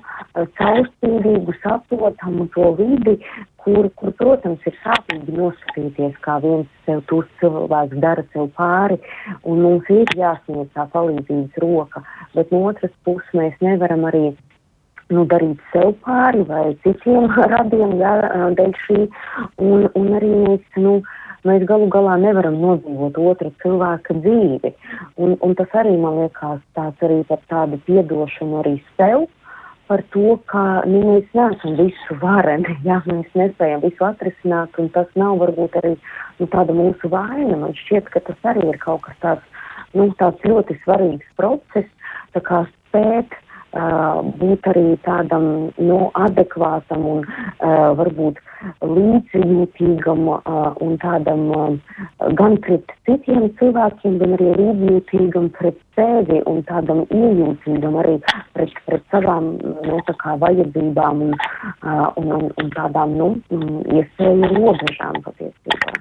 caurspīdīgu, 0.58 1.54
saprotamu 1.62 2.46
to 2.54 2.72
vidi, 2.78 3.16
kur, 3.64 3.88
kur, 3.98 4.12
protams, 4.18 4.64
ir 4.68 4.76
sāpīgi 4.84 5.36
noskatīties, 5.38 6.16
kā 6.24 6.38
viens 6.44 6.70
sev 6.86 7.02
tos 7.10 7.28
cilvēks 7.40 8.00
dara 8.04 8.24
sev 8.32 8.50
pāri, 8.58 8.98
un 9.42 9.62
mums 9.64 9.90
ir 9.92 10.10
jāsniedz 10.18 10.72
tā 10.76 10.88
palīdzības 10.94 11.62
roka, 11.64 12.04
bet 12.34 12.52
no 12.52 12.64
otras 12.70 12.92
puses 13.06 13.38
mēs 13.38 13.56
nevaram 13.64 14.06
arī 14.10 14.26
nu, 15.12 15.26
darīt 15.28 15.60
sev 15.72 15.92
pāri 16.04 16.44
vai 16.48 16.72
citiem 16.84 17.28
radiem 17.54 17.98
jā, 18.00 18.14
dēļ 18.58 18.78
šī, 18.86 19.02
un, 19.62 19.88
un 19.94 20.16
arī 20.18 20.32
mēs, 20.46 20.64
nu, 20.80 20.98
uh, 21.02 21.20
mēs 21.48 21.64
galu 21.68 21.88
galā 21.92 22.16
nevaram 22.20 22.56
nodzīvot 22.60 23.18
otra 23.20 23.52
cilvēka 23.62 24.16
dzīvi. 24.24 24.72
Un, 25.20 25.36
un 25.44 25.54
tas 25.58 25.72
arī 25.80 25.94
man 26.00 26.22
liekas 26.22 26.62
tāds 26.78 27.06
arī 27.06 27.22
par 27.28 27.42
tādu 27.52 27.80
piedošanu 27.88 28.60
arī 28.62 28.76
sev. 28.98 29.26
Par 29.84 30.00
to, 30.14 30.38
ka 30.48 30.80
nu, 30.88 31.02
mēs 31.04 31.26
neesam 31.36 31.74
visu 31.76 32.16
vareni, 32.22 32.78
ja 32.88 33.02
mēs 33.04 33.28
nespējam 33.36 33.84
visu 33.84 34.06
atrisināt, 34.08 34.78
un 34.80 34.88
tas 34.94 35.10
nav 35.20 35.36
varbūt 35.42 35.76
arī 35.82 35.92
nu, 36.40 36.48
tāda 36.48 36.76
mūsu 36.76 37.12
vaina. 37.12 37.58
Man 37.60 37.76
šķiet, 37.84 38.08
ka 38.14 38.24
tas 38.24 38.50
arī 38.54 38.70
ir 38.72 38.80
kaut 38.80 39.04
kas 39.04 39.20
tāds, 39.24 39.64
nu, 39.92 40.08
tāds 40.20 40.40
ļoti 40.48 40.78
svarīgs 40.86 41.28
process, 41.36 41.90
tā 42.32 42.40
kā 42.48 42.64
spēt 42.72 43.36
būt 43.74 44.66
arī 44.70 44.84
tādam 45.04 45.70
nu, 45.78 45.98
adekvātam 46.14 47.06
un 47.10 47.24
varbūt 47.98 48.38
līdzjūtīgam 48.80 50.28
un 50.84 50.96
tādam 51.02 51.42
gan 52.38 52.56
pret 52.64 52.94
citiem 53.08 53.48
cilvēkiem, 53.58 54.18
gan 54.22 54.36
arī 54.38 54.52
līdzjūtīgam 54.60 55.50
pret 55.58 55.80
sevi 55.98 56.40
un 56.50 56.62
tādam 56.70 57.04
iejūtīgam 57.10 57.98
arī 58.02 58.16
pret, 58.54 58.72
pret 58.86 59.04
savām 59.10 59.54
nu, 59.58 60.00
vajadzībām 60.46 61.26
un, 61.28 61.36
un, 61.84 62.32
un, 62.38 62.50
un 62.62 62.74
tādām 62.78 63.18
nu, 63.18 63.30
iespēju 63.50 64.54
robežām 64.54 65.22
patiesībā. 65.26 65.94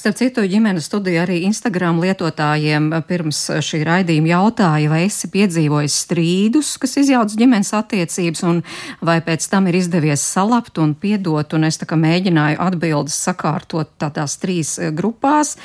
Starp 0.00 0.16
citu, 0.16 0.40
ģimenes 0.48 0.86
studija 0.88 1.26
arī 1.26 1.42
Instagram 1.44 1.98
lietotājiem 2.00 2.86
pirms 3.04 3.42
šī 3.60 3.82
raidījuma 3.84 4.30
jautāja, 4.30 4.88
vai 4.88 5.02
esi 5.04 5.28
piedzīvojis 5.28 5.98
strīdus, 6.06 6.70
kas 6.80 6.96
izjauc 7.02 7.34
ģimenes 7.36 7.74
attiecības, 7.76 8.40
un 8.48 8.62
vai 9.04 9.18
pēc 9.26 9.44
tam 9.52 9.68
ir 9.68 9.76
izdevies 9.76 10.24
salabt 10.24 10.80
un 10.80 10.94
piedot, 10.96 11.52
un 11.52 11.68
es 11.68 11.76
tā 11.82 11.90
kā 11.90 12.00
mēģināju 12.00 12.62
atbildes 12.64 13.20
sakārtot 13.28 13.92
tādās 14.00 14.40
trīs 14.40 14.78
grupās. 14.96 15.58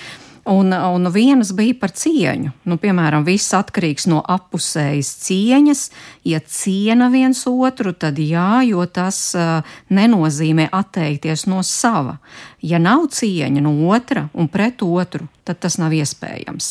Un, 0.46 0.74
un 0.74 1.10
vienas 1.10 1.50
bija 1.58 1.74
par 1.82 1.90
cieņu. 1.98 2.52
Nu, 2.70 2.76
piemēram, 2.78 3.24
viss 3.26 3.56
atkarīgs 3.58 4.06
no 4.12 4.20
apusējas 4.30 5.10
cieņas. 5.24 5.82
Ja 6.22 6.38
ciena 6.38 7.08
viens 7.10 7.42
otru, 7.50 7.96
tad 7.98 8.22
jā, 8.22 8.62
jo 8.70 8.86
tas 8.86 9.18
uh, 9.34 9.66
nenozīmē 9.90 10.68
atteikties 10.70 11.48
no 11.50 11.64
sava. 11.66 12.20
Ja 12.62 12.78
nav 12.78 13.08
cieņa 13.18 13.66
no 13.66 13.74
otra 13.90 14.28
un 14.38 14.52
pret 14.54 14.86
otru, 14.86 15.26
tad 15.50 15.64
tas 15.66 15.80
nav 15.82 15.98
iespējams. 15.98 16.70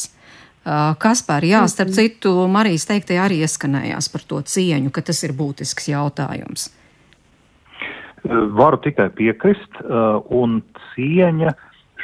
Uh, 0.63 0.95
Kaspar, 0.95 1.43
jā, 1.43 1.67
starp 1.67 1.91
mhm. 1.91 1.99
citu, 1.99 2.37
Marijas 2.47 2.87
teiktie 2.87 3.19
arī 3.19 3.43
ieskanējās 3.43 4.07
par 4.15 4.23
to 4.23 4.39
cieņu, 4.55 4.95
ka 4.95 5.03
tas 5.03 5.27
ir 5.27 5.35
būtisks 5.35 5.91
jautājums. 5.91 6.71
Varu 8.25 8.79
tikai 8.81 9.11
piekrist, 9.13 9.83
un 10.33 10.61
cieņa 10.95 11.51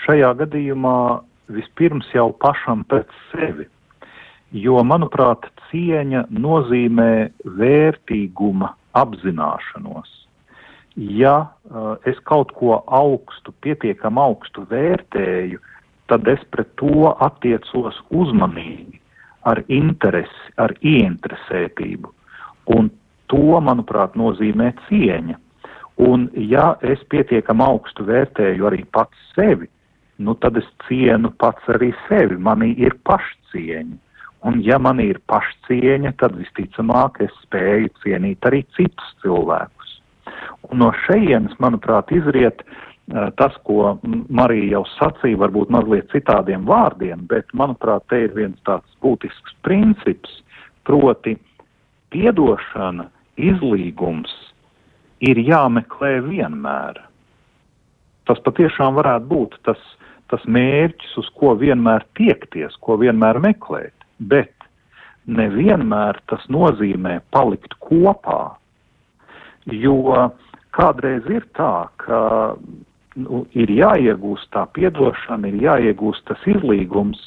šajā 0.02 0.34
gadījumā 0.42 0.98
vispirms 1.54 2.08
jau 2.14 2.30
pašam 2.42 2.84
pret 2.88 3.10
sevi. 3.30 3.66
Jo, 4.50 4.80
manuprāt, 4.82 5.46
cieņa 5.70 6.24
nozīmē 6.34 7.30
vērtīguma 7.58 8.72
apzināšanos. 8.98 10.10
Ja 10.96 11.34
uh, 11.46 11.94
es 12.10 12.18
kaut 12.26 12.50
ko 12.58 12.80
augstu, 12.86 13.54
pietiekam 13.62 14.18
augstu 14.18 14.66
vērtēju, 14.70 15.60
tad 16.10 16.26
es 16.28 16.42
pret 16.50 16.72
to 16.80 17.12
attiecos 17.22 18.00
uzmanīgi, 18.10 18.98
ar 19.46 19.62
interesi, 19.70 20.50
ar 20.58 20.74
ieinteresētību. 20.82 22.10
Un 22.74 22.90
to, 23.30 23.60
manuprāt, 23.62 24.18
nozīmē 24.18 24.72
cieņa. 24.88 25.38
Un 26.02 26.26
ja 26.34 26.72
es 26.82 27.02
pietiekam 27.12 27.62
augstu 27.62 28.06
vērtēju 28.08 28.66
arī 28.66 28.82
pats 28.90 29.30
sevi, 29.36 29.70
nu 30.20 30.36
tad 30.42 30.58
es 30.60 30.68
cienu 30.86 31.32
pats 31.40 31.68
arī 31.72 31.90
sevi, 32.06 32.36
manī 32.36 32.74
ir 32.78 32.96
pašcieņa. 33.08 33.96
Un 34.48 34.60
ja 34.64 34.78
man 34.80 35.00
ir 35.04 35.18
pašcieņa, 35.28 36.14
tad 36.20 36.36
visticamāk 36.40 37.20
es 37.24 37.32
spēju 37.44 37.90
cienīt 38.04 38.46
arī 38.48 38.62
citus 38.76 39.10
cilvēkus. 39.24 39.96
Un 40.70 40.80
no 40.80 40.92
šejienes, 41.04 41.56
manuprāt, 41.60 42.12
izriet 42.16 42.62
uh, 42.64 43.28
tas, 43.36 43.56
ko 43.68 43.98
Marija 44.28 44.78
jau 44.78 44.84
sacīja, 44.94 45.40
varbūt 45.44 45.72
mazliet 45.74 46.08
citādiem 46.14 46.64
vārdiem, 46.68 47.26
bet, 47.28 47.52
manuprāt, 47.52 48.06
te 48.08 48.24
ir 48.24 48.36
viens 48.36 48.56
tāds 48.68 48.88
būtisks 49.04 49.56
princips, 49.66 50.40
proti 50.88 51.36
piedošana, 52.10 53.10
izlīgums 53.40 54.32
ir 55.20 55.40
jāmeklē 55.44 56.18
vienmēr. 56.24 57.00
Tas 58.28 58.40
patiešām 58.46 58.96
varētu 58.96 59.28
būt 59.30 59.56
tas 59.68 59.80
tas 60.30 60.44
mērķis, 60.46 61.16
uz 61.20 61.28
ko 61.38 61.54
vienmēr 61.58 62.06
tiekties, 62.18 62.76
ko 62.84 62.98
vienmēr 63.00 63.40
meklēt, 63.42 63.94
bet 64.18 64.52
nevienmēr 65.30 66.20
tas 66.30 66.44
nozīmē 66.52 67.20
palikt 67.34 67.74
kopā, 67.82 68.56
jo 69.66 70.30
kādreiz 70.74 71.26
ir 71.30 71.44
tā, 71.58 71.88
ka 72.02 72.20
nu, 73.18 73.44
ir 73.58 73.72
jāiegūst 73.74 74.50
tā 74.54 74.66
piedošana, 74.76 75.50
ir 75.50 75.60
jāiegūst 75.66 76.26
tas 76.30 76.46
izlīgums, 76.48 77.20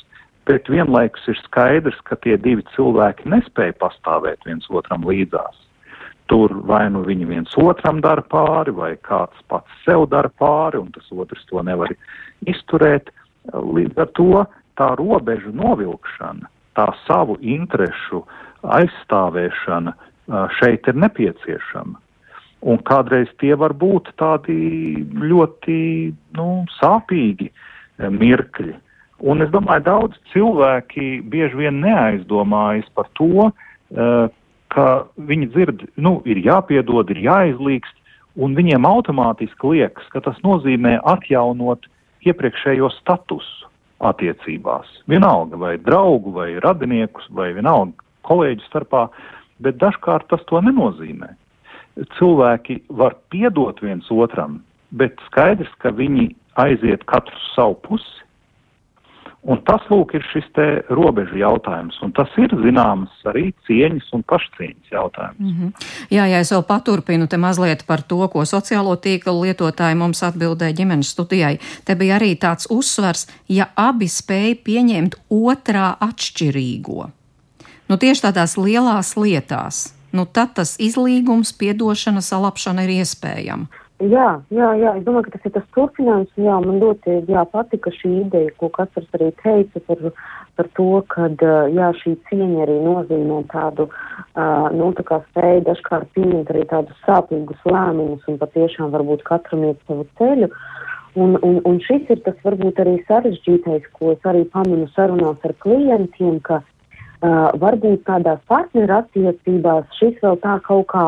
bet 0.48 0.68
vienlaikus 0.72 1.28
ir 1.32 1.40
skaidrs, 1.46 2.00
ka 2.08 2.18
tie 2.24 2.38
divi 2.38 2.66
cilvēki 2.76 3.30
nespēja 3.32 3.76
pastāvēt 3.80 4.44
viens 4.48 4.68
otram 4.70 5.06
līdzās. 5.08 5.60
Tur 6.32 6.54
vai 6.68 6.86
nu 6.92 7.04
viņi 7.04 7.28
viens 7.28 7.56
otram 7.60 8.00
dara 8.04 8.24
pāri, 8.24 8.72
vai 8.76 8.94
kāds 9.04 9.40
pats 9.52 9.84
sev 9.84 10.08
dara 10.12 10.32
pāri, 10.40 10.80
un 10.80 10.92
tas 10.96 11.08
otrs 11.12 11.44
to 11.50 11.64
nevar 11.64 11.92
izturēt. 12.50 13.12
Līdz 13.54 14.00
ar 14.00 14.12
to 14.16 14.46
tā 14.80 14.94
robežu 15.00 15.52
novilkšana, 15.56 16.48
tā 16.78 16.88
savu 17.04 17.36
interešu 17.42 18.24
aizstāvēšana 18.64 19.94
šeit 20.60 20.88
ir 20.88 20.96
nepieciešama. 21.04 22.00
Un 22.64 22.80
kādreiz 22.88 23.28
tie 23.44 23.52
var 23.60 23.74
būt 23.76 24.14
tādi 24.16 25.04
ļoti 25.20 25.78
nu, 26.40 26.48
sāpīgi 26.80 27.50
mirkļi. 28.00 28.76
Un 29.24 29.44
es 29.44 29.52
domāju, 29.52 29.84
daudz 29.84 30.20
cilvēki 30.32 31.22
bieži 31.32 31.60
vien 31.60 31.82
neaizdomājas 31.84 32.88
par 32.96 33.10
to, 33.20 33.52
ka 34.74 34.86
viņi 35.30 35.50
dzird, 35.52 35.84
nu, 35.96 36.18
ir 36.26 36.40
jāpiedod, 36.44 37.12
ir 37.12 37.20
jāizlīgst, 37.28 38.00
un 38.40 38.56
viņiem 38.58 38.88
automātiski 38.88 39.76
liekas, 39.76 40.08
ka 40.16 40.24
tas 40.26 40.40
nozīmē 40.46 40.98
atjaunot 41.06 41.86
iepriekšējo 42.26 42.90
statusu 43.00 43.70
attiecībās. 44.04 44.90
Vienalga 45.08 45.60
vai 45.60 45.78
draugu, 45.80 46.34
vai 46.36 46.50
radiniekus, 46.64 47.30
vai 47.32 47.54
vienalga 47.56 47.96
kolēģu 48.28 48.68
starpā, 48.68 49.08
bet 49.64 49.80
dažkārt 49.84 50.28
tas 50.32 50.44
to 50.50 50.62
nenozīmē. 50.62 51.34
cilvēki 52.18 52.80
var 52.90 53.14
piedot 53.30 53.78
viens 53.82 54.08
otram, 54.10 54.64
bet 54.92 55.20
skaidrs, 55.28 55.70
ka 55.78 55.92
viņi 55.94 56.32
aiziet 56.58 57.04
katru 57.06 57.38
savu 57.54 57.76
pusi. 57.86 58.24
Un 59.44 59.60
tas, 59.68 59.84
lūk, 59.92 60.14
ir 60.16 60.24
šis 60.32 60.46
te 60.56 60.66
robežu 60.88 61.36
jautājums, 61.42 61.98
un 62.06 62.14
tas 62.16 62.32
ir 62.40 62.54
zināms 62.64 63.26
arī 63.28 63.50
cieņas 63.68 64.14
un 64.16 64.22
pašcieņas 64.32 64.94
jautājums. 64.94 65.40
Mm 65.40 65.56
-hmm. 65.58 65.88
Jā, 66.16 66.28
ja 66.32 66.40
es 66.40 66.52
vēl 66.52 66.64
paturpinu 66.64 67.28
te 67.28 67.38
mazliet 67.38 67.84
par 67.88 68.02
to, 68.02 68.28
ko 68.28 68.46
sociālo 68.48 68.96
tīklu 68.96 69.44
lietotāji 69.44 69.96
mums 70.00 70.24
atbildēja 70.24 70.78
ģimenes 70.80 71.12
studijai, 71.12 71.58
te 71.86 71.96
bija 71.96 72.20
arī 72.20 72.38
tāds 72.40 72.68
uzsvars, 72.70 73.28
ja 73.50 73.68
abi 73.76 74.08
spēja 74.08 74.56
pieņemt 74.64 75.16
otrā 75.30 75.98
atšķirīgo. 76.00 77.10
Nu, 77.90 77.98
tieši 77.98 78.22
tādās 78.22 78.56
lielās 78.58 79.18
lietās, 79.18 79.94
nu 80.14 80.26
tad 80.26 80.54
tas 80.54 80.78
izlīgums, 80.80 81.52
piedošana, 81.58 82.22
salapšana 82.22 82.84
ir 82.84 82.90
iespējama. 82.90 83.68
Jā, 84.04 84.42
jā, 84.52 84.70
jā, 84.76 84.92
es 84.98 85.04
domāju, 85.06 85.30
ka 85.30 85.38
tas 85.38 85.46
ir 85.48 85.54
tas 85.56 85.66
turpinājums. 85.76 86.32
Jā, 86.36 86.56
man 86.66 86.80
ļoti 86.82 87.22
jā, 87.30 87.44
patika 87.54 87.92
šī 87.94 88.10
ideja, 88.24 88.52
ko 88.60 88.68
katrs 88.74 89.08
arī 89.16 89.30
teica 89.40 89.80
par, 89.88 90.02
par 90.58 90.70
to, 90.80 90.88
ka 91.14 91.30
jā, 91.72 91.92
šī 92.02 92.16
cieņa 92.28 92.66
arī 92.66 92.80
nozīmē 92.84 93.40
tādu, 93.54 93.88
uh, 93.88 94.68
nu, 94.76 94.90
tā 94.98 95.06
kā 95.08 95.22
spēju 95.30 95.64
dažkārt 95.70 96.12
pieņemt 96.18 96.52
arī 96.52 96.66
tādus 96.74 97.06
sāpīgus 97.08 97.64
lēmumus 97.70 98.28
un 98.28 98.42
patiešām 98.42 98.92
varbūt 98.96 99.24
katram 99.30 99.70
iet 99.70 99.80
savu 99.88 100.08
ceļu. 100.20 100.52
Un, 101.14 101.38
un, 101.46 101.60
un 101.70 101.80
šis 101.86 102.10
ir 102.10 102.24
tas 102.26 102.38
varbūt 102.44 102.82
arī 102.82 102.98
sarežģītais, 103.08 103.86
ko 103.94 104.16
es 104.16 104.24
arī 104.28 104.44
paminu 104.50 104.90
sarunās 104.96 105.44
ar 105.46 105.54
klientiem, 105.62 106.40
ka 106.42 106.64
Uh, 107.24 107.54
varbūt 107.56 108.02
tādās 108.04 108.42
partneru 108.52 108.98
attiecībās 108.98 109.86
šis 109.96 110.18
vēl 110.20 110.36
tā 110.44 110.58
kaut 110.66 110.90
kā, 110.92 111.04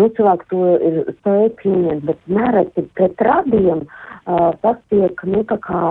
nu, 0.00 0.06
cilvēks 0.16 0.48
to 0.48 0.62
ir 0.80 0.94
spēj 1.18 1.50
pieņemt, 1.58 2.06
bet 2.08 2.30
nereti 2.38 2.86
pret 2.96 3.20
radiem 3.28 3.82
uh, 3.84 4.54
tas 4.62 4.78
tiek, 4.88 5.20
nu, 5.28 5.42
tā 5.50 5.58
kā 5.66 5.82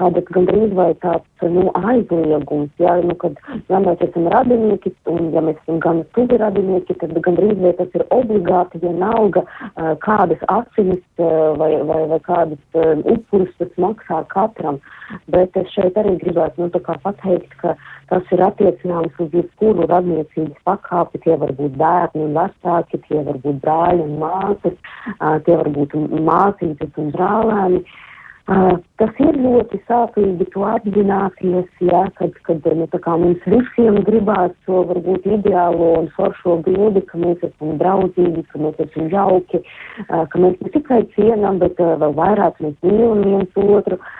tāda 0.00 0.22
gandrīz 0.32 0.72
vai 0.76 0.90
tāds, 1.02 1.26
nu, 1.44 1.66
aizliegums, 1.76 2.70
jā, 2.80 2.96
nu, 3.04 3.16
kad, 3.20 3.36
ja 3.70 3.80
mēs 3.84 4.00
esam 4.06 4.28
radinieki, 4.32 4.92
un 5.12 5.30
ja 5.34 5.42
mēs 5.44 5.58
esam 5.62 5.80
gan 5.84 6.02
tuvi 6.16 6.38
radinieki, 6.40 6.96
tad 7.02 7.14
gandrīz 7.26 7.60
vai 7.60 7.74
tas 7.78 7.94
ir 7.98 8.04
obligāti, 8.16 8.80
ja 8.84 8.92
nauga, 8.96 9.44
uh, 9.44 9.92
kādas 10.04 10.42
asinis 10.52 11.02
vai, 11.60 11.72
vai, 11.88 12.00
vai 12.10 12.20
kādas 12.24 12.80
upurus 13.04 13.52
tas 13.60 13.72
maksā 13.80 14.22
katram. 14.32 14.80
Bet 15.34 15.56
es 15.58 15.72
šeit 15.74 15.96
arī 15.98 16.16
gribētu, 16.20 16.62
nu, 16.62 16.70
tā 16.72 16.80
kā 16.86 16.94
pateikt, 17.02 17.56
ka 17.62 17.74
tas 18.10 18.28
ir 18.34 18.42
attiecināms 18.46 19.16
uz 19.22 19.32
jebkuru 19.34 19.88
radniecības 19.90 20.60
pakāpi, 20.68 21.22
tie 21.24 21.34
var 21.40 21.52
būt 21.58 21.74
bērni 21.80 22.28
un 22.28 22.36
vecāki, 22.38 23.02
tie 23.08 23.24
var 23.26 23.40
būt 23.42 23.58
brāļi 23.64 24.06
un 24.06 24.14
māsas, 24.22 24.78
tie 25.46 25.58
var 25.58 25.72
būt 25.74 25.98
māsītes 26.30 27.02
un 27.02 27.10
brālēni. 27.16 27.82
Uh, 27.82 27.98
tas 29.00 29.20
ir 29.22 29.36
ļoti 29.38 29.78
sāpīgi 29.86 30.46
to 30.54 30.64
apzināties, 30.66 31.68
ja, 31.86 32.02
kad, 32.18 32.38
kad 32.48 32.64
nu, 32.76 32.88
mums 33.22 33.44
visiem 33.52 34.00
gribās 34.06 34.54
to 34.66 34.82
varbūt 34.88 35.28
ideālo 35.38 35.92
un 36.00 36.08
foršo 36.16 36.56
bildi, 36.66 37.04
ka 37.10 37.20
mēs 37.22 37.44
esam 37.46 37.76
draudzīgi, 37.82 38.46
ka 38.50 38.62
mēs 38.64 38.80
esam 38.86 39.12
jauki, 39.12 39.62
uh, 40.08 40.24
ka 40.32 40.42
mēs 40.42 40.58
ne 40.64 40.74
tikai 40.74 41.04
cienam, 41.14 41.62
bet 41.62 41.78
uh, 41.78 41.94
vēl 42.02 42.16
vairāk 42.18 42.58
mēs 42.64 42.76
mīlam 42.82 43.22
viens 43.28 43.62
otru. 43.68 44.00
Uh, 44.00 44.18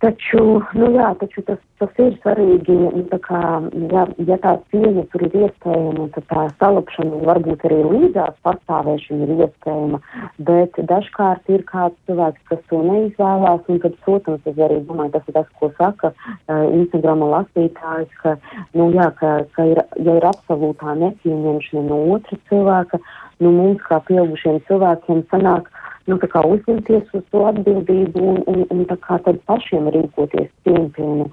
Taču, 0.00 0.62
nu 0.80 0.86
jā, 0.94 1.10
taču 1.20 1.42
tas, 1.44 1.58
tas 1.80 1.98
ir 2.00 2.14
svarīgi, 2.22 2.72
nu, 2.72 3.02
tā 3.10 3.18
kā, 3.20 3.40
ja, 3.92 4.04
ja 4.28 4.36
tā 4.40 4.54
cieņa 4.72 5.04
tur 5.12 5.24
ir 5.26 5.34
iespējama, 5.42 6.06
tad 6.14 6.26
tā 6.30 6.44
salapšana 6.62 7.20
varbūt 7.28 7.66
arī 7.68 7.80
līdzās 7.84 8.38
pastāvēšana 8.46 9.26
ir 9.26 9.42
iespējama, 9.46 10.00
bet 10.48 10.80
dažkārt 10.92 11.52
ir 11.52 11.66
kāds 11.68 11.98
cilvēks, 12.08 12.46
kas 12.48 12.62
to 12.72 12.80
neizvēlās, 12.86 13.66
un 13.68 13.82
tad, 13.84 13.98
protams, 14.06 14.46
es 14.48 14.62
arī 14.68 14.80
domāju, 14.88 15.12
tas 15.18 15.28
ir 15.28 15.36
tas, 15.36 15.50
ko 15.60 15.68
saka 15.76 16.12
uh, 16.14 16.64
Instagrama 16.80 17.28
lasītājs, 17.34 18.16
ka, 18.22 18.36
nu 18.80 18.88
jā, 18.96 19.10
ka, 19.20 19.34
ka 19.56 19.68
ir, 19.68 19.82
ja 20.00 20.16
ir 20.16 20.28
absolūtā 20.32 20.96
nepieņemšana 21.02 21.84
no 21.90 22.00
otra 22.16 22.40
cilvēka, 22.48 23.04
nu 23.44 23.52
mums 23.56 23.84
kā 23.84 24.00
pieaugušiem 24.08 24.62
cilvēkiem 24.68 25.26
sanāk, 25.28 25.68
nu, 26.10 26.18
uzņemties 26.20 27.14
uz 27.16 27.24
to 27.32 27.44
atbildību 27.48 28.22
un, 28.32 28.40
un, 28.50 28.64
un 28.74 28.82
tā 28.90 28.96
kā 29.04 29.18
tad 29.24 29.40
pašiem 29.48 29.88
rīkoties 29.94 30.50
cieņpilni 30.66 31.26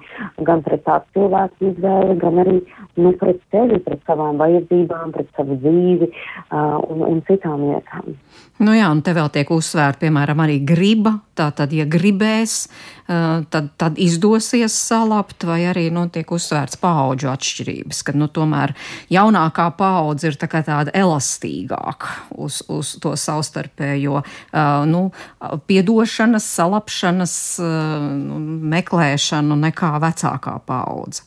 gan 0.48 0.62
pret 0.66 0.84
tādu 0.86 1.18
cilvēku 1.18 1.70
izvēli, 1.72 2.18
gan 2.22 2.42
arī 2.44 2.56
nu, 2.96 3.12
pret 3.20 3.40
sevi, 3.52 3.80
pret 3.84 4.02
savām 4.08 4.40
vajadzībām, 4.40 5.12
pret 5.16 5.30
savu 5.36 5.58
dzīvi 5.62 6.08
uh, 6.08 6.78
un, 6.88 7.04
un 7.10 7.22
citām 7.28 7.66
lietām. 7.68 8.14
Nu 8.58 8.74
jā, 8.74 8.88
un 8.90 9.02
te 9.06 9.14
vēl 9.14 9.30
tiek 9.34 9.50
uzsvērta, 9.54 10.06
piemēram, 10.06 10.40
arī 10.46 10.58
griba. 10.66 11.18
Tātad, 11.38 11.70
ja 11.70 11.84
gribēs, 11.86 12.64
tad, 13.50 13.70
tad 13.80 13.98
izdosies 14.00 14.74
salabt, 14.76 15.44
vai 15.48 15.62
arī 15.70 15.86
nu, 15.94 16.04
tiek 16.12 16.28
uzsvērts 16.34 16.76
paudžu 16.82 17.30
atšķirības, 17.32 18.02
ka 18.04 18.14
nu, 18.16 18.28
tomēr 18.28 18.74
jaunākā 19.12 19.70
paudze 19.78 20.28
ir 20.28 20.36
tā 20.40 20.50
tāda 20.52 20.92
elastīgāka 20.92 22.12
uz, 22.36 22.60
uz 22.68 22.94
to 23.00 23.14
savstarpējo 23.16 24.20
nu, 24.90 25.02
piedošanas, 25.70 26.50
salapšanas 26.58 27.34
nu, 27.62 28.38
meklēšanu 28.76 29.58
nekā 29.64 29.96
vecākā 30.04 30.58
paudze. 30.68 31.24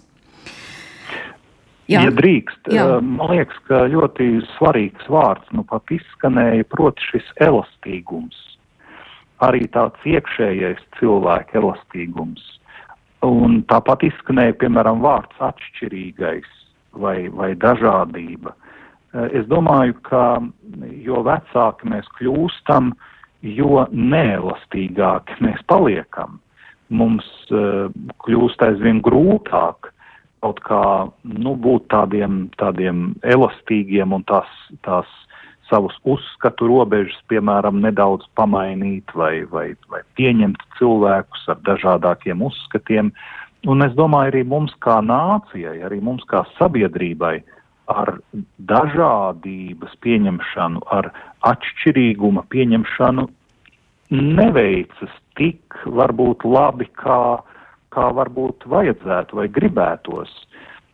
Jā. 1.91 2.05
Ja 2.05 2.11
drīkst, 2.13 2.69
Jā. 2.71 2.86
man 3.03 3.34
liekas, 3.34 3.57
ka 3.67 3.84
ļoti 3.91 4.45
svarīgs 4.53 5.09
vārds 5.11 5.49
nu 5.55 5.65
pat 5.67 5.91
izskanēja, 5.91 6.67
proti 6.71 7.03
šis 7.09 7.34
elastīgums. 7.43 8.38
Arī 9.41 9.65
tāds 9.73 10.01
iekšējais 10.05 10.81
cilvēka 10.99 11.59
elastīgums. 11.61 12.43
Un 13.25 13.61
tāpat 13.69 14.05
izskanēja, 14.07 14.57
piemēram, 14.61 15.01
vārds 15.01 15.41
atšķirīgais 15.41 16.49
vai, 17.01 17.29
vai 17.29 17.53
dažādība. 17.57 18.53
Es 19.35 19.45
domāju, 19.51 19.97
ka 20.07 20.41
jo 21.03 21.21
vecāki 21.27 21.89
mēs 21.91 22.07
kļūstam, 22.17 22.93
jo 23.41 23.85
neelastīgāki 23.91 25.41
mēs 25.43 25.61
paliekam. 25.69 26.39
Mums 26.91 27.27
uh, 27.51 27.89
kļūst 28.25 28.63
aizvien 28.65 29.01
grūtāk 29.03 29.91
kaut 30.41 30.61
kā 30.65 30.83
nu, 31.23 31.53
būt 31.53 31.87
tādiem, 31.93 32.47
tādiem 32.57 33.11
elastīgiem 33.21 34.15
un 34.15 34.23
tās, 34.29 34.49
tās 34.85 35.09
savus 35.72 35.95
uzskatu 36.03 36.67
robežas, 36.67 37.17
piemēram, 37.32 37.80
nedaudz 37.82 38.28
pamainīt 38.36 39.13
vai, 39.15 39.45
vai, 39.49 39.72
vai 39.89 40.01
pieņemt 40.19 40.61
cilvēkus 40.78 41.47
ar 41.53 41.61
dažādākiem 41.67 42.43
uzskatiem. 42.43 43.13
Un 43.72 43.86
es 43.86 43.95
domāju, 43.95 44.34
arī 44.34 44.43
mums 44.51 44.76
kā 44.84 44.99
nācijai, 45.05 45.80
arī 45.88 46.01
mums 46.03 46.26
kā 46.30 46.43
sabiedrībai 46.57 47.39
ar 47.91 48.17
dažādības 48.69 49.95
pieņemšanu, 50.03 50.84
ar 50.91 51.11
atšķirīguma 51.47 52.43
pieņemšanu 52.51 53.28
neveicas 54.11 55.15
tik 55.39 55.80
varbūt 55.88 56.43
labi 56.45 56.89
kā 56.99 57.39
kā 57.91 58.07
varbūt 58.15 58.67
vajadzētu 58.72 59.39
vai 59.39 59.47
gribētos. 59.51 60.32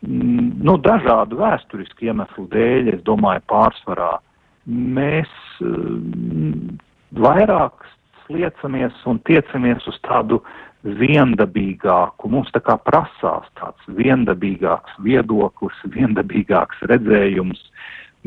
Mm, 0.06 0.62
nu, 0.66 0.76
dažādu 0.82 1.40
vēsturisku 1.40 2.08
iemeslu 2.08 2.46
dēļ, 2.52 2.92
es 2.96 3.04
domāju, 3.06 3.42
pārsvarā 3.50 4.16
mēs 4.68 5.30
mm, 5.62 6.78
vairāk 7.18 7.86
sliecamies 8.26 8.96
un 9.08 9.20
tiecamies 9.28 9.86
uz 9.88 9.96
tādu 10.06 10.42
viendabīgāku, 10.84 12.30
mums 12.30 12.52
tā 12.54 12.60
kā 12.64 12.76
prasās 12.86 13.48
tāds 13.58 13.88
viendabīgāks 13.98 15.00
viedoklis, 15.02 15.80
viendabīgāks 15.94 16.84
redzējums. 16.90 17.64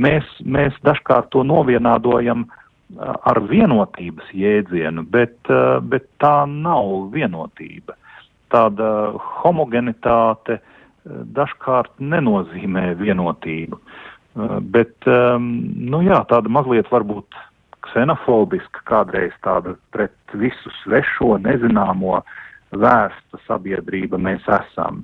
Mēs, 0.02 0.28
mēs 0.44 0.76
dažkārt 0.88 1.30
to 1.32 1.46
novienādojam 1.48 2.48
ar 3.00 3.40
vienotības 3.48 4.34
jēdzienu, 4.36 5.06
bet, 5.08 5.38
bet 5.88 6.10
tā 6.20 6.44
nav 6.50 7.12
vienotība 7.14 7.96
tāda 8.52 8.88
homogenitāte 9.42 10.58
eh, 10.58 10.64
dažkārt 11.38 11.94
nenozīmē 12.14 12.92
vienotību. 13.00 13.80
Eh, 13.80 14.11
bet, 14.74 14.96
ehm, 15.08 15.48
nu 15.92 16.02
jā, 16.06 16.22
tāda 16.30 16.52
mazliet 16.52 16.90
varbūt 16.92 17.38
ksenofobiska, 17.88 18.84
kādreiz 18.88 19.34
tāda 19.44 19.76
pret 19.92 20.16
visu 20.38 20.72
svešo, 20.82 21.36
nezināmo 21.42 22.22
vērsta 22.72 23.42
sabiedrība 23.48 24.20
mēs 24.22 24.46
esam. 24.48 25.04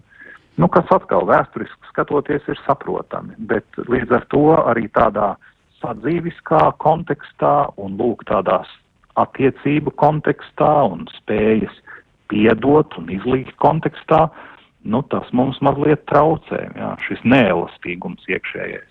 Nu, 0.57 0.69
kas 0.73 0.89
atkal 0.93 1.27
vēsturiski 1.29 1.91
skatoties 1.91 2.47
ir 2.49 2.59
saprotami, 2.65 3.35
bet 3.37 3.65
līdz 3.77 4.15
ar 4.17 4.25
to 4.33 4.45
arī 4.63 4.87
tādā 4.95 5.35
sadzīviskā 5.81 6.63
kontekstā 6.81 7.69
un 7.77 7.97
lūk 7.99 8.23
tādās 8.29 8.69
attiecību 9.21 9.93
kontekstā 10.01 10.71
un 10.89 11.05
spējas 11.17 11.73
piedot 12.31 12.97
un 12.97 13.11
izlīgt 13.13 13.55
kontekstā, 13.61 14.27
nu, 14.87 15.01
tas 15.11 15.27
mums 15.35 15.59
mazliet 15.63 16.05
traucē, 16.09 16.61
jā, 16.75 16.91
šis 17.07 17.23
neelastīgums 17.27 18.25
iekšējais. 18.31 18.85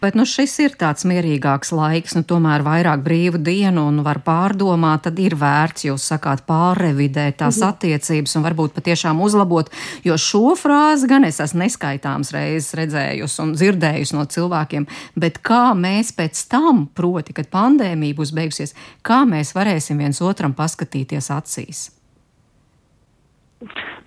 Bet 0.00 0.16
nu, 0.16 0.24
šis 0.24 0.54
ir 0.64 0.76
tāds 0.80 1.04
mierīgāks 1.08 1.72
laiks, 1.76 2.14
nu, 2.16 2.22
tomēr 2.26 2.64
vairāk 2.64 3.02
brīvu 3.04 3.40
dienu 3.44 3.84
un 3.90 4.00
var 4.06 4.22
pārdomāt, 4.24 5.04
tad 5.08 5.20
ir 5.20 5.36
vērts, 5.40 5.84
jūs 5.90 6.06
sakāt, 6.12 6.46
pārrevidēt 6.48 7.40
tās 7.42 7.60
mhm. 7.60 7.74
attiecības 7.74 8.36
un 8.38 8.46
varbūt 8.46 8.74
patiešām 8.78 9.20
uzlabot, 9.20 9.68
jo 10.06 10.16
šo 10.16 10.56
frāzi 10.60 11.10
gan 11.10 11.28
es 11.28 11.42
esmu 11.44 11.64
neskaitāms 11.66 12.32
reizes 12.36 12.72
redzējusi 12.80 13.44
un 13.44 13.54
dzirdējusi 13.58 14.16
no 14.16 14.26
cilvēkiem, 14.30 14.88
bet 15.20 15.42
kā 15.44 15.70
mēs 15.76 16.14
pēc 16.16 16.46
tam, 16.50 16.86
proti, 16.96 17.36
kad 17.36 17.52
pandēmija 17.52 18.22
būs 18.22 18.34
beigusies, 18.36 18.76
kā 19.04 19.26
mēs 19.28 19.52
varēsim 19.58 20.00
viens 20.00 20.22
otram 20.24 20.56
paskatīties 20.56 21.32
acīs? 21.36 21.88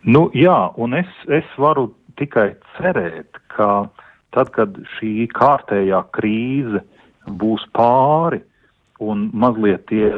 Nu, 0.03 0.27
jā, 0.33 0.57
un 0.81 0.95
es, 0.97 1.09
es 1.29 1.47
varu 1.61 1.91
tikai 2.17 2.53
cerēt, 2.77 3.37
ka 3.53 3.85
tad, 4.33 4.49
kad 4.55 4.77
šī 4.95 5.27
kārtējā 5.33 6.01
krīze 6.15 6.81
būs 7.39 7.65
pāri 7.77 8.41
un 9.03 9.29
mazliet 9.33 9.85
tie 9.91 10.09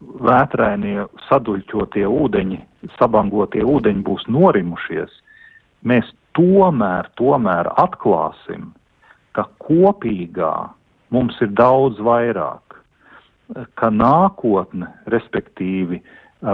vētrainie, 0.00 1.06
saduļķotie 1.28 2.04
ūdeņi, 2.10 2.58
sabangotie 2.98 3.64
ūdeņi 3.64 4.04
būs 4.06 4.26
norimušies, 4.28 5.14
mēs 5.86 6.10
tomēr, 6.36 7.08
tomēr 7.16 7.70
atklāsim, 7.80 8.72
ka 9.32 9.46
kopīgā 9.62 10.52
mums 11.14 11.38
ir 11.44 11.52
daudz 11.56 12.00
vairāk, 12.02 12.76
ka 13.78 13.90
nākotne, 13.94 14.90
respektīvi, 15.12 16.02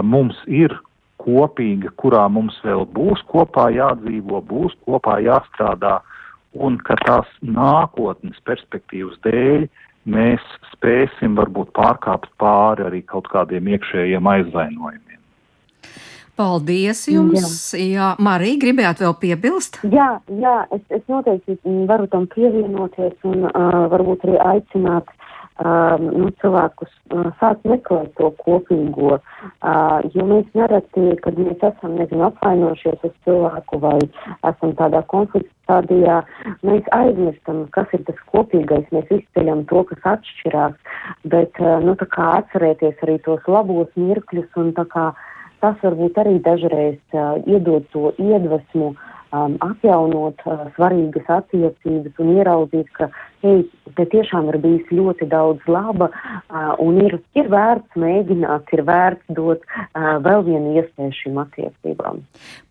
mums 0.05 0.37
ir 0.47 0.75
kopīga, 1.23 1.91
kurā 2.01 2.25
mums 2.31 2.57
vēl 2.65 2.85
būs 2.95 3.23
kopā 3.31 3.69
jādzīvo, 3.75 4.41
būs 4.49 4.75
kopā 4.87 5.19
jāstrādā, 5.23 5.99
un 6.53 6.77
ka 6.85 6.97
tās 7.05 7.29
nākotnes 7.41 8.37
perspektīvas 8.47 9.17
dēļ 9.25 9.67
mēs 10.13 10.43
spēsim 10.73 11.37
varbūt 11.39 11.71
pārkāpt 11.77 12.29
pāri 12.41 12.85
arī 12.89 13.01
kaut 13.07 13.29
kādiem 13.31 13.71
iekšējiem 13.75 14.29
aizvainojumiem. 14.35 15.19
Paldies 16.33 17.05
jums! 17.07 17.73
Jā, 17.77 17.83
jā 17.93 18.07
Marija, 18.25 18.59
gribējāt 18.63 19.03
vēl 19.05 19.13
piebilst? 19.21 19.77
Jā, 19.85 20.07
jā 20.41 20.55
es, 20.73 20.81
es 20.89 21.03
noteikti 21.07 21.59
varu 21.89 22.07
tam 22.09 22.25
pievienoties 22.31 23.13
un 23.29 23.45
uh, 23.51 23.83
varbūt 23.93 24.25
arī 24.25 24.39
aicināt 24.41 25.11
uh, 25.13 25.22
um, 25.61 26.05
nu, 26.17 26.29
cilvēkus 26.41 26.91
uh, 27.13 27.29
sāk 27.39 27.61
meklēt 27.67 28.13
to 28.17 28.31
kopīgo, 28.41 29.17
uh, 29.19 29.97
jo 30.15 30.25
mēs 30.29 30.47
nereti, 30.57 31.05
kad 31.23 31.37
mēs 31.39 31.65
esam, 31.69 31.97
nezinu, 31.99 32.25
apvainojušies 32.29 33.05
uz 33.09 33.13
cilvēku 33.27 33.79
vai 33.83 33.99
esam 34.49 34.73
tādā 34.79 35.03
konflikta 35.13 35.51
stadijā, 35.63 36.21
mēs 36.67 36.87
aizmirstam, 36.95 37.65
kas 37.75 37.93
ir 37.95 38.03
tas 38.07 38.19
kopīgais, 38.33 38.89
mēs 38.95 39.11
izceļam 39.19 39.65
to, 39.71 39.85
kas 39.91 40.09
atšķirās, 40.15 40.75
bet, 41.35 41.61
uh, 41.61 41.77
nu, 41.85 41.97
tā 41.99 42.09
kā 42.09 42.29
atcerēties 42.41 43.05
arī 43.05 43.19
tos 43.27 43.45
labos 43.47 43.91
mirkļus 43.99 44.61
un 44.63 44.73
tā 44.77 44.87
kā 44.91 45.11
tas 45.63 45.79
varbūt 45.83 46.17
arī 46.19 46.39
dažreiz 46.43 46.99
uh, 47.15 47.37
iedod 47.47 47.85
to 47.95 48.11
iedvesmu, 48.19 48.93
um, 49.33 49.55
atjaunot 49.63 50.43
uh, 50.45 50.65
svarīgas 50.75 51.29
attiecības 51.39 52.19
un 52.19 52.33
ieraudzīt, 52.37 52.91
ka 52.97 53.09
te 53.43 54.05
tiešām 54.09 54.47
ir 54.53 54.57
bijis 54.63 54.91
ļoti 54.95 55.27
daudz 55.29 55.65
laba 55.67 56.07
un 56.81 56.95
ir, 57.03 57.17
ir 57.35 57.49
vērts 57.51 57.97
mēģināt, 57.99 58.71
ir 58.73 58.81
vērts 58.87 59.33
dot 59.35 59.65
vēl 59.93 60.45
vienu 60.47 60.77
iespēju 60.79 61.15
šīm 61.17 61.39
attiecībām. 61.43 62.21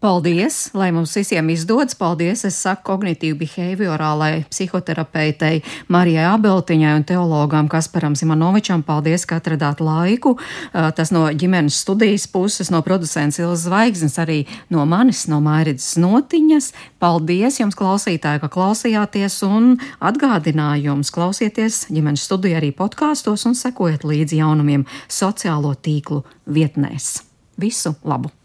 Paldies, 0.02 0.56
lai 0.74 0.88
mums 0.96 1.12
visiem 1.18 1.50
izdodas. 1.52 1.94
Paldies, 1.98 2.46
es 2.48 2.56
saku 2.56 2.88
kognitīvi 2.88 3.36
behaviorālai 3.44 4.46
psihoterapeitei 4.50 5.60
Marijai 5.92 6.24
Abeltiņai 6.32 6.94
un 6.96 7.06
teologām 7.06 7.68
Kasparam 7.70 8.16
Zimanovičam. 8.18 8.82
Paldies, 8.86 9.26
ka 9.28 9.38
atradāt 9.42 9.84
laiku. 9.84 10.38
Tas 10.72 11.12
no 11.12 11.26
ģimenes 11.28 11.82
studijas 11.84 12.24
puses, 12.32 12.72
no 12.72 12.80
producents 12.86 13.38
Ilzas 13.42 13.68
Zvaigznes, 13.68 14.16
arī 14.24 14.40
no 14.72 14.88
manis, 14.88 15.26
no 15.28 15.42
Mairidas 15.44 15.92
Notiņas. 16.00 16.72
Paldies 17.02 17.60
jums, 17.60 17.76
klausītāji, 17.78 18.42
ka 18.42 18.50
klausījāties 18.56 19.38
un 19.46 19.76
atgādināt 20.00 20.61
brīdinājums. 20.62 21.10
Klausieties 21.12 21.86
ģimenes 21.90 22.26
studiju 22.26 22.56
arī 22.58 22.72
podkāstos 22.72 23.46
un 23.46 23.54
sekojiet 23.54 24.04
līdzi 24.04 24.38
jaunumiem 24.38 24.86
sociālo 25.08 25.74
tīklu 25.74 26.22
vietnēs. 26.46 27.22
Visu 27.58 27.94
labu! 28.04 28.41